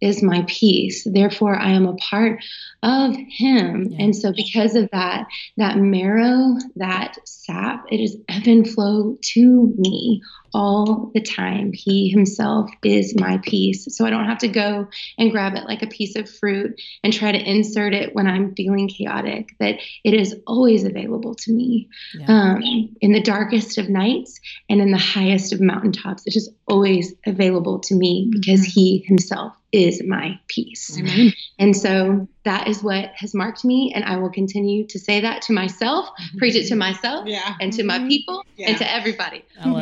is 0.00 0.22
my 0.22 0.44
peace. 0.46 1.06
Therefore, 1.10 1.56
I 1.56 1.70
am 1.70 1.86
a 1.86 1.96
part 1.96 2.42
of 2.82 3.16
him. 3.16 3.88
Yeah. 3.90 4.04
And 4.04 4.16
so, 4.16 4.32
because 4.32 4.74
of 4.74 4.90
that, 4.92 5.26
that 5.56 5.78
marrow, 5.78 6.56
that 6.76 7.16
sap, 7.24 7.86
it 7.90 8.00
is 8.00 8.16
ebb 8.28 8.46
and 8.46 8.68
flow 8.68 9.16
to 9.20 9.74
me 9.78 10.22
all 10.52 11.10
the 11.12 11.20
time. 11.20 11.72
He 11.72 12.08
himself 12.08 12.70
is 12.82 13.14
my 13.18 13.38
peace. 13.42 13.86
So 13.94 14.06
I 14.06 14.10
don't 14.10 14.24
have 14.24 14.38
to 14.38 14.48
go 14.48 14.88
and 15.18 15.30
grab 15.30 15.54
it 15.54 15.64
like 15.64 15.82
a 15.82 15.86
piece 15.86 16.16
of 16.16 16.30
fruit 16.30 16.80
and 17.02 17.12
try 17.12 17.32
to 17.32 17.38
insert 17.38 17.92
it 17.92 18.14
when 18.14 18.26
I'm 18.26 18.54
feeling 18.54 18.88
chaotic, 18.88 19.50
that 19.60 19.76
it 20.02 20.14
is 20.14 20.34
always 20.46 20.84
available 20.84 21.34
to 21.34 21.52
me 21.52 21.88
yeah. 22.14 22.26
um, 22.28 22.62
in 23.00 23.12
the 23.12 23.22
darkest 23.22 23.76
of 23.76 23.90
nights 23.90 24.40
and 24.70 24.80
in 24.80 24.92
the 24.92 24.98
highest 24.98 25.52
of 25.52 25.60
mountaintops. 25.60 26.26
It 26.26 26.36
is 26.36 26.50
always 26.66 27.14
available 27.26 27.80
to 27.80 27.94
me 27.94 28.30
because 28.30 28.60
mm-hmm. 28.60 28.80
he 28.80 29.04
himself 29.06 29.54
is 29.76 30.02
my 30.02 30.38
peace. 30.48 30.96
Mm-hmm. 30.96 31.28
And 31.58 31.76
so 31.76 32.26
that 32.44 32.68
is 32.68 32.82
what 32.82 33.10
has 33.14 33.34
marked 33.34 33.64
me. 33.64 33.92
And 33.94 34.04
I 34.04 34.16
will 34.16 34.30
continue 34.30 34.86
to 34.86 34.98
say 34.98 35.20
that 35.20 35.42
to 35.42 35.52
myself, 35.52 36.06
mm-hmm. 36.08 36.38
preach 36.38 36.54
it 36.54 36.66
to 36.68 36.76
myself 36.76 37.26
yeah. 37.26 37.54
and 37.60 37.72
to 37.74 37.84
my 37.84 37.98
mm-hmm. 37.98 38.08
people 38.08 38.44
yeah. 38.56 38.70
and 38.70 38.78
to 38.78 38.92
everybody. 38.92 39.44
All 39.64 39.76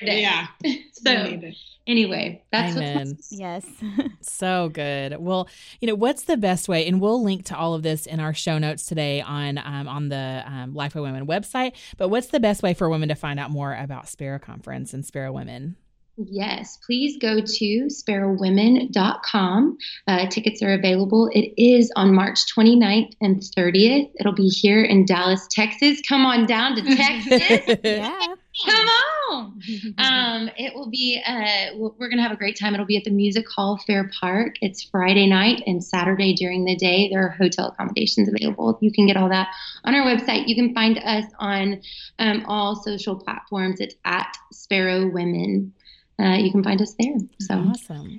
it. 0.00 0.20
Yeah. 0.20 0.46
so 0.92 1.40
anyway, 1.86 2.42
that's 2.50 2.76
Amen. 2.76 3.18
yes. 3.30 3.66
so 4.20 4.68
good. 4.68 5.16
Well, 5.18 5.48
you 5.80 5.88
know, 5.88 5.94
what's 5.94 6.24
the 6.24 6.36
best 6.36 6.68
way? 6.68 6.86
And 6.86 7.00
we'll 7.00 7.22
link 7.22 7.46
to 7.46 7.56
all 7.56 7.74
of 7.74 7.82
this 7.82 8.06
in 8.06 8.20
our 8.20 8.34
show 8.34 8.58
notes 8.58 8.86
today 8.86 9.20
on 9.20 9.58
um, 9.58 9.88
on 9.88 10.08
the 10.08 10.42
um, 10.46 10.74
Lifeway 10.74 11.02
Women 11.02 11.26
website. 11.26 11.72
But 11.96 12.08
what's 12.08 12.28
the 12.28 12.40
best 12.40 12.62
way 12.62 12.74
for 12.74 12.88
women 12.88 13.08
to 13.08 13.14
find 13.14 13.40
out 13.40 13.50
more 13.50 13.74
about 13.74 14.08
Sparrow 14.08 14.38
Conference 14.38 14.92
and 14.92 15.04
Sparrow 15.04 15.32
Women? 15.32 15.76
Yes, 16.18 16.78
please 16.78 17.18
go 17.18 17.40
to 17.40 17.88
sparrowwomen.com. 17.88 19.78
Uh, 20.06 20.26
tickets 20.28 20.62
are 20.62 20.72
available. 20.72 21.28
It 21.34 21.52
is 21.60 21.92
on 21.94 22.14
March 22.14 22.40
29th 22.56 23.12
and 23.20 23.36
30th. 23.36 24.10
It'll 24.18 24.32
be 24.32 24.48
here 24.48 24.82
in 24.82 25.04
Dallas, 25.04 25.46
Texas. 25.50 26.00
Come 26.08 26.24
on 26.24 26.46
down 26.46 26.76
to 26.76 26.96
Texas. 26.96 27.76
yeah. 27.84 28.26
Come 28.64 28.88
on. 28.88 29.60
Um, 29.98 30.50
it 30.56 30.74
will 30.74 30.88
be, 30.88 31.20
uh, 31.26 31.76
we're 31.76 32.08
going 32.08 32.16
to 32.16 32.22
have 32.22 32.32
a 32.32 32.36
great 32.36 32.58
time. 32.58 32.72
It'll 32.72 32.86
be 32.86 32.96
at 32.96 33.04
the 33.04 33.10
Music 33.10 33.44
Hall 33.54 33.78
Fair 33.86 34.10
Park. 34.18 34.54
It's 34.62 34.82
Friday 34.84 35.26
night 35.26 35.62
and 35.66 35.84
Saturday 35.84 36.32
during 36.34 36.64
the 36.64 36.74
day. 36.76 37.10
There 37.10 37.26
are 37.26 37.30
hotel 37.30 37.68
accommodations 37.68 38.28
available. 38.28 38.78
You 38.80 38.90
can 38.90 39.06
get 39.06 39.18
all 39.18 39.28
that 39.28 39.48
on 39.84 39.94
our 39.94 40.06
website. 40.06 40.48
You 40.48 40.54
can 40.54 40.72
find 40.72 40.98
us 40.98 41.24
on 41.38 41.82
um, 42.18 42.44
all 42.46 42.76
social 42.76 43.16
platforms. 43.16 43.80
It's 43.80 43.96
at 44.06 44.34
Sparrow 44.52 45.10
Women 45.10 45.74
uh, 46.20 46.36
you 46.36 46.50
can 46.50 46.62
find 46.62 46.80
us 46.80 46.94
there. 46.98 47.16
So 47.40 47.54
awesome. 47.54 48.16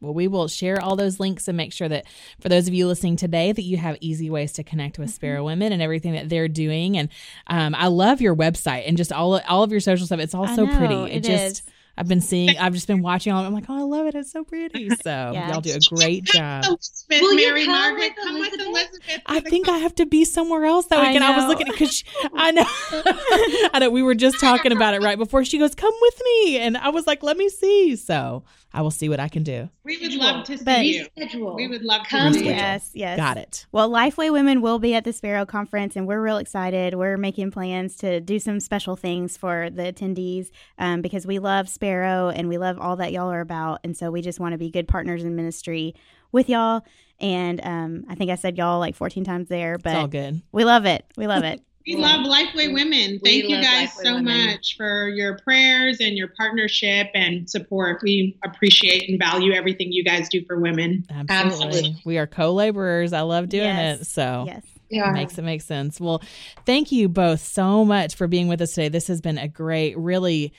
Well, 0.00 0.14
we 0.14 0.28
will 0.28 0.48
share 0.48 0.80
all 0.80 0.96
those 0.96 1.20
links 1.20 1.46
and 1.46 1.56
make 1.56 1.72
sure 1.72 1.88
that 1.88 2.06
for 2.40 2.48
those 2.48 2.66
of 2.68 2.72
you 2.72 2.86
listening 2.86 3.16
today, 3.16 3.52
that 3.52 3.62
you 3.62 3.76
have 3.76 3.98
easy 4.00 4.30
ways 4.30 4.52
to 4.54 4.64
connect 4.64 4.98
with 4.98 5.10
Sparrow 5.10 5.40
mm-hmm. 5.40 5.46
Women 5.46 5.72
and 5.72 5.82
everything 5.82 6.12
that 6.14 6.28
they're 6.28 6.48
doing. 6.48 6.96
And 6.96 7.10
um, 7.48 7.74
I 7.74 7.88
love 7.88 8.20
your 8.22 8.34
website 8.34 8.84
and 8.86 8.96
just 8.96 9.12
all 9.12 9.38
all 9.40 9.62
of 9.62 9.70
your 9.70 9.80
social 9.80 10.06
stuff. 10.06 10.20
It's 10.20 10.34
all 10.34 10.48
so 10.48 10.66
pretty. 10.66 10.94
It, 10.94 11.16
it 11.16 11.24
just. 11.24 11.58
is. 11.58 11.62
I've 12.00 12.08
been 12.08 12.22
seeing. 12.22 12.56
I've 12.58 12.72
just 12.72 12.86
been 12.86 13.02
watching 13.02 13.32
all. 13.32 13.44
I'm 13.44 13.52
like, 13.52 13.66
oh, 13.68 13.76
I 13.78 13.82
love 13.82 14.06
it. 14.06 14.14
It's 14.14 14.32
so 14.32 14.42
pretty. 14.42 14.88
So 15.02 15.10
Yeah. 15.34 15.50
y'all 15.52 15.60
do 15.60 15.72
a 15.72 15.94
great 15.94 16.24
job. 16.24 16.64
Elizabeth, 16.64 17.20
Will 17.20 17.34
you 17.38 17.46
Mary 17.48 17.64
come 17.66 17.74
Margaret, 17.74 18.12
with 18.16 18.24
come 18.24 18.34
with 18.40 18.52
Elizabeth? 18.54 18.66
Elizabeth. 18.68 19.22
I 19.26 19.40
think 19.40 19.68
I 19.68 19.78
have 19.78 19.94
to 19.96 20.06
be 20.06 20.24
somewhere 20.24 20.64
else 20.64 20.86
that 20.86 20.98
I 20.98 21.08
weekend. 21.08 21.24
I, 21.24 21.36
was 21.36 21.44
know. 21.44 21.48
looking 21.50 21.66
because 21.70 22.02
I 22.34 22.50
know, 22.52 22.64
I 23.74 23.78
know. 23.80 23.90
We 23.90 24.02
were 24.02 24.14
just 24.14 24.40
talking 24.40 24.72
about 24.72 24.94
it 24.94 25.02
right 25.02 25.18
before 25.18 25.44
she 25.44 25.58
goes, 25.58 25.74
"Come 25.74 25.92
with 26.00 26.20
me," 26.24 26.58
and 26.58 26.76
I 26.76 26.88
was 26.90 27.06
like, 27.06 27.22
"Let 27.22 27.36
me 27.36 27.48
see." 27.48 27.96
So 27.96 28.44
I 28.72 28.82
will 28.82 28.90
see 28.92 29.08
what 29.08 29.18
I 29.20 29.28
can 29.28 29.42
do. 29.42 29.68
We 29.84 29.98
would 29.98 30.14
love 30.14 30.44
to 30.46 30.56
see 30.58 30.64
But- 30.64 30.84
you. 30.86 31.06
Schedule. 31.16 31.56
We 31.56 31.66
would 31.68 31.82
love 31.82 32.02
to 32.04 32.08
Come 32.08 32.32
see 32.34 32.40
you. 32.40 32.50
Yes, 32.50 32.90
yes. 32.94 33.16
Got 33.16 33.36
it. 33.36 33.66
Well, 33.72 33.90
Lifeway 33.90 34.30
Women 34.32 34.60
will 34.62 34.78
be 34.78 34.94
at 34.94 35.04
the 35.04 35.12
Sparrow 35.12 35.44
Conference, 35.44 35.96
and 35.96 36.06
we're 36.06 36.20
real 36.22 36.36
excited. 36.38 36.94
We're 36.94 37.16
making 37.16 37.50
plans 37.50 37.96
to 37.98 38.20
do 38.20 38.38
some 38.38 38.60
special 38.60 38.94
things 38.96 39.36
for 39.36 39.70
the 39.70 39.82
attendees 39.92 40.50
um, 40.78 41.02
because 41.02 41.26
we 41.26 41.38
love 41.40 41.68
Sparrow 41.68 41.89
and 41.98 42.48
we 42.48 42.58
love 42.58 42.78
all 42.78 42.96
that 42.96 43.12
y'all 43.12 43.30
are 43.30 43.40
about. 43.40 43.80
And 43.84 43.96
so 43.96 44.10
we 44.10 44.22
just 44.22 44.40
want 44.40 44.52
to 44.52 44.58
be 44.58 44.70
good 44.70 44.86
partners 44.88 45.24
in 45.24 45.34
ministry 45.36 45.94
with 46.32 46.48
y'all. 46.48 46.84
And 47.18 47.60
um, 47.64 48.04
I 48.08 48.14
think 48.14 48.30
I 48.30 48.36
said 48.36 48.56
y'all 48.56 48.78
like 48.78 48.94
14 48.94 49.24
times 49.24 49.48
there, 49.48 49.76
but 49.78 49.90
It's 49.90 49.96
all 49.98 50.06
good. 50.08 50.40
we 50.52 50.64
love 50.64 50.86
it. 50.86 51.04
We 51.16 51.26
love 51.26 51.44
it. 51.44 51.60
We 51.86 51.94
Yeah. 51.96 52.14
love 52.18 52.26
Lifeway 52.26 52.72
Women. 52.74 53.18
We 53.22 53.40
Thank 53.40 53.44
you 53.48 53.56
guys 53.62 53.88
Lifeway 53.88 54.02
so 54.04 54.14
Women. 54.16 54.46
much 54.48 54.76
for 54.76 55.08
your 55.08 55.38
prayers 55.38 55.96
and 56.00 56.14
your 56.16 56.28
partnership 56.36 57.08
and 57.14 57.48
support. 57.48 58.00
We 58.02 58.38
appreciate 58.44 59.08
and 59.08 59.18
value 59.18 59.54
everything 59.54 59.90
you 59.90 60.04
guys 60.04 60.28
do 60.28 60.44
for 60.46 60.60
women. 60.60 61.06
Absolutely. 61.10 61.66
Absolutely. 61.68 62.02
We 62.04 62.18
are 62.18 62.26
co-laborers. 62.26 63.14
I 63.14 63.22
love 63.22 63.48
doing 63.48 63.64
Yes. 63.64 64.02
it. 64.02 64.04
So 64.08 64.44
Yes. 64.46 64.62
Yeah. 64.90 65.10
Makes 65.12 65.38
it 65.38 65.42
make 65.42 65.62
sense. 65.62 65.98
Well, 65.98 66.20
thank 66.66 66.92
you 66.92 67.08
both 67.08 67.40
so 67.40 67.84
much 67.84 68.14
for 68.14 68.26
being 68.28 68.46
with 68.48 68.60
us 68.60 68.74
today. 68.74 68.88
This 68.90 69.06
has 69.06 69.22
been 69.22 69.38
a 69.38 69.48
great, 69.48 69.96
really 69.96 70.52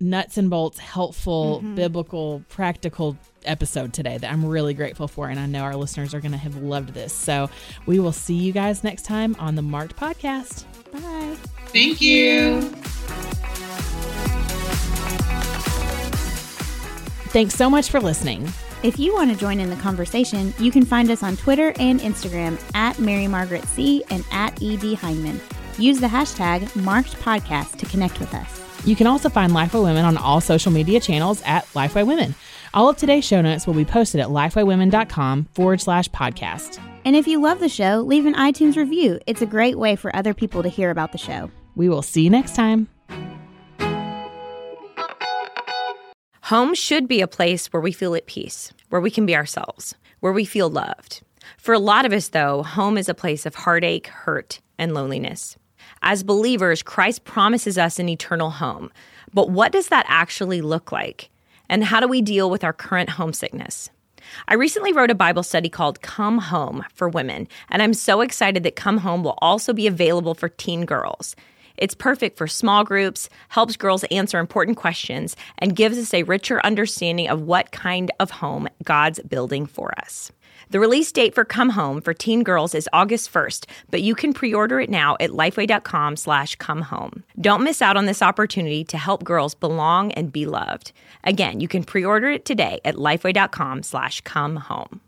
nuts 0.00 0.38
and 0.38 0.48
bolts, 0.50 0.78
helpful, 0.78 1.60
Mhm. 1.62 1.74
biblical, 1.76 2.42
practical 2.48 3.16
episode 3.44 3.92
today 3.92 4.16
that 4.18 4.30
I'm 4.32 4.44
really 4.44 4.74
grateful 4.74 5.08
for. 5.08 5.28
And 5.28 5.38
I 5.38 5.46
know 5.46 5.60
our 5.60 5.76
listeners 5.76 6.14
are 6.14 6.20
going 6.20 6.32
to 6.32 6.38
have 6.38 6.56
loved 6.56 6.94
this. 6.94 7.12
So 7.12 7.48
we 7.86 7.98
will 7.98 8.12
see 8.12 8.34
you 8.34 8.52
guys 8.52 8.82
next 8.82 9.02
time 9.04 9.36
on 9.38 9.54
the 9.54 9.62
Marked 9.62 9.96
Podcast. 9.96 10.64
Bye. 10.92 11.36
Thank 11.66 12.00
you. 12.00 12.60
Thanks 17.32 17.54
so 17.54 17.70
much 17.70 17.90
for 17.90 18.00
listening. 18.00 18.48
If 18.82 18.98
you 18.98 19.12
want 19.14 19.30
to 19.30 19.36
join 19.36 19.60
in 19.60 19.70
the 19.70 19.76
conversation, 19.76 20.52
you 20.58 20.70
can 20.72 20.84
find 20.84 21.10
us 21.10 21.22
on 21.22 21.36
Twitter 21.36 21.72
and 21.78 22.00
Instagram 22.00 22.58
at 22.74 22.98
Mary 22.98 23.28
Margaret 23.28 23.64
C 23.66 24.02
and 24.10 24.24
at 24.32 24.60
ED 24.62 24.96
Hyndman. 24.96 25.38
Use 25.78 26.00
the 26.00 26.06
hashtag 26.08 26.74
Marked 26.76 27.14
Podcast 27.20 27.76
to 27.78 27.86
connect 27.86 28.18
with 28.18 28.34
us. 28.34 28.60
You 28.84 28.96
can 28.96 29.06
also 29.06 29.28
find 29.28 29.52
Lifeway 29.52 29.82
Women 29.82 30.04
on 30.04 30.16
all 30.16 30.40
social 30.40 30.72
media 30.72 31.00
channels 31.00 31.42
at 31.44 31.64
Lifeway 31.74 32.06
Women. 32.06 32.34
All 32.72 32.88
of 32.88 32.96
today's 32.96 33.24
show 33.24 33.40
notes 33.40 33.66
will 33.66 33.74
be 33.74 33.84
posted 33.84 34.20
at 34.20 34.28
lifewaywomen.com 34.28 35.48
forward 35.52 35.80
slash 35.80 36.08
podcast. 36.10 36.80
And 37.04 37.16
if 37.16 37.26
you 37.26 37.40
love 37.40 37.60
the 37.60 37.68
show, 37.68 38.00
leave 38.00 38.26
an 38.26 38.34
iTunes 38.34 38.76
review. 38.76 39.18
It's 39.26 39.42
a 39.42 39.46
great 39.46 39.78
way 39.78 39.96
for 39.96 40.14
other 40.14 40.34
people 40.34 40.62
to 40.62 40.68
hear 40.68 40.90
about 40.90 41.12
the 41.12 41.18
show. 41.18 41.50
We 41.74 41.88
will 41.88 42.02
see 42.02 42.22
you 42.22 42.30
next 42.30 42.54
time. 42.54 42.88
Home 46.44 46.74
should 46.74 47.06
be 47.06 47.20
a 47.20 47.28
place 47.28 47.72
where 47.72 47.80
we 47.80 47.92
feel 47.92 48.14
at 48.14 48.26
peace, 48.26 48.72
where 48.88 49.00
we 49.00 49.10
can 49.10 49.24
be 49.24 49.36
ourselves, 49.36 49.94
where 50.20 50.32
we 50.32 50.44
feel 50.44 50.68
loved. 50.68 51.22
For 51.58 51.74
a 51.74 51.78
lot 51.78 52.06
of 52.06 52.12
us, 52.12 52.28
though, 52.28 52.62
home 52.62 52.98
is 52.98 53.08
a 53.08 53.14
place 53.14 53.46
of 53.46 53.54
heartache, 53.54 54.08
hurt, 54.08 54.60
and 54.78 54.92
loneliness. 54.92 55.56
As 56.02 56.22
believers, 56.22 56.82
Christ 56.82 57.24
promises 57.24 57.76
us 57.76 57.98
an 57.98 58.08
eternal 58.08 58.50
home. 58.50 58.90
But 59.34 59.50
what 59.50 59.72
does 59.72 59.88
that 59.88 60.06
actually 60.08 60.60
look 60.60 60.92
like? 60.92 61.30
And 61.68 61.84
how 61.84 62.00
do 62.00 62.08
we 62.08 62.22
deal 62.22 62.50
with 62.50 62.64
our 62.64 62.72
current 62.72 63.10
homesickness? 63.10 63.90
I 64.48 64.54
recently 64.54 64.92
wrote 64.92 65.10
a 65.10 65.14
Bible 65.14 65.42
study 65.42 65.68
called 65.68 66.02
Come 66.02 66.38
Home 66.38 66.84
for 66.94 67.08
Women, 67.08 67.48
and 67.68 67.82
I'm 67.82 67.94
so 67.94 68.20
excited 68.20 68.62
that 68.62 68.76
Come 68.76 68.98
Home 68.98 69.22
will 69.22 69.38
also 69.38 69.72
be 69.72 69.86
available 69.86 70.34
for 70.34 70.48
teen 70.48 70.84
girls. 70.84 71.36
It's 71.76 71.94
perfect 71.94 72.36
for 72.36 72.46
small 72.46 72.84
groups, 72.84 73.28
helps 73.48 73.76
girls 73.76 74.04
answer 74.04 74.38
important 74.38 74.76
questions, 74.76 75.34
and 75.58 75.76
gives 75.76 75.96
us 75.96 76.12
a 76.12 76.24
richer 76.24 76.60
understanding 76.64 77.28
of 77.28 77.42
what 77.42 77.72
kind 77.72 78.10
of 78.20 78.30
home 78.30 78.68
God's 78.84 79.20
building 79.20 79.64
for 79.66 79.92
us. 79.98 80.30
The 80.70 80.78
release 80.78 81.10
date 81.10 81.34
for 81.34 81.44
Come 81.44 81.70
Home 81.70 82.00
for 82.00 82.14
teen 82.14 82.44
girls 82.44 82.76
is 82.76 82.88
August 82.92 83.32
1st, 83.32 83.66
but 83.90 84.02
you 84.02 84.14
can 84.14 84.32
pre-order 84.32 84.78
it 84.78 84.88
now 84.88 85.16
at 85.18 85.30
lifeway.com 85.30 86.14
slash 86.14 86.54
come 86.56 86.82
home. 86.82 87.24
Don't 87.40 87.64
miss 87.64 87.82
out 87.82 87.96
on 87.96 88.06
this 88.06 88.22
opportunity 88.22 88.84
to 88.84 88.96
help 88.96 89.24
girls 89.24 89.52
belong 89.56 90.12
and 90.12 90.32
be 90.32 90.46
loved. 90.46 90.92
Again, 91.24 91.58
you 91.58 91.66
can 91.66 91.82
pre-order 91.82 92.30
it 92.30 92.44
today 92.44 92.78
at 92.84 92.94
lifeway.com 92.94 93.82
slash 93.82 94.20
come 94.20 94.54
home. 94.54 95.00